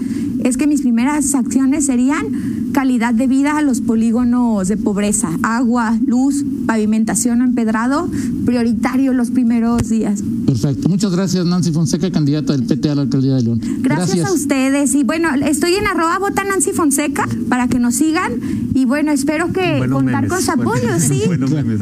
es 0.47 0.57
que 0.57 0.69
mis 0.69 0.83
primeras 0.83 1.35
acciones 1.35 1.87
serían 1.87 2.71
calidad 2.73 3.13
de 3.15 3.27
vida 3.27 3.59
a 3.59 3.63
los 3.63 3.81
polígonos 3.81 4.69
de 4.69 4.77
pobreza, 4.77 5.31
agua, 5.43 5.99
luz, 6.07 6.45
pavimentación 6.67 7.43
empedrado, 7.43 8.09
prioritario 8.45 9.13
los 9.13 9.31
primeros 9.31 9.89
días. 9.89 10.23
Perfecto. 10.47 10.89
Muchas 10.89 11.11
gracias, 11.11 11.45
Nancy 11.47 11.73
Fonseca, 11.73 12.13
candidata 12.13 12.53
del 12.53 12.65
PT 12.65 12.91
a 12.91 12.95
la 12.95 13.03
alcaldía 13.03 13.35
de 13.35 13.43
León. 13.43 13.61
Gracias, 13.81 14.29
a 14.29 14.33
ustedes. 14.33 14.95
Y 14.95 15.03
bueno, 15.03 15.31
estoy 15.35 15.75
en 15.75 15.87
arroba 15.87 16.19
vota 16.21 16.45
Nancy 16.45 16.71
Fonseca 16.73 17.27
para 17.49 17.67
que 17.67 17.81
nos 17.81 17.97
sigan. 17.97 18.33
Y 18.73 18.85
bueno, 18.85 19.11
espero 19.11 19.53
que 19.53 19.85
contar 19.91 20.29
con 20.29 20.41
su 20.41 20.51
apoyo, 20.53 21.01
sí. 21.01 21.23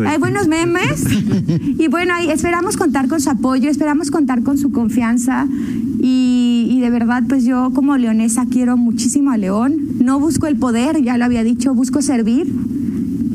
hay 0.07 0.19
buenos 0.19 0.49
memes. 0.49 1.05
y 1.79 1.89
bueno, 1.89 2.15
esperamos 2.31 2.79
contar 2.79 3.09
con 3.09 3.21
su 3.21 3.29
apoyo, 3.29 3.69
esperamos 3.69 4.11
contar 4.11 4.43
con 4.43 4.57
su 4.57 4.73
confianza. 4.73 5.47
Y 6.01 6.34
de 6.85 6.91
verdad, 6.91 7.23
pues 7.27 7.47
yo 7.47 7.71
como 7.75 7.97
leonesa 7.97 8.45
quiero 8.45 8.77
muchísimo 8.77 9.31
a 9.31 9.39
León. 9.39 9.75
No 10.01 10.21
busco 10.21 10.47
el 10.47 10.57
poder, 10.59 11.03
ya 11.03 11.17
lo 11.17 11.25
había 11.25 11.43
dicho, 11.43 11.73
busco 11.73 12.03
servir 12.03 12.53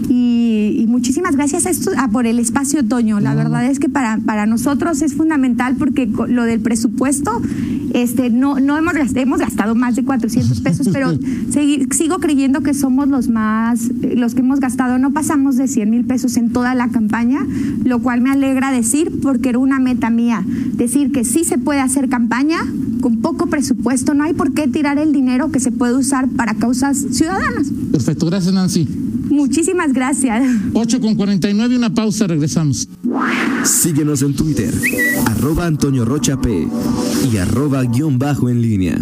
y, 0.07 0.85
muchísimas 0.87 1.35
gracias 1.35 1.65
a 1.65 1.69
esto, 1.71 1.91
a 1.97 2.09
por 2.09 2.27
el 2.27 2.37
espacio 2.37 2.85
Toño. 2.85 3.19
La 3.19 3.33
verdad 3.33 3.65
es 3.65 3.79
que 3.79 3.89
para, 3.89 4.17
para 4.17 4.45
nosotros 4.45 5.01
es 5.01 5.15
fundamental 5.15 5.77
porque 5.77 6.05
lo 6.27 6.43
del 6.43 6.59
presupuesto, 6.59 7.41
este, 7.93 8.29
no, 8.29 8.59
no 8.59 8.77
hemos, 8.77 8.93
hemos 9.15 9.39
gastado 9.39 9.73
más 9.73 9.95
de 9.95 10.03
400 10.03 10.61
pesos, 10.61 10.89
pero 10.91 11.11
sigo 11.91 12.19
creyendo 12.19 12.61
que 12.61 12.75
somos 12.75 13.07
los 13.07 13.29
más, 13.29 13.89
los 14.15 14.35
que 14.35 14.41
hemos 14.41 14.59
gastado, 14.59 14.99
no 14.99 15.11
pasamos 15.11 15.55
de 15.55 15.67
100 15.67 15.89
mil 15.89 16.05
pesos 16.05 16.37
en 16.37 16.51
toda 16.51 16.75
la 16.75 16.89
campaña, 16.89 17.47
lo 17.83 17.99
cual 17.99 18.21
me 18.21 18.29
alegra 18.29 18.71
decir 18.71 19.21
porque 19.23 19.49
era 19.49 19.57
una 19.57 19.79
meta 19.79 20.11
mía, 20.11 20.43
decir 20.73 21.11
que 21.11 21.23
sí 21.23 21.43
se 21.45 21.57
puede 21.57 21.79
hacer 21.79 22.09
campaña 22.09 22.59
con 23.01 23.21
poco 23.21 23.47
presupuesto, 23.47 24.13
no 24.13 24.23
hay 24.23 24.33
por 24.33 24.53
qué 24.53 24.67
tirar 24.67 24.97
el 24.97 25.11
dinero 25.13 25.51
que 25.51 25.59
se 25.59 25.71
puede 25.71 25.95
usar 25.95 26.27
para 26.29 26.55
causas 26.55 26.97
ciudadanas. 27.11 27.67
Perfecto, 27.91 28.25
gracias 28.25 28.53
Nancy. 28.53 28.87
Muchísimas 29.29 29.93
gracias. 29.93 30.43
8 30.73 30.99
con 30.99 31.15
49, 31.15 31.77
una 31.77 31.93
pausa, 31.93 32.27
regresamos. 32.27 32.87
Síguenos 33.63 34.21
en 34.21 34.33
Twitter, 34.33 34.73
arroba 35.27 35.65
Antonio 35.65 36.03
Rocha 36.03 36.39
P 36.41 36.67
y 37.31 37.37
arroba 37.37 37.83
guion 37.83 38.17
bajo 38.17 38.49
en 38.49 38.61
línea. 38.61 38.97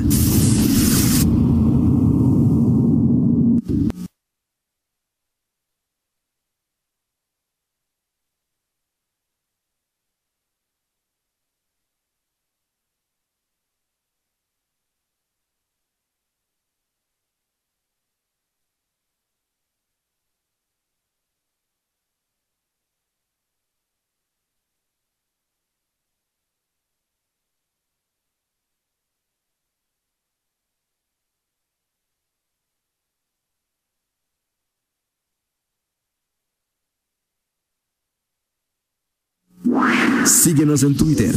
Síguenos 40.27 40.83
en 40.83 40.95
Twitter, 40.95 41.33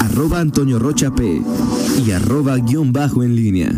arroba 0.00 0.40
Antonio 0.40 0.78
Rocha 0.78 1.14
P 1.14 1.42
y 2.06 2.10
arroba 2.10 2.56
guion 2.56 2.90
bajo 2.90 3.22
en 3.22 3.36
línea. 3.36 3.70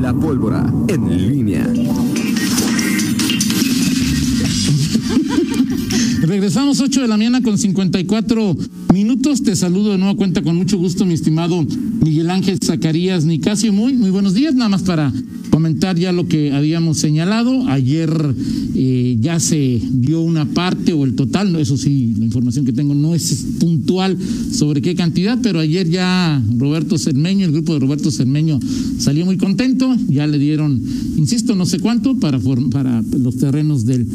La 0.00 0.14
pólvora 0.14 0.72
en 0.88 1.28
línea. 1.28 1.70
Regresamos 6.22 6.80
8 6.80 7.02
de 7.02 7.08
la 7.08 7.18
mañana 7.18 7.42
con 7.42 7.58
54 7.58 8.56
minutos. 8.96 9.42
Te 9.42 9.54
saludo 9.54 9.92
de 9.92 9.98
nuevo 9.98 10.16
cuenta 10.16 10.40
con 10.40 10.56
mucho 10.56 10.78
gusto, 10.78 11.04
mi 11.04 11.12
estimado 11.12 11.66
Miguel 12.02 12.30
Ángel 12.30 12.58
Zacarías 12.64 13.26
Nicasio. 13.26 13.70
Muy, 13.70 13.92
muy 13.92 14.08
buenos 14.08 14.32
días. 14.32 14.54
Nada 14.54 14.70
más 14.70 14.84
para 14.84 15.12
comentar 15.50 15.98
ya 15.98 16.12
lo 16.12 16.26
que 16.28 16.52
habíamos 16.52 16.98
señalado. 16.98 17.68
Ayer 17.68 18.10
eh, 18.74 19.16
ya 19.20 19.40
se 19.40 19.80
dio 19.90 20.20
una 20.20 20.44
parte 20.46 20.92
o 20.92 21.04
el 21.04 21.14
total, 21.14 21.56
eso 21.56 21.76
sí, 21.76 22.14
la 22.18 22.26
información 22.26 22.64
que 22.64 22.72
tengo 22.72 22.94
no 22.94 23.14
es 23.14 23.46
puntual 23.58 24.18
sobre 24.52 24.82
qué 24.82 24.94
cantidad, 24.94 25.38
pero 25.42 25.60
ayer 25.60 25.88
ya 25.88 26.42
Roberto 26.58 26.98
Cermeño, 26.98 27.46
el 27.46 27.52
grupo 27.52 27.72
de 27.72 27.80
Roberto 27.80 28.10
Cermeño 28.10 28.60
salió 28.98 29.24
muy 29.24 29.38
contento, 29.38 29.96
ya 30.08 30.26
le 30.26 30.38
dieron, 30.38 30.78
insisto, 31.16 31.54
no 31.54 31.64
sé 31.64 31.80
cuánto 31.80 32.18
para, 32.18 32.38
los 33.18 33.36
terrenos 33.38 33.86
del, 33.86 34.06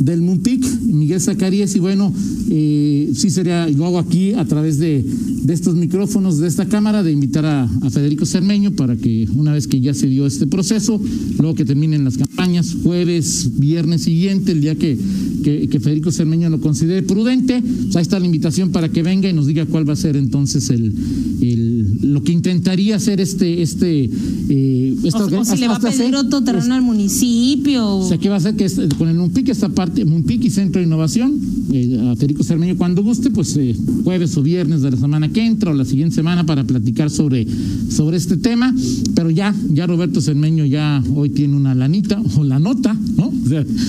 del 0.00 0.20
Mumpic, 0.20 0.64
Miguel 0.82 1.20
Zacarías, 1.20 1.76
y 1.76 1.78
bueno, 1.78 2.12
eh, 2.50 3.10
sí 3.14 3.30
sería, 3.30 3.68
lo 3.68 3.86
hago 3.86 3.98
aquí 3.98 4.27
a 4.34 4.44
través 4.44 4.78
de, 4.78 5.04
de 5.42 5.52
estos 5.52 5.74
micrófonos 5.74 6.38
de 6.38 6.48
esta 6.48 6.66
cámara, 6.66 7.02
de 7.02 7.12
invitar 7.12 7.44
a, 7.46 7.64
a 7.64 7.90
Federico 7.90 8.26
Cermeño 8.26 8.72
para 8.72 8.96
que 8.96 9.28
una 9.34 9.52
vez 9.52 9.66
que 9.66 9.80
ya 9.80 9.94
se 9.94 10.06
dio 10.06 10.26
este 10.26 10.46
proceso, 10.46 11.00
luego 11.38 11.54
que 11.54 11.64
terminen 11.64 12.04
las 12.04 12.18
campañas, 12.18 12.76
jueves, 12.82 13.50
viernes 13.58 14.02
siguiente, 14.02 14.52
el 14.52 14.60
día 14.60 14.74
que, 14.74 14.98
que, 15.42 15.80
Federico 15.80 16.10
Cermeño 16.10 16.50
lo 16.50 16.60
considere 16.60 17.02
prudente, 17.02 17.62
pues 17.62 17.96
ahí 17.96 18.02
está 18.02 18.18
la 18.18 18.26
invitación 18.26 18.70
para 18.70 18.88
que 18.88 19.02
venga 19.02 19.28
y 19.28 19.32
nos 19.32 19.46
diga 19.46 19.64
cuál 19.66 19.88
va 19.88 19.92
a 19.92 19.96
ser 19.96 20.16
entonces 20.16 20.70
el, 20.70 20.92
el 21.40 22.12
lo 22.12 22.22
que 22.22 22.32
intentaría 22.32 22.96
hacer 22.96 23.20
este, 23.20 23.62
este, 23.62 24.10
eh, 24.48 24.96
o, 25.02 25.44
si 25.44 25.56
le 25.56 25.68
va 25.68 25.76
a 25.76 25.80
pedir 25.80 26.14
otro 26.16 26.42
terreno 26.42 26.74
al 26.74 26.82
municipio. 26.82 27.98
O 27.98 28.08
sea, 28.08 28.18
¿qué 28.18 28.28
va 28.28 28.36
a 28.36 28.38
hacer? 28.38 28.56
Que 28.56 28.66
con 28.96 29.08
el 29.08 29.16
MUNPIC, 29.16 29.48
esta 29.50 29.68
parte, 29.68 30.04
MUNPIC 30.04 30.44
y 30.44 30.50
Centro 30.50 30.80
de 30.80 30.86
Innovación, 30.86 31.38
eh, 31.72 32.10
a 32.10 32.16
Federico 32.16 32.42
Cermeño 32.42 32.76
cuando 32.76 33.02
guste, 33.02 33.30
pues 33.30 33.56
eh, 33.56 33.76
jueves 34.04 34.17
o 34.18 34.42
viernes 34.42 34.82
de 34.82 34.90
la 34.90 34.96
semana 34.96 35.28
que 35.28 35.44
entra 35.46 35.70
o 35.70 35.74
la 35.74 35.84
siguiente 35.84 36.16
semana 36.16 36.44
para 36.44 36.64
platicar 36.64 37.08
sobre, 37.10 37.46
sobre 37.88 38.16
este 38.16 38.36
tema, 38.36 38.74
pero 39.14 39.30
ya, 39.30 39.54
ya 39.70 39.86
Roberto 39.86 40.20
Cermeño 40.20 40.64
ya 40.64 41.02
hoy 41.14 41.30
tiene 41.30 41.54
una 41.56 41.74
lanita 41.74 42.20
o 42.36 42.42
la 42.44 42.58
nota, 42.58 42.96
¿no? 43.16 43.32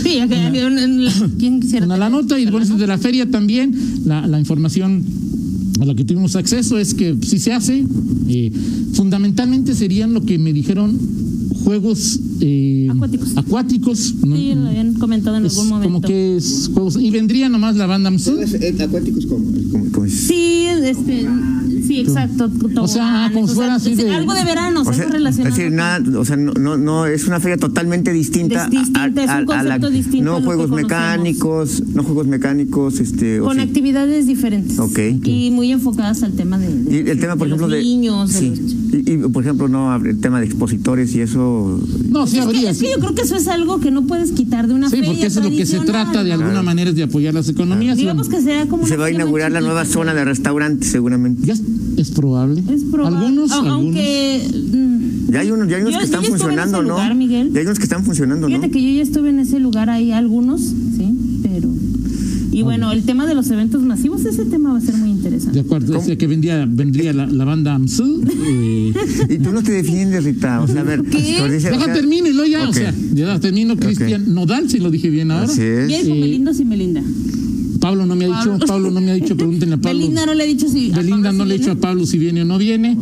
sí, 0.03 0.19
¿quién 1.39 1.59
quisiera 1.59 1.85
una 1.85 1.97
la 1.97 2.09
nota 2.09 2.39
y 2.39 2.45
bueno, 2.45 2.77
de 2.77 2.87
la 2.87 2.97
feria 2.99 3.29
también, 3.29 3.73
la, 4.05 4.27
la 4.27 4.39
información 4.39 5.03
a 5.81 5.85
la 5.85 5.95
que 5.95 6.03
tuvimos 6.05 6.35
acceso 6.35 6.77
es 6.77 6.93
que 6.93 7.15
si 7.23 7.39
se 7.39 7.53
hace, 7.53 7.83
eh, 8.27 8.51
fundamentalmente 8.93 9.73
serían 9.73 10.13
lo 10.13 10.21
que 10.23 10.37
me 10.37 10.53
dijeron 10.53 10.97
juegos 11.63 12.19
eh, 12.41 12.87
Acuáticos. 12.89 13.37
acuáticos, 13.37 14.15
¿no? 14.25 14.35
Sí, 14.35 14.53
lo 14.55 14.67
habían 14.67 14.93
comentado 14.95 15.37
en 15.37 15.45
Es 15.45 15.53
algún 15.57 15.69
momento. 15.69 15.87
como 15.89 16.01
que 16.01 16.37
es 16.37 16.69
juegos 16.73 16.97
y 16.99 17.11
vendría 17.11 17.49
nomás 17.49 17.75
la 17.75 17.85
banda 17.85 18.09
MC. 18.11 18.81
acuáticos 18.81 19.25
como- 19.25 19.48
Sí, 20.79 20.87
este, 20.87 21.27
sí, 21.89 21.99
exacto. 22.01 22.49
O 22.81 22.87
sea, 22.87 23.29
como 23.33 23.47
fuera 23.47 23.75
así 23.75 23.95
de- 23.95 24.13
Algo 24.13 24.33
de 24.33 24.43
verano, 24.45 24.81
o 24.81 24.83
sea, 24.83 24.93
algo 24.93 25.05
es 25.05 25.11
relacionado. 25.11 25.55
decir, 25.55 25.71
nada, 25.71 26.19
o 26.19 26.25
sea, 26.25 26.35
no, 26.37 26.53
no, 26.53 26.77
no, 26.77 27.05
es 27.05 27.25
una 27.27 27.39
feria 27.39 27.57
totalmente 27.57 28.13
distinta, 28.13 28.65
Es 28.65 28.69
distinta, 28.71 29.23
es 29.23 29.39
un 29.39 29.45
concepto 29.45 29.89
distinto 29.89 30.29
a 30.29 30.33
no 30.33 30.33
lo 30.33 30.39
que 30.39 30.45
juegos 30.45 30.69
mecánicos, 30.69 31.83
no 31.87 32.03
juegos 32.03 32.27
mecánicos, 32.27 32.99
este, 32.99 33.39
o 33.41 33.45
con 33.45 33.55
sí. 33.57 33.61
actividades 33.61 34.27
diferentes. 34.27 34.77
Ok. 34.79 34.99
Y 35.23 35.51
muy 35.51 35.71
enfocadas 35.71 36.23
al 36.23 36.33
tema 36.33 36.57
de, 36.59 36.67
de- 36.73 36.95
y 37.07 37.09
el 37.09 37.19
tema, 37.19 37.35
por 37.35 37.47
de 37.47 37.55
ejemplo, 37.55 37.67
los 37.67 37.77
de 37.77 37.83
niños. 37.83 38.33
de 38.33 38.39
sí. 38.39 38.49
los- 38.49 38.75
y, 39.07 39.13
y, 39.13 39.17
por 39.29 39.43
ejemplo, 39.43 39.67
no 39.67 39.95
el 39.95 40.19
tema 40.19 40.39
de 40.39 40.45
expositores 40.45 41.13
y 41.15 41.21
eso, 41.21 41.79
No, 42.09 42.27
sí 42.27 42.37
Es 42.37 42.43
que, 42.43 42.47
habría. 42.47 42.69
es 42.71 42.77
que 42.79 42.85
sí. 42.85 42.91
yo 42.95 42.99
creo 42.99 43.15
que 43.15 43.21
eso 43.23 43.35
es 43.35 43.47
algo 43.47 43.79
que 43.79 43.91
no 43.91 44.03
puedes 44.05 44.31
quitar 44.31 44.67
de 44.67 44.73
una 44.73 44.89
Sí, 44.89 44.97
feria 44.97 45.09
porque 45.11 45.25
eso 45.27 45.39
es 45.39 45.45
lo 45.45 45.51
que 45.51 45.65
se 45.65 45.79
trata 45.81 46.23
de 46.23 46.33
alguna 46.33 46.61
manera 46.63 46.89
es 46.91 46.95
de 46.95 47.03
apoyar 47.03 47.33
las 47.33 47.49
economías. 47.49 47.97
Digamos 47.97 48.27
Bueno, 48.29 48.43
que 48.45 48.51
sea 48.51 48.67
como 48.67 48.85
se 48.87 48.97
va 48.97 49.05
a 49.05 49.11
inaugurar 49.11 49.51
la 49.51 49.61
nueva 49.61 49.85
zona 49.85 50.13
de 50.13 50.25
restaurantes, 50.25 50.89
seguramente. 50.89 51.45
ya 51.45 51.55
es, 52.01 52.09
es 52.09 52.11
probable. 52.15 52.63
Es 52.71 52.83
probable. 52.85 53.17
Algunos, 53.17 53.51
algunos. 53.51 53.73
Aunque. 53.73 54.41
mm, 54.73 55.31
Ya 55.31 55.39
hay 55.41 55.51
unos, 55.51 55.67
ya 55.69 55.75
hay 55.77 55.81
unos 55.81 55.93
Yo- 55.93 55.99
que 55.99 56.05
están 56.05 56.23
funcionando, 56.23 56.77
ese 56.77 56.87
¿no? 56.87 56.93
lugar, 56.93 57.15
Miguel. 57.15 57.51
Ya 57.53 57.59
hay 57.59 57.65
unos 57.65 57.77
que 57.77 57.83
están 57.83 58.03
funcionando, 58.03 58.47
¿no? 58.47 58.55
Fíjate 58.55 58.71
que 58.71 58.81
yo 58.81 58.89
ya 58.97 59.03
estuve 59.03 59.29
en 59.29 59.39
ese 59.39 59.59
lugar 59.59 59.89
ahí, 59.89 60.11
algunos, 60.11 60.61
sí, 60.61 61.13
pero. 61.43 61.69
Y 62.51 62.63
bueno, 62.63 62.91
el 62.91 63.03
tema 63.03 63.27
de 63.27 63.35
los 63.35 63.49
eventos 63.51 63.83
masivos, 63.83 64.25
ese 64.25 64.43
tema 64.45 64.71
va 64.73 64.79
a 64.79 64.81
ser 64.81 64.95
muy 64.95 65.09
De 65.09 65.15
interesante. 65.15 65.59
acuerdo, 65.59 65.93
decía 65.93 66.17
que 66.17 66.25
vendría, 66.27 66.65
vendría 66.67 67.13
la, 67.13 67.27
la 67.27 67.45
banda 67.45 67.75
AMSU. 67.75 68.23
eh, 68.27 68.93
Y 69.29 69.37
tú 69.37 69.51
no 69.53 69.61
te 69.61 69.71
defiendes, 69.71 70.23
Rita. 70.23 70.59
O 70.61 70.67
sea, 70.67 70.81
a 70.81 70.83
ver. 70.83 71.03
¿Qué? 71.03 71.35
pues 71.39 71.51
dice- 71.53 71.69
o 71.69 71.71
Deja 71.73 71.85
sea, 71.85 71.93
termino 71.93 72.27
y 72.27 72.33
luego 72.33 72.49
ya, 72.49 72.67
o 72.67 72.73
sea, 72.73 72.93
ya 73.13 73.39
termino, 73.39 73.77
Cristian 73.77 74.33
Nodal, 74.33 74.67
si 74.69 74.79
lo 74.79 74.89
dije 74.89 75.09
bien 75.11 75.29
ahora. 75.31 75.45
Así 75.45 75.61
es. 75.61 75.87
Bien 75.87 76.01
con 76.01 76.11
Eh, 76.17 76.19
y 76.59 76.65
Melinda. 76.65 77.03
Pablo 77.79 78.05
no 78.05 78.15
me 78.15 78.25
ha 78.25 78.27
dicho, 78.27 78.57
Pablo. 78.67 78.91
No 78.91 79.01
me 79.01 79.11
ha 79.11 79.13
dicho, 79.15 79.35
pregúntenle 79.37 79.75
a 79.75 79.77
Pablo. 79.81 79.99
Belinda 79.99 80.25
no 80.25 80.33
le 80.33 80.43
ha 80.43 80.47
dicho 80.47 80.67
si. 80.69 80.91
a 80.91 80.97
Belinda 80.97 81.29
Pablo 81.29 81.37
no 81.37 81.43
si 81.43 81.47
le 81.49 81.53
ha 81.53 81.57
dicho 81.57 81.71
a 81.71 81.73
viene. 81.73 81.81
Pablo 81.81 82.05
si 82.05 82.17
viene 82.17 82.41
o 82.41 82.45
no 82.45 82.57
viene. 82.57 82.97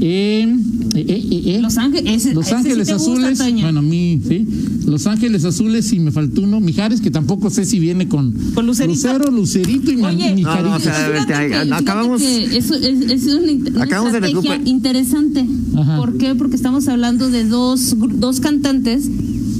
Eh, 0.00 0.56
eh, 0.94 1.04
eh, 1.08 1.42
eh, 1.46 1.58
Los 1.62 1.76
Ángeles. 1.78 2.12
ese- 2.26 2.34
Los 2.34 2.46
ese 2.46 2.54
sí 2.54 2.56
Ángeles 2.56 2.90
Azules, 2.90 3.38
bueno, 3.38 3.78
a 3.78 3.82
mí, 3.82 4.20
sí. 4.26 4.46
Los 4.86 5.06
Ángeles 5.06 5.44
Azules 5.44 5.92
y 5.92 6.00
me 6.00 6.10
faltó 6.10 6.42
uno, 6.42 6.60
Mijares, 6.60 7.00
que 7.00 7.10
tampoco 7.10 7.50
sé 7.50 7.64
si 7.64 7.78
viene 7.78 8.08
con, 8.08 8.32
Con 8.54 8.66
Lucerito. 8.66 8.94
Lucero, 8.94 9.30
Lucerito 9.30 9.92
y, 9.92 9.96
Ma- 9.96 10.08
Oye, 10.08 10.34
y 10.36 10.42
No, 10.42 10.54
no, 10.54 10.62
Mijarito. 10.68 10.74
o 10.76 10.80
sea, 10.80 11.04
a 11.04 11.08
ver, 11.08 11.18
Fíjate 11.22 11.32
te- 11.32 11.48
que- 11.48 11.60
fíjate 11.62 11.74
acabamos- 11.82 12.22
eso 12.22 12.74
es, 12.74 13.10
es 13.10 13.24
una, 13.26 13.82
Acabamos 13.84 14.12
de 14.12 14.18
estrategia 14.18 14.56
recuperar- 14.56 14.68
interesante. 14.68 15.46
Ajá. 15.76 15.96
¿Por 15.98 16.18
qué? 16.18 16.34
Porque 16.34 16.56
estamos 16.56 16.88
hablando 16.88 17.30
de 17.30 17.44
dos, 17.44 17.96
gru- 17.96 18.12
dos 18.14 18.40
cantantes 18.40 19.08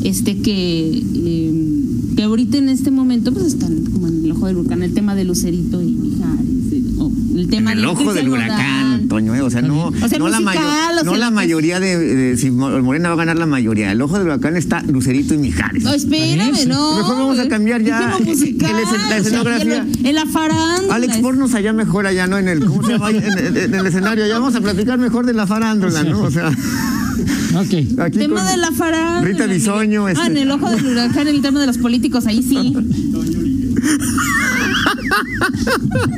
este 0.04 0.38
que, 0.38 1.02
eh, 1.14 1.71
que 2.16 2.22
ahorita 2.24 2.58
en 2.58 2.68
este 2.68 2.90
momento 2.90 3.32
pues 3.32 3.46
están 3.46 3.84
como 3.86 4.08
en 4.08 4.24
el 4.24 4.32
ojo 4.32 4.46
del 4.46 4.56
huracán. 4.58 4.82
El 4.82 4.94
tema 4.94 5.14
de 5.14 5.24
Lucerito 5.24 5.80
y 5.82 5.86
Mijares. 5.92 6.46
eh, 6.72 6.82
o 6.98 7.10
el 7.36 7.48
tema 7.48 7.72
En 7.72 7.78
el 7.78 7.84
de 7.84 7.90
ojo 7.90 8.12
del 8.14 8.28
huracán. 8.28 9.08
Toño, 9.08 9.34
eh, 9.34 9.42
o 9.42 9.50
sea, 9.50 9.60
no, 9.62 9.88
O 9.88 10.08
sea, 10.08 10.18
no, 10.18 10.28
la, 10.28 10.40
musical, 10.40 10.44
mayo- 10.44 10.60
o 10.60 10.94
sea, 10.94 11.02
no 11.04 11.16
la 11.16 11.26
pues- 11.26 11.34
mayoría 11.34 11.80
de, 11.80 11.98
de- 11.98 12.36
si 12.38 12.50
Mo- 12.50 12.70
Morena 12.82 13.08
va 13.08 13.14
a 13.14 13.18
ganar 13.18 13.36
la 13.38 13.46
mayoría. 13.46 13.92
El 13.92 14.00
ojo 14.00 14.16
del 14.18 14.26
huracán 14.28 14.56
está 14.56 14.82
Lucerito 14.82 15.34
y 15.34 15.38
Mijares. 15.38 15.82
No, 15.82 15.92
espérame, 15.92 16.66
no. 16.68 16.96
Mejor 16.96 17.16
vamos 17.18 17.38
a 17.38 17.48
cambiar 17.48 17.82
ya 17.82 18.16
musical, 18.24 18.70
el- 18.70 18.76
el- 18.78 18.82
la 18.82 18.88
o 18.88 19.08
sea, 19.08 19.16
escenografía. 19.18 19.86
En, 20.04 20.14
la 20.14 20.26
farándula. 20.26 20.94
Alex, 20.94 21.18
pornos 21.18 21.52
allá 21.54 21.72
mejor 21.72 22.06
allá, 22.06 22.26
¿no? 22.26 22.38
En 22.38 22.48
el, 22.48 22.64
¿cómo 22.64 22.82
se 22.84 22.92
llama? 22.92 23.10
En, 23.10 23.16
en- 23.38 23.56
en 23.56 23.74
el 23.74 23.86
escenario. 23.86 24.26
Ya 24.26 24.38
vamos 24.38 24.54
a 24.54 24.60
platicar 24.60 24.98
mejor 24.98 25.26
de 25.26 25.34
la 25.34 25.46
farándula, 25.46 26.04
¿no? 26.04 26.22
O 26.22 26.30
sea, 26.30 26.50
Ok. 27.54 28.00
aquí 28.00 28.18
tema 28.18 28.40
con 28.42 28.50
de 28.50 28.56
la 28.56 28.72
farándula. 28.72 29.20
Rita 29.32 29.46
Bisoño, 29.46 30.06
Ah, 30.06 30.12
este. 30.12 30.26
en 30.26 30.36
el 30.38 30.50
ojo 30.50 30.70
del 30.70 30.86
huracán, 30.86 31.28
el 31.28 31.40
tema 31.42 31.60
de 31.60 31.66
los 31.66 31.78
políticos, 31.78 32.26
ahí 32.26 32.42
sí. 32.42 32.74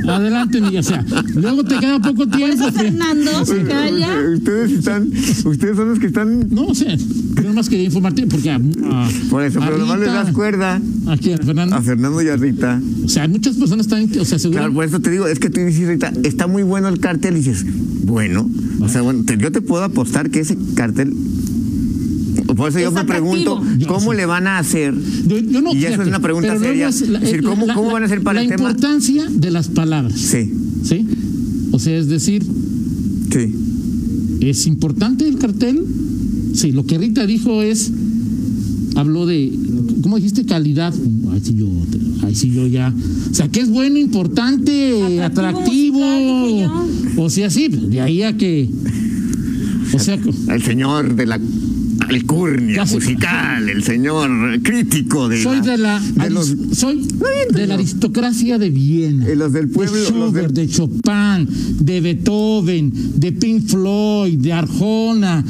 Adelante, 0.07 0.61
Miguel. 0.61 0.79
O 0.79 0.83
sea, 0.83 1.03
luego 1.35 1.63
te 1.63 1.77
queda 1.79 1.99
poco 1.99 2.15
Por 2.27 2.31
tiempo. 2.31 2.55
eso 2.55 2.73
que- 2.73 2.79
Fernando 2.79 3.45
se 3.45 3.63
calla. 3.63 4.09
Ustedes 4.35 4.71
están, 4.71 5.09
ustedes 5.45 5.75
son 5.75 5.89
los 5.89 5.99
que 5.99 6.07
están. 6.07 6.47
No, 6.49 6.65
o 6.67 6.75
sea, 6.75 6.95
nomás 7.55 7.69
quería 7.69 7.85
informarte 7.85 8.27
porque. 8.27 8.49
a- 8.51 8.55
a- 8.57 9.09
Por 9.29 9.43
eso, 9.43 9.59
pero 9.61 9.77
nomás 9.77 9.99
Rita- 9.99 10.13
das 10.13 10.31
cuerda 10.33 10.81
¿A 11.07 11.17
quién, 11.17 11.37
Fernando? 11.39 11.75
a 11.75 11.81
Fernando 11.81 12.21
y 12.21 12.27
a 12.27 12.35
Rita. 12.35 12.81
O 13.03 13.07
sea, 13.09 13.27
muchas 13.27 13.55
personas 13.55 13.85
están. 13.87 14.09
O 14.19 14.25
sea, 14.25 14.37
seguro. 14.39 14.59
Claro, 14.59 14.73
por 14.73 14.83
eso 14.85 14.99
te 14.99 15.09
digo, 15.09 15.25
es 15.27 15.39
que 15.39 15.49
tú 15.49 15.61
dices, 15.61 15.87
Rita, 15.87 16.11
está 16.23 16.47
muy 16.47 16.63
bueno 16.63 16.87
el 16.89 16.99
cartel 16.99 17.33
y 17.35 17.37
dices, 17.39 17.65
bueno, 18.03 18.49
o 18.81 18.89
sea, 18.89 19.01
bueno, 19.01 19.23
te- 19.25 19.37
yo 19.37 19.51
te 19.51 19.61
puedo 19.61 19.83
apostar 19.83 20.29
que 20.29 20.41
ese 20.41 20.57
cartel. 20.75 21.13
Por 22.55 22.69
eso 22.69 22.79
yo 22.79 22.91
me 22.91 23.01
atractivo. 23.01 23.31
pregunto, 23.61 23.87
¿cómo 23.87 24.13
le 24.13 24.25
van 24.25 24.47
a 24.47 24.59
hacer? 24.59 24.93
Yo, 25.27 25.37
yo 25.39 25.61
no, 25.61 25.73
Y 25.73 25.77
eso 25.79 25.87
fíjate, 25.87 26.01
es 26.03 26.07
una 26.07 26.19
pregunta 26.19 26.57
seria. 26.59 26.87
es 26.89 27.01
la- 27.09 27.17
Es 27.19 27.23
decir, 27.25 27.43
¿cómo- 27.43 27.65
la- 27.65 27.73
cómo 27.73 27.87
la- 27.87 27.93
van 27.95 28.03
a 28.03 28.05
hacer 28.05 28.21
para 28.21 28.35
la 28.35 28.41
el 28.43 28.49
tema? 28.49 28.69
importancia 28.69 29.25
de 29.29 29.51
las 29.51 29.67
palabras. 29.69 30.13
Sí, 30.19 30.53
¿Sí? 30.83 31.05
O 31.71 31.79
sea, 31.79 31.97
es 31.97 32.07
decir, 32.07 32.43
sí. 33.31 33.55
¿es 34.41 34.67
importante 34.67 35.27
el 35.27 35.37
cartel? 35.37 35.83
Sí, 36.53 36.71
lo 36.71 36.85
que 36.85 36.97
Rita 36.97 37.25
dijo 37.25 37.61
es. 37.61 37.91
Habló 38.95 39.25
de. 39.25 39.51
¿Cómo 40.01 40.17
dijiste? 40.17 40.45
Calidad. 40.45 40.93
Ay, 41.31 41.41
sí, 41.43 41.55
yo, 41.55 41.67
ay, 42.23 42.35
sí, 42.35 42.51
yo 42.51 42.67
ya. 42.67 42.93
O 43.31 43.33
sea, 43.33 43.47
que 43.49 43.59
es 43.59 43.69
bueno, 43.69 43.97
importante, 43.97 45.21
Atractivo 45.21 45.23
atractivo. 45.23 45.99
musical, 45.99 47.15
dije 47.15 47.21
o 47.25 47.29
sea, 47.29 47.49
sí, 47.49 47.67
de 47.67 48.01
ahí 48.01 48.23
a 48.23 48.37
que. 48.37 48.69
O 49.93 49.99
sea, 49.99 50.17
El 50.49 50.61
señor 50.63 51.15
de 51.15 51.25
la 51.25 51.39
alcurnia 52.07 52.75
Casi. 52.77 52.95
musical, 52.95 53.69
el 53.69 53.83
señor 53.83 54.29
crítico 54.61 55.27
de 55.29 55.41
soy 55.41 55.61
de 55.61 55.77
la. 55.77 55.99
de 55.99 56.29
los, 56.29 56.53
soy 56.73 57.07
de 57.51 57.67
la 57.67 57.75
aristocracia 57.75 58.57
de 58.57 58.69
Viena. 58.69 59.25
Eh, 59.27 59.35
los 59.35 59.51
del 59.53 59.69
pueblo, 59.69 59.93
De 59.95 59.99
los 60.01 60.09
Schubert, 60.09 60.51
del- 60.51 60.67
de 60.67 60.73
Chopin, 60.73 61.47
de 61.79 62.01
Beethoven, 62.01 62.91
de 63.19 63.31
Pink 63.31 63.67
Floyd, 63.67 64.37
de 64.39 64.53
Arjona. 64.53 65.43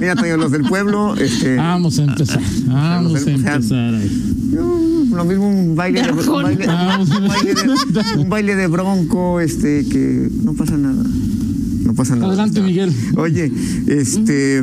mira, 0.00 0.16
Toño, 0.16 0.36
los 0.36 0.50
del 0.52 0.62
pueblo, 0.62 1.16
este, 1.16 1.56
Vamos 1.56 1.98
a 1.98 2.04
empezar. 2.04 2.40
Vamos 2.66 3.26
a 3.26 3.30
empezar. 3.30 3.94
ahí. 3.94 4.34
no, 4.52 5.16
lo 5.16 5.24
mismo 5.24 5.48
un 5.48 5.74
baile 5.76 6.02
De 6.02 6.06
de, 6.12 6.12
un 6.12 6.42
baile, 6.42 6.66
Vamos. 6.66 7.08
un 7.10 7.28
baile 7.28 7.54
de- 7.54 8.18
un 8.20 8.28
baile 8.28 8.56
de 8.56 8.66
bronco, 8.66 9.40
este, 9.40 9.84
que 9.88 10.28
no 10.44 10.54
pasa 10.54 10.76
nada. 10.76 11.02
No 11.90 11.96
pasa 11.96 12.14
nada. 12.14 12.28
Adelante, 12.28 12.60
Miguel. 12.62 12.92
Oye, 13.16 13.50
este, 13.88 14.62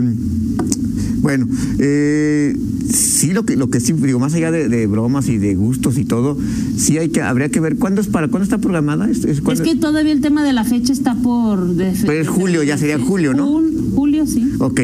bueno, 1.22 1.46
eh, 1.80 2.56
sí 2.94 3.34
lo 3.34 3.44
que 3.44 3.58
lo 3.58 3.70
que 3.70 3.82
sí 3.82 3.92
digo 3.92 4.18
más 4.18 4.34
allá 4.34 4.50
de, 4.50 4.70
de 4.70 4.88
bromas 4.88 5.28
y 5.28 5.38
de 5.38 5.56
gustos 5.56 5.98
y 5.98 6.06
todo, 6.06 6.38
sí 6.78 6.98
hay 6.98 7.10
que 7.10 7.22
habría 7.22 7.50
que 7.50 7.60
ver 7.60 7.76
cuándo 7.78 8.00
es 8.00 8.08
para 8.08 8.30
cuándo 8.30 8.44
está 8.46 8.60
programada. 8.60 9.10
Es, 9.10 9.26
es 9.26 9.42
Es 9.46 9.62
que 9.62 9.76
todavía 9.76 10.14
el 10.14 10.22
tema 10.22 10.44
de 10.46 10.54
la 10.54 10.64
fecha 10.64 10.94
está 10.94 11.16
por. 11.16 11.68
de- 11.76 11.92
Pero 12.06 12.22
es 12.22 12.30
julio, 12.30 12.64
ya 12.64 12.78
sería 12.78 12.98
julio, 12.98 13.34
¿no? 13.34 13.62
Julio, 13.94 14.26
sí. 14.26 14.50
Ok, 14.60 14.80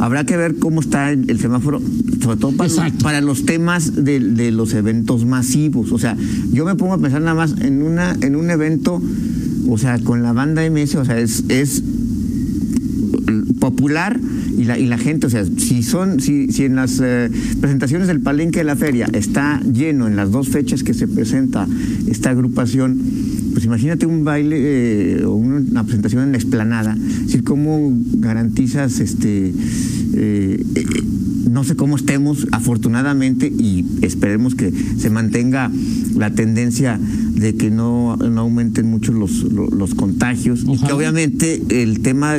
habrá 0.00 0.24
que 0.24 0.36
ver 0.36 0.56
cómo 0.56 0.80
está 0.80 1.12
el, 1.12 1.30
el 1.30 1.38
semáforo, 1.38 1.80
sobre 2.22 2.38
todo 2.38 2.52
para, 2.52 2.68
Exacto. 2.68 3.04
para 3.04 3.20
los 3.20 3.44
temas 3.44 3.94
de, 4.04 4.18
de 4.18 4.50
los 4.50 4.74
eventos 4.74 5.24
masivos. 5.26 5.92
O 5.92 5.98
sea, 5.98 6.16
yo 6.52 6.64
me 6.64 6.74
pongo 6.74 6.94
a 6.94 6.98
pensar 6.98 7.20
nada 7.20 7.34
más 7.36 7.54
en 7.60 7.82
una 7.82 8.16
en 8.20 8.34
un 8.36 8.50
evento, 8.50 9.00
o 9.68 9.78
sea, 9.78 9.98
con 9.98 10.22
la 10.22 10.32
banda 10.32 10.68
MS, 10.68 10.96
o 10.96 11.04
sea, 11.04 11.18
es, 11.18 11.44
es 11.48 11.82
popular 13.60 14.18
y 14.56 14.64
la, 14.64 14.78
y 14.78 14.86
la 14.86 14.98
gente, 14.98 15.26
o 15.26 15.30
sea, 15.30 15.44
si 15.44 15.82
son, 15.82 16.20
si, 16.20 16.48
si 16.48 16.64
en 16.64 16.76
las 16.76 17.00
eh, 17.02 17.30
presentaciones 17.60 18.08
del 18.08 18.20
palenque 18.20 18.60
de 18.60 18.64
la 18.64 18.76
feria 18.76 19.06
está 19.12 19.60
lleno 19.60 20.06
en 20.06 20.16
las 20.16 20.30
dos 20.30 20.48
fechas 20.48 20.82
que 20.82 20.94
se 20.94 21.06
presenta 21.06 21.66
esta 22.08 22.30
agrupación, 22.30 22.98
pues 23.52 23.64
imagínate 23.64 24.06
un 24.06 24.24
baile 24.24 24.56
eh, 25.20 25.24
o 25.24 25.34
una 25.34 25.84
presentación 25.84 26.22
en 26.24 26.32
la 26.32 26.38
explanada, 26.38 26.96
es 26.96 27.26
decir, 27.26 27.44
cómo 27.44 27.92
garantizas 28.14 29.00
este 29.00 29.52
eh, 30.14 30.64
no 31.50 31.64
sé 31.64 31.76
cómo 31.76 31.96
estemos, 31.96 32.46
afortunadamente, 32.52 33.46
y 33.46 33.84
esperemos 34.02 34.54
que 34.54 34.72
se 34.98 35.10
mantenga 35.10 35.70
la 36.14 36.30
tendencia 36.30 37.00
de 37.38 37.54
que 37.54 37.70
no, 37.70 38.16
no 38.16 38.40
aumenten 38.40 38.86
mucho 38.86 39.12
los, 39.12 39.44
los, 39.44 39.72
los 39.72 39.94
contagios 39.94 40.64
y 40.66 40.78
que 40.78 40.92
obviamente 40.92 41.62
el 41.70 42.00
tema, 42.00 42.38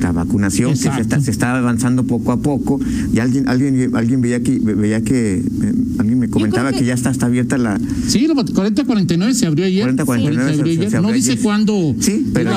la 0.00 0.12
vacunación 0.12 0.72
que 0.72 0.76
se 0.76 1.00
está, 1.00 1.20
se 1.20 1.30
está 1.30 1.56
avanzando 1.56 2.04
poco 2.04 2.32
a 2.32 2.38
poco, 2.38 2.80
y 3.12 3.18
alguien, 3.18 3.48
alguien, 3.48 3.94
alguien 3.94 4.20
veía 4.20 4.42
que, 4.42 4.58
veía 4.58 5.02
que 5.02 5.36
eh, 5.36 5.74
alguien 5.98 6.17
comentaba 6.38 6.72
que... 6.72 6.78
que- 6.80 6.84
ya 6.86 6.94
está, 6.94 7.10
está 7.10 7.26
abierta 7.26 7.58
la... 7.58 7.78
Sí, 8.06 8.26
la 8.26 8.34
40-49 8.34 9.32
se 9.32 9.46
abrió 9.46 9.64
ayer. 9.66 9.86
40-49 9.94 9.96
Se 9.96 10.02
abrió 10.60 10.64
ayer. 10.72 10.90
se 10.90 10.96
abrió 10.96 11.00
no 11.10 11.12
dice 11.12 11.38
cuándo. 11.38 11.94
Sí, 12.00 12.26
pero- 12.32 12.50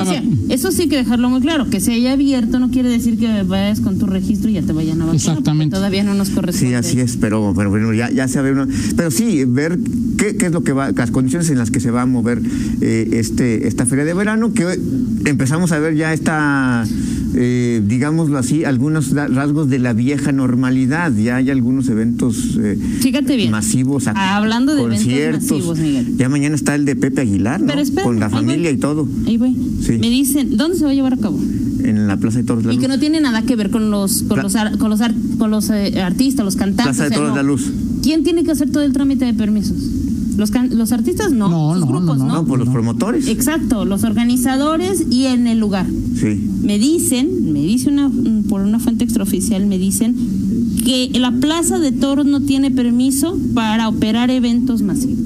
eso 0.48 0.70
sí 0.72 0.82
hay 0.82 0.88
que 0.88 0.96
dejarlo 0.96 1.28
muy 1.30 1.40
claro, 1.40 1.68
que 1.70 1.80
se 1.80 1.92
haya 1.92 2.12
abierto 2.12 2.58
no 2.58 2.70
quiere 2.70 2.88
decir 2.88 3.18
que 3.18 3.42
vayas 3.42 3.80
con 3.80 3.98
tu 3.98 4.06
registro 4.06 4.50
y 4.50 4.54
ya 4.54 4.62
te 4.62 4.72
vayan 4.72 5.00
a 5.02 5.06
vacunar. 5.06 5.14
Exactamente. 5.16 5.76
Todavía 5.76 6.04
no 6.04 6.14
nos 6.14 6.30
corresponde. 6.30 6.68
Sí, 6.68 6.74
así 6.74 7.00
es, 7.00 7.16
pero, 7.16 7.52
pero 7.56 7.70
bueno, 7.70 7.92
ya, 7.94 8.10
ya 8.10 8.28
se 8.28 8.38
abre 8.38 8.52
uno. 8.52 8.66
Pero 8.96 9.10
sí, 9.10 9.44
ver 9.46 9.78
qué, 10.18 10.36
qué 10.36 10.46
es 10.46 10.52
lo 10.52 10.62
que 10.62 10.72
va, 10.72 10.92
las 10.92 11.10
condiciones 11.10 11.48
en 11.50 11.58
las 11.58 11.70
que 11.70 11.80
se 11.80 11.90
va 11.90 12.02
a 12.02 12.06
mover 12.06 12.40
eh, 12.80 13.08
este 13.12 13.66
esta 13.66 13.86
feria 13.86 14.04
de 14.04 14.14
verano, 14.14 14.52
que 14.52 14.64
hoy 14.66 14.76
empezamos 15.24 15.72
a 15.72 15.78
ver 15.78 15.94
ya 15.96 16.12
esta, 16.12 16.84
eh, 17.34 17.82
digámoslo 17.86 18.38
así, 18.38 18.64
algunos 18.64 19.10
rasgos 19.12 19.68
de 19.68 19.78
la 19.78 19.92
vieja 19.92 20.32
normalidad. 20.32 21.12
Ya 21.16 21.36
hay 21.36 21.50
algunos 21.50 21.88
eventos 21.88 22.56
eh, 22.60 22.78
Fíjate 23.00 23.36
bien. 23.36 23.50
masivos, 23.50 24.06
hablando 24.08 24.74
de 24.74 24.82
eventos 24.82 25.04
conciertos. 25.04 25.50
masivos, 25.50 25.78
Miguel. 25.78 26.16
Ya 26.16 26.28
mañana 26.28 26.54
está 26.54 26.74
el 26.74 26.84
de 26.84 26.96
Pepe 26.96 27.22
Aguilar, 27.22 27.60
¿no? 27.60 27.66
Pero 27.68 27.80
espérame, 27.80 28.04
Con 28.06 28.20
la 28.20 28.28
voy. 28.28 28.40
familia 28.40 28.70
y 28.70 28.76
todo, 28.76 29.08
Ahí 29.26 29.36
voy. 29.36 29.56
Sí. 29.82 29.92
Me 29.98 30.10
dicen, 30.10 30.56
¿dónde 30.56 30.76
se 30.76 30.84
va 30.84 30.90
a 30.90 30.94
llevar 30.94 31.14
a 31.14 31.16
cabo? 31.18 31.38
en 31.84 32.06
la 32.06 32.16
Plaza 32.16 32.38
de 32.38 32.44
Toros 32.44 32.62
de 32.62 32.68
la 32.68 32.74
Y 32.74 32.76
que 32.78 32.86
Luz. 32.86 32.94
no 32.94 33.00
tiene 33.00 33.20
nada 33.20 33.42
que 33.42 33.56
ver 33.56 33.70
con 33.70 33.90
los 33.90 34.18
con 34.22 34.34
Pla- 34.36 34.42
los 34.44 34.54
ar- 34.54 34.78
con 34.78 34.88
los, 34.88 35.00
ar- 35.00 35.14
con 35.36 35.50
los 35.50 35.68
eh, 35.70 36.00
artistas, 36.00 36.44
los 36.44 36.54
cantantes. 36.54 36.96
Plaza 36.96 37.02
de 37.02 37.06
o 37.08 37.10
sea, 37.10 37.16
Toros 37.16 37.30
no. 37.30 37.36
de 37.36 37.42
la 37.42 37.48
Luz. 37.48 37.72
¿Quién 38.04 38.22
tiene 38.22 38.44
que 38.44 38.52
hacer 38.52 38.70
todo 38.70 38.84
el 38.84 38.92
trámite 38.92 39.24
de 39.24 39.34
permisos? 39.34 39.76
Los 40.36 40.50
can- 40.50 40.76
los 40.76 40.92
artistas 40.92 41.32
no, 41.32 41.48
No, 41.48 41.72
sus 41.72 41.80
no, 41.80 41.86
grupos 41.86 42.18
no, 42.18 42.24
no. 42.26 42.34
No, 42.34 42.44
por 42.44 42.58
los 42.58 42.68
promotores. 42.68 43.26
Exacto, 43.28 43.84
los 43.84 44.04
organizadores 44.04 45.04
y 45.10 45.26
en 45.26 45.46
el 45.46 45.58
lugar. 45.58 45.86
Sí. 46.18 46.48
Me 46.62 46.78
dicen, 46.78 47.52
me 47.52 47.60
dice 47.60 47.88
una 47.90 48.10
por 48.48 48.60
una 48.62 48.78
fuente 48.78 49.04
extraoficial 49.04 49.66
me 49.66 49.78
dicen 49.78 50.14
que 50.84 51.10
la 51.18 51.30
Plaza 51.32 51.78
de 51.78 51.92
Toros 51.92 52.26
no 52.26 52.40
tiene 52.40 52.70
permiso 52.70 53.38
para 53.54 53.88
operar 53.88 54.30
eventos 54.30 54.82
masivos. 54.82 55.18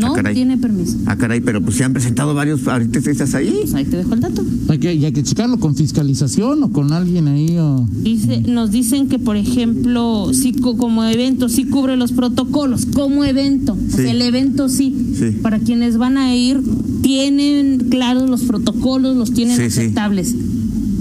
No 0.00 0.12
Ah, 0.12 0.16
caray. 0.16 0.34
tiene 0.34 0.56
permiso. 0.58 0.96
Ah, 1.06 1.16
caray, 1.16 1.40
pero 1.40 1.60
pues 1.60 1.76
se 1.76 1.84
han 1.84 1.92
presentado 1.92 2.34
varios 2.34 2.66
artistas 2.66 3.34
ahí. 3.34 3.52
Pues 3.60 3.74
ahí 3.74 3.84
te 3.84 3.96
dejo 3.98 4.14
el 4.14 4.20
dato. 4.20 4.42
Hay 4.68 4.78
que, 4.78 4.94
y 4.94 5.04
hay 5.04 5.12
que 5.12 5.22
checarlo 5.22 5.58
con 5.60 5.74
fiscalización 5.76 6.62
o 6.62 6.70
con 6.72 6.92
alguien 6.92 7.28
ahí. 7.28 7.56
O... 7.58 7.86
Dice, 8.02 8.40
nos 8.42 8.70
dicen 8.70 9.08
que, 9.08 9.18
por 9.18 9.36
ejemplo, 9.36 10.30
sí, 10.32 10.52
co- 10.52 10.76
como 10.76 11.04
evento, 11.04 11.48
sí 11.48 11.64
cubre 11.64 11.96
los 11.96 12.12
protocolos, 12.12 12.86
como 12.86 13.24
evento. 13.24 13.72
O 13.74 13.90
Sí. 13.90 14.02
sea, 14.02 14.10
el 14.12 14.22
evento 14.22 14.68
sí. 14.68 14.94
Sí. 15.18 15.30
Para 15.42 15.58
quienes 15.58 15.96
van 15.98 16.16
a 16.18 16.34
ir, 16.34 16.60
tienen 17.02 17.88
claros 17.90 18.28
los 18.30 18.42
protocolos, 18.42 19.16
los 19.16 19.32
tienen 19.32 19.56
Sí, 19.56 19.70
sí. 19.70 19.80
aceptables. 19.80 20.34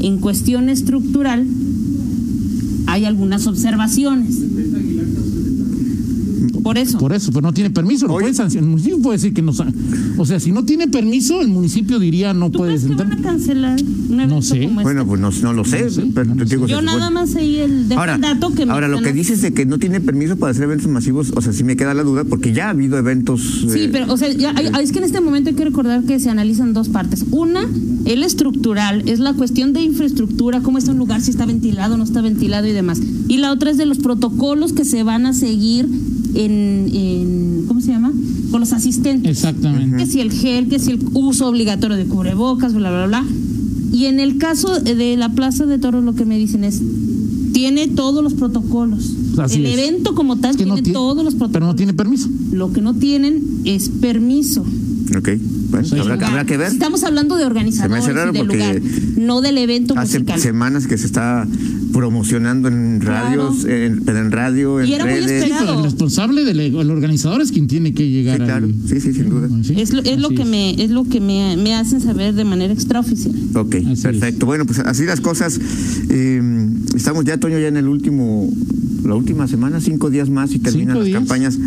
En 0.01 0.17
cuestión 0.17 0.69
estructural, 0.69 1.45
hay 2.87 3.05
algunas 3.05 3.45
observaciones. 3.47 4.35
Por 6.69 6.77
eso. 6.77 6.97
Por 6.99 7.13
eso, 7.13 7.31
pero 7.31 7.41
no 7.41 7.53
tiene 7.53 7.69
permiso. 7.71 8.05
Lo 8.07 8.13
Oye. 8.13 8.25
puede 8.25 8.33
sancionar. 8.35 8.63
El 8.65 8.69
municipio 8.69 9.01
puede 9.01 9.17
decir 9.17 9.33
que 9.33 9.41
no. 9.41 9.53
O 10.17 10.25
sea, 10.25 10.39
si 10.39 10.51
no 10.51 10.63
tiene 10.65 10.87
permiso, 10.87 11.41
el 11.41 11.47
municipio 11.47 11.97
diría 11.99 12.33
no 12.33 12.51
¿Tú 12.51 12.59
puedes 12.59 12.83
crees 12.83 12.95
que 12.97 13.03
van 13.03 13.11
a 13.11 13.15
entrar. 13.15 13.33
cancelar 13.33 13.79
un 14.09 14.19
evento 14.19 14.41
sé. 14.41 14.61
como 14.63 14.81
Bueno, 14.81 15.01
este? 15.01 15.09
pues 15.09 15.21
no, 15.21 15.31
no 15.43 15.53
lo 15.53 15.65
sé, 15.65 15.85
No 16.05 16.11
pero 16.13 16.35
no 16.35 16.45
digo. 16.45 16.67
Yo 16.67 16.81
nada 16.81 16.97
supone- 17.07 17.13
más 17.13 17.35
ahí 17.35 17.57
el, 17.57 17.91
Ahora, 17.93 18.15
el 18.15 18.21
dato 18.21 18.53
que 18.53 18.65
me 18.65 18.71
ahora 18.73 18.87
lo 18.87 19.01
que 19.01 19.13
dices 19.13 19.41
de 19.41 19.53
que 19.53 19.65
no 19.65 19.79
tiene 19.79 19.99
permiso 19.99 20.35
para 20.37 20.51
hacer 20.51 20.63
eventos 20.63 20.87
masivos, 20.91 21.31
o 21.35 21.41
sea, 21.41 21.53
sí 21.53 21.63
me 21.63 21.75
queda 21.75 21.93
la 21.93 22.03
duda, 22.03 22.23
porque 22.23 22.53
ya 22.53 22.67
ha 22.67 22.69
habido 22.71 22.97
eventos. 22.97 23.41
Sí, 23.71 23.79
eh, 23.81 23.89
pero, 23.91 24.13
o 24.13 24.17
sea, 24.17 24.31
ya 24.31 24.53
hay- 24.55 24.69
es 24.83 24.91
que 24.91 24.99
en 24.99 25.05
este 25.05 25.21
momento 25.21 25.49
hay 25.49 25.55
que 25.55 25.65
recordar 25.65 26.03
que 26.03 26.19
se 26.19 26.29
analizan 26.29 26.73
dos 26.73 26.89
partes. 26.89 27.25
Una, 27.31 27.61
el 28.05 28.23
estructural, 28.23 29.07
es 29.09 29.19
la 29.19 29.33
cuestión 29.33 29.73
de 29.73 29.81
infraestructura, 29.81 30.61
cómo 30.61 30.77
está 30.77 30.91
un 30.91 30.97
lugar, 30.99 31.21
si 31.21 31.31
está 31.31 31.45
ventilado, 31.45 31.97
no 31.97 32.03
está 32.03 32.21
ventilado 32.21 32.67
y 32.67 32.71
demás. 32.71 32.99
Y 33.27 33.37
la 33.37 33.51
otra 33.51 33.71
es 33.71 33.77
de 33.77 33.85
los 33.85 33.97
protocolos 33.99 34.73
que 34.73 34.85
se 34.85 35.03
van 35.03 35.25
a 35.25 35.33
seguir 35.33 35.87
en, 36.35 36.89
en 36.93 37.63
¿cómo 37.67 37.81
se 37.81 37.91
llama? 37.91 38.11
Con 38.51 38.59
los 38.61 38.73
asistentes. 38.73 39.31
Exactamente. 39.31 39.97
Que 39.97 40.05
si 40.05 40.19
el 40.21 40.31
gel, 40.31 40.67
que 40.67 40.79
si 40.79 40.91
el 40.91 40.99
uso 41.13 41.47
obligatorio 41.47 41.97
de 41.97 42.05
cubrebocas, 42.05 42.73
bla, 42.73 42.89
bla, 42.89 43.07
bla. 43.07 43.25
Y 43.91 44.05
en 44.05 44.19
el 44.19 44.37
caso 44.37 44.79
de 44.79 45.17
la 45.17 45.29
Plaza 45.33 45.65
de 45.65 45.79
Toros, 45.79 46.03
lo 46.03 46.13
que 46.15 46.25
me 46.25 46.37
dicen 46.37 46.63
es, 46.63 46.81
tiene 47.53 47.87
todos 47.87 48.23
los 48.23 48.33
protocolos. 48.35 49.13
Así 49.37 49.57
el 49.59 49.65
es. 49.67 49.79
evento 49.79 50.13
como 50.15 50.37
tal 50.37 50.51
Es 50.51 50.57
que 50.57 50.65
no 50.65 50.75
tiene 50.75 50.89
tie- 50.89 50.93
todos 50.93 51.23
los 51.23 51.33
protocolos. 51.33 51.53
Pero 51.53 51.65
no 51.65 51.75
tiene 51.75 51.93
permiso. 51.93 52.29
Lo 52.51 52.71
que 52.71 52.81
no 52.81 52.93
tienen 52.93 53.41
es 53.65 53.89
permiso. 53.89 54.61
Ok, 55.17 55.29
bueno, 55.71 55.87
Sí. 55.87 55.97
habrá, 55.97 56.13
habrá 56.27 56.45
que 56.45 56.57
ver. 56.57 56.71
Estamos 56.71 57.03
hablando 57.03 57.35
de 57.35 57.45
organizadores 57.45 58.03
Se 58.05 58.11
me 58.11 58.11
hace 58.11 58.13
raro 58.13 58.29
y 58.31 58.33
del 58.37 58.45
porque 58.47 58.57
lugar, 58.57 58.81
no 59.17 59.41
del 59.41 59.57
evento 59.57 59.95
Hace 59.97 60.19
musical. 60.19 60.39
semanas 60.39 60.85
que 60.85 60.97
se 60.99 61.07
está 61.07 61.47
promocionando 61.93 62.67
en 62.67 63.01
radios, 63.01 63.65
en, 63.65 64.01
pero 64.05 64.19
en 64.19 64.31
radio, 64.31 64.79
en 64.81 64.87
Y 64.87 64.93
era 64.93 65.05
muy 65.05 65.13
redes. 65.15 65.31
esperado. 65.31 65.65
Pero 65.67 65.77
el 65.79 65.83
responsable 65.83 66.45
del 66.45 66.59
el 66.59 66.91
organizador 66.91 67.41
es 67.41 67.51
quien 67.51 67.67
tiene 67.67 67.93
que 67.93 68.07
llegar 68.09 68.37
Sí, 68.39 68.43
claro. 68.45 68.65
ahí. 68.67 68.75
Sí, 68.87 69.01
sí, 69.01 69.13
sin 69.13 69.29
duda. 69.29 69.47
Sí, 69.63 69.73
Es 69.77 69.93
lo, 69.93 70.01
es 70.01 70.19
lo 70.19 70.29
que 70.29 70.45
me 70.45 70.81
es 70.83 70.91
lo 70.91 71.03
que 71.05 71.19
me, 71.19 71.57
me 71.57 71.73
hacen 71.75 72.01
saber 72.01 72.33
de 72.35 72.45
manera 72.45 72.73
extraoficial. 72.73 73.33
Ok, 73.55 73.75
Así 73.91 74.01
perfecto. 74.03 74.45
Bueno, 74.45 74.65
pues 74.65 74.79
así 74.79 75.05
las 75.05 75.21
cosas. 75.21 75.59
Eh, 76.09 76.41
estamos 76.95 77.25
ya, 77.25 77.37
Toño, 77.39 77.59
ya 77.59 77.67
en 77.67 77.77
el 77.77 77.87
último, 77.87 78.51
la 79.09 79.15
última 79.15 79.47
semana, 79.47 79.81
cinco 79.81 80.09
días 80.09 80.29
más 80.29 80.53
y 80.53 80.59
terminan 80.59 80.97
las 80.97 81.05
días. 81.05 81.19
campañas 81.19 81.59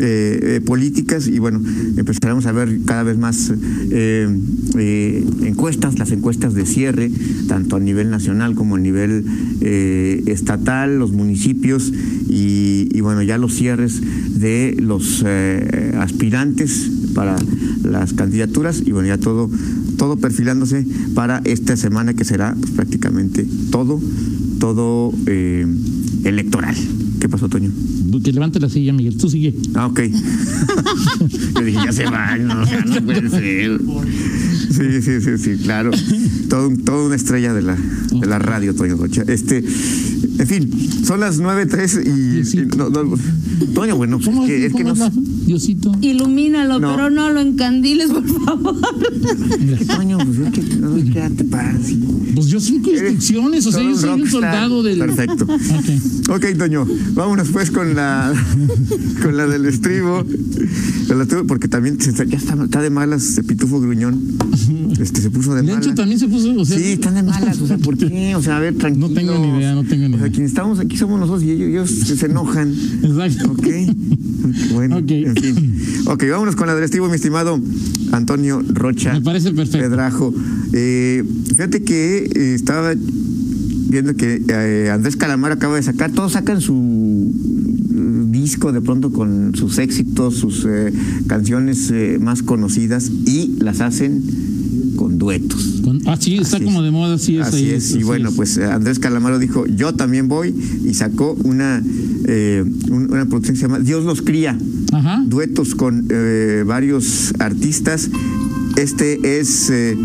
eh, 0.00 0.40
eh, 0.42 0.60
políticas 0.64 1.28
y 1.28 1.38
bueno, 1.38 1.62
empezaremos 1.96 2.44
a 2.46 2.52
ver 2.52 2.80
cada 2.84 3.04
vez 3.04 3.16
más 3.16 3.52
eh, 3.90 5.24
encuestas, 5.42 5.98
las 5.98 6.10
encuestas 6.10 6.54
de 6.54 6.66
cierre, 6.66 7.10
tanto 7.46 7.76
a 7.76 7.80
nivel 7.80 8.10
nacional 8.10 8.54
como 8.54 8.76
a 8.76 8.78
nivel 8.78 9.24
estatal, 10.26 10.98
los 10.98 11.12
municipios 11.12 11.92
y, 12.28 12.88
y 12.92 13.00
bueno, 13.00 13.22
ya 13.22 13.38
los 13.38 13.54
cierres 13.54 14.00
de 14.38 14.76
los 14.78 15.24
aspirantes 15.98 16.90
para 17.14 17.36
las 17.82 18.12
candidaturas 18.12 18.82
y 18.84 18.92
bueno, 18.92 19.08
ya 19.08 19.18
todo, 19.18 19.50
todo 19.96 20.16
perfilándose 20.16 20.86
para 21.14 21.40
esta 21.44 21.76
semana 21.76 22.14
que 22.14 22.24
será 22.24 22.54
pues, 22.58 22.72
prácticamente 22.72 23.46
todo, 23.70 24.00
todo 24.58 25.12
eh, 25.26 25.66
electoral. 26.24 26.74
¿Qué 27.20 27.28
pasó, 27.28 27.48
Toño? 27.48 27.70
Que 28.22 28.32
levante 28.32 28.60
la 28.60 28.68
silla, 28.68 28.92
Miguel. 28.92 29.16
Tú 29.16 29.28
sigue. 29.28 29.54
Ah, 29.74 29.86
ok. 29.86 30.00
Yo 31.54 31.64
dije, 31.64 31.78
ya 31.84 31.92
se 31.92 32.04
va, 32.04 32.36
no, 32.36 32.54
no 32.64 33.02
puede 33.04 33.28
ser. 33.30 33.80
Sí, 34.70 35.02
sí, 35.02 35.20
sí, 35.20 35.38
sí, 35.38 35.62
claro. 35.62 35.90
Todo, 36.48 36.70
toda 36.84 37.06
una 37.06 37.16
estrella 37.16 37.52
de 37.52 37.62
la, 37.62 37.76
de 37.76 38.26
la 38.26 38.38
radio, 38.38 38.74
Toño 38.74 38.96
Rocha. 38.96 39.22
Este, 39.26 39.58
en 39.58 40.46
fin, 40.46 40.70
son 41.04 41.20
las 41.20 41.40
9.03 41.40 42.04
y, 42.06 42.08
y 42.08 42.12
Diosito. 42.34 42.76
no, 42.76 42.90
no, 42.90 43.16
Toño, 43.74 43.96
bueno, 43.96 44.18
pues 44.18 44.28
¿Cómo 44.28 44.44
es 44.44 44.48
que, 44.50 44.66
es 44.66 44.72
que 44.72 44.82
cómo 44.82 44.94
no 44.94 45.00
la- 45.04 45.12
Diosito. 45.48 45.92
Ilumínalo, 46.02 46.78
No. 46.78 46.94
pero 46.94 47.10
no 47.10 47.30
lo 47.30 47.40
encandiles, 47.40 48.10
por 48.10 48.26
favor. 48.44 48.76
Toño, 49.96 50.18
pues 50.18 50.38
es 50.38 50.52
que 50.52 50.62
no, 50.76 50.94
quédate 51.12 51.44
sí. 51.84 51.98
Pues 52.34 52.46
yo 52.48 52.60
cinco 52.60 52.90
Eres 52.90 53.12
instrucciones, 53.12 53.66
o 53.66 53.72
sea, 53.72 53.82
yo 53.82 53.96
soy 53.96 54.20
un 54.20 54.30
soldado 54.30 54.82
del. 54.82 54.98
Perfecto. 54.98 55.44
Ok. 55.46 56.36
Ok, 56.36 56.58
Toño, 56.58 56.86
vámonos 57.14 57.48
pues 57.48 57.70
con 57.70 57.94
la 57.94 58.32
con 59.22 59.36
la 59.36 59.46
del 59.46 59.64
estribo. 59.66 60.24
Porque 61.46 61.68
también 61.68 61.98
ya 61.98 62.10
está, 62.36 62.54
está 62.62 62.82
de 62.82 62.90
malas 62.90 63.40
pitufo 63.46 63.80
gruñón. 63.80 64.20
Este 65.00 65.20
se 65.20 65.30
puso 65.30 65.54
de 65.54 65.62
Lencho 65.62 65.80
malas. 65.80 65.94
también 65.94 66.18
se 66.18 66.28
puso. 66.28 66.54
O 66.56 66.64
sea, 66.64 66.78
Sí, 66.78 66.84
están 66.92 67.14
de 67.14 67.22
malas, 67.22 67.60
o 67.60 67.66
sea, 67.66 67.78
¿por 67.78 67.96
qué? 67.96 68.34
O 68.36 68.42
sea, 68.42 68.56
a 68.56 68.60
ver, 68.60 68.74
tranquilo. 68.76 69.08
No 69.08 69.14
tengo 69.14 69.38
ni 69.38 69.58
idea, 69.58 69.74
no 69.74 69.84
tengo 69.84 70.08
ni 70.08 70.14
O 70.14 70.18
sea, 70.18 70.26
idea. 70.26 70.32
quienes 70.32 70.50
estamos 70.50 70.78
aquí 70.78 70.96
somos 70.96 71.18
nosotros 71.20 71.42
y 71.44 71.50
ellos, 71.52 71.90
ellos 71.90 72.18
se 72.18 72.26
enojan. 72.26 72.72
Exacto. 73.02 73.52
Ok. 73.52 73.66
Bueno, 74.72 74.96
Ok. 74.98 75.10
en 75.10 75.36
fin. 75.36 75.78
Ok, 76.06 76.24
vámonos 76.30 76.56
con 76.56 76.66
la 76.68 76.74
del 76.74 76.84
estribo, 76.84 77.08
mi 77.08 77.16
estimado 77.16 77.60
Antonio 78.12 78.62
Rocha. 78.66 79.12
Me 79.12 79.20
parece 79.20 79.50
perfecto. 79.52 79.78
Pedrajo. 79.90 80.32
Eh, 80.72 81.22
fíjate 81.48 81.82
que 81.82 82.30
eh, 82.34 82.54
estaba 82.54 82.94
viendo 82.96 84.14
que 84.16 84.42
eh, 84.48 84.90
Andrés 84.90 85.16
Calamar 85.16 85.52
acaba 85.52 85.76
de 85.76 85.82
sacar, 85.82 86.12
todos 86.12 86.32
sacan 86.32 86.60
su 86.62 87.30
disco 88.30 88.72
de 88.72 88.80
pronto 88.80 89.12
con 89.12 89.54
sus 89.54 89.76
éxitos, 89.78 90.36
sus 90.36 90.66
canciones 91.26 91.92
más 92.20 92.42
conocidas 92.42 93.10
y 93.26 93.56
las 93.60 93.80
hacen 93.80 94.22
con 94.98 95.16
duetos. 95.16 95.80
Con- 95.84 96.02
ah, 96.06 96.16
sí, 96.18 96.34
está 96.38 96.56
Así 96.56 96.64
como 96.64 96.80
es. 96.80 96.84
de 96.86 96.90
moda, 96.90 97.18
sí 97.18 97.36
es 97.38 97.46
Así 97.46 97.56
ahí, 97.58 97.70
es, 97.70 97.90
y 97.92 97.94
así 97.94 98.02
bueno, 98.02 98.30
es. 98.30 98.34
pues 98.34 98.56
eh, 98.58 98.64
Andrés 98.64 98.98
Calamaro 98.98 99.38
dijo, 99.38 99.64
yo 99.66 99.94
también 99.94 100.26
voy, 100.26 100.52
y 100.84 100.92
sacó 100.94 101.34
una, 101.44 101.80
eh, 102.26 102.64
un- 102.90 103.12
una 103.12 103.24
producción 103.26 103.54
que 103.54 103.60
se 103.60 103.66
llama 103.68 103.78
Dios 103.78 104.04
los 104.04 104.20
cría, 104.22 104.58
Ajá. 104.92 105.22
duetos 105.24 105.76
con 105.76 106.06
eh, 106.10 106.64
varios 106.66 107.32
artistas. 107.38 108.10
Este 108.76 109.38
es 109.38 109.70
eh, 109.70 109.96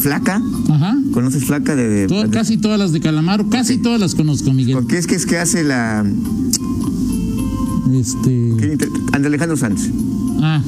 Flaca, 0.00 0.42
Ajá. 0.70 0.96
¿conoces 1.12 1.44
Flaca? 1.44 1.76
De, 1.76 1.86
de- 1.88 2.06
Todo- 2.06 2.22
de- 2.24 2.30
casi 2.30 2.56
todas 2.56 2.78
las 2.78 2.92
de 2.92 3.00
Calamaro, 3.00 3.50
casi 3.50 3.76
todas 3.76 4.00
las 4.00 4.14
conozco, 4.14 4.52
Miguel. 4.54 4.74
¿Con 4.76 4.86
qué 4.88 4.96
es 4.96 5.06
que 5.06 5.14
es 5.16 5.26
que 5.26 5.36
hace 5.36 5.62
la... 5.64 6.04
Este. 7.92 8.52
Andrés 9.12 9.26
Alejandro 9.26 9.56
Sanz? 9.56 9.88
Ah. 10.40 10.62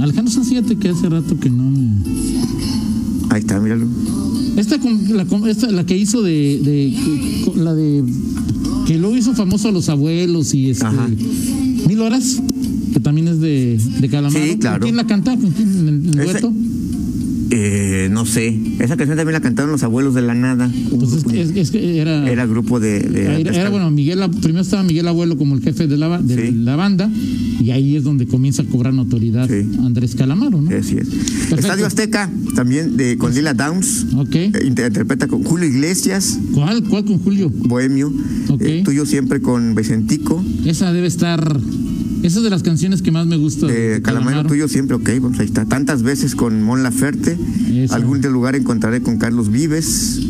Alejandro 0.00 0.32
Sanz, 0.32 0.48
fíjate 0.48 0.76
que 0.76 0.88
hace 0.90 1.08
rato 1.08 1.38
que 1.38 1.50
no 1.50 1.70
me. 1.70 1.88
Ahí 3.30 3.40
está, 3.40 3.58
míralo. 3.60 3.86
Esta, 4.56 4.78
con- 4.78 5.16
la, 5.16 5.24
con- 5.24 5.48
esta, 5.48 5.70
la 5.70 5.84
que 5.84 5.96
hizo 5.96 6.22
de, 6.22 6.60
de- 6.62 7.42
con- 7.44 7.64
la 7.64 7.74
de 7.74 8.02
Que 8.86 8.96
luego 8.98 9.16
hizo 9.16 9.34
famoso 9.34 9.68
a 9.68 9.72
los 9.72 9.88
abuelos 9.88 10.54
y 10.54 10.70
este. 10.70 10.86
Ajá. 10.86 11.08
Mil 11.86 12.00
horas, 12.00 12.40
que 12.92 13.00
también 13.00 13.28
es 13.28 13.40
de, 13.40 13.78
de 14.00 14.08
Calamaro. 14.08 14.44
Sí, 14.44 14.56
claro. 14.58 14.78
¿Con 14.80 14.86
quién 14.86 14.96
la 14.96 15.06
canta? 15.06 15.36
¿Con 15.36 15.50
quién? 15.52 15.68
¿En 15.78 15.88
el, 15.88 15.94
en 16.14 16.18
el 16.20 16.28
Ese-? 16.28 16.40
Eh, 17.50 18.08
no 18.10 18.26
sé. 18.26 18.48
Esa 18.78 18.96
canción 18.96 19.16
también 19.16 19.32
la 19.32 19.40
cantaron 19.40 19.70
los 19.72 19.82
abuelos 19.82 20.14
de 20.14 20.22
la 20.22 20.34
nada. 20.34 20.70
Pues 20.90 21.12
es, 21.12 21.24
grupo- 21.24 21.34
es- 21.34 21.56
es 21.56 21.70
que 21.70 21.98
era. 21.98 22.30
era 22.30 22.44
grupo 22.46 22.78
de. 22.78 23.00
de 23.00 23.40
Era, 23.40 23.52
era, 23.54 23.70
bueno, 23.70 23.90
Miguel, 23.90 24.20
primero 24.42 24.60
estaba 24.62 24.82
Miguel 24.82 25.08
Abuelo 25.08 25.36
como 25.38 25.54
el 25.54 25.62
jefe 25.62 25.86
de 25.86 25.96
la, 25.96 26.20
de 26.20 26.48
Sí. 26.48 26.54
la 26.54 26.76
banda, 26.76 27.10
y 27.60 27.70
ahí 27.70 27.96
es 27.96 28.04
donde 28.04 28.26
comienza 28.26 28.62
a 28.62 28.64
cobrar 28.66 28.92
notoriedad 28.92 29.48
Sí. 29.48 29.66
Andrés 29.84 30.14
Calamaro, 30.14 30.60
¿no? 30.60 30.70
Así 30.76 30.96
es. 30.98 31.08
Estadio 31.52 31.86
Azteca, 31.86 32.30
también 32.54 32.96
de, 32.98 33.16
con 33.16 33.34
Lila 33.34 33.54
Downs. 33.54 34.06
Ok. 34.16 34.34
Eh, 34.34 34.52
inter- 34.66 34.86
interpreta 34.88 35.26
con 35.26 35.42
Julio 35.42 35.66
Iglesias, 35.68 36.38
¿Cuál? 36.52 36.84
¿Cuál 36.84 37.04
con 37.06 37.18
Julio? 37.18 37.50
Bohemio. 37.54 38.12
Eh, 38.60 38.82
tuyo 38.84 39.06
siempre 39.06 39.40
con 39.40 39.74
Vicentico. 39.74 40.44
Esa 40.66 40.92
debe 40.92 41.06
estar. 41.06 41.58
Esa 42.22 42.38
es 42.38 42.44
de 42.44 42.50
las 42.50 42.62
canciones 42.62 43.00
que 43.02 43.10
más 43.10 43.26
me 43.26 43.36
gusta. 43.36 43.66
De 43.66 44.00
Calamaro 44.02 44.44
tuyo 44.44 44.68
siempre, 44.68 44.96
ok, 44.96 45.08
vamos, 45.20 45.38
ahí 45.38 45.46
está. 45.46 45.64
Tantas 45.64 46.02
veces 46.02 46.34
con 46.34 46.62
Mon 46.62 46.82
Laferte. 46.82 47.38
Eso. 47.72 47.94
Algún 47.94 48.20
de 48.20 48.30
lugar 48.30 48.56
encontraré 48.56 49.00
con 49.02 49.18
Carlos 49.18 49.50
Vives. 49.50 50.20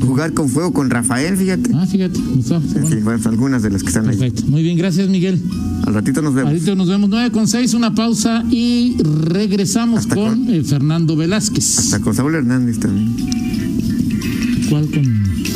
Jugar 0.00 0.34
con 0.34 0.48
fuego 0.48 0.72
con 0.72 0.90
Rafael, 0.90 1.36
fíjate. 1.36 1.70
Ah, 1.74 1.86
fíjate. 1.86 2.18
Gustavo, 2.34 2.62
En 2.74 2.82
bueno. 2.82 3.00
bueno, 3.04 3.22
son 3.22 3.32
algunas 3.32 3.62
de 3.62 3.70
las 3.70 3.82
que 3.82 3.88
están 3.88 4.08
ahí. 4.08 4.16
Perfecto. 4.16 4.44
Muy 4.50 4.62
bien, 4.62 4.76
gracias, 4.76 5.08
Miguel. 5.08 5.40
Al 5.84 5.94
ratito 5.94 6.22
nos 6.22 6.34
vemos. 6.34 6.52
Ahorita 6.52 6.74
nos 6.74 6.88
vemos 6.88 7.08
9 7.10 7.30
con 7.32 7.48
6, 7.48 7.74
una 7.74 7.94
pausa 7.94 8.44
y 8.50 8.96
regresamos 9.02 10.00
Hasta 10.00 10.14
con, 10.14 10.44
con- 10.44 10.54
eh, 10.54 10.62
Fernando 10.64 11.16
Velázquez. 11.16 11.78
Hasta 11.78 12.00
con 12.00 12.14
Saúl 12.14 12.34
Hernández 12.34 12.78
también. 12.78 13.14
¿Cuál 14.68 14.86
con.? 14.90 15.55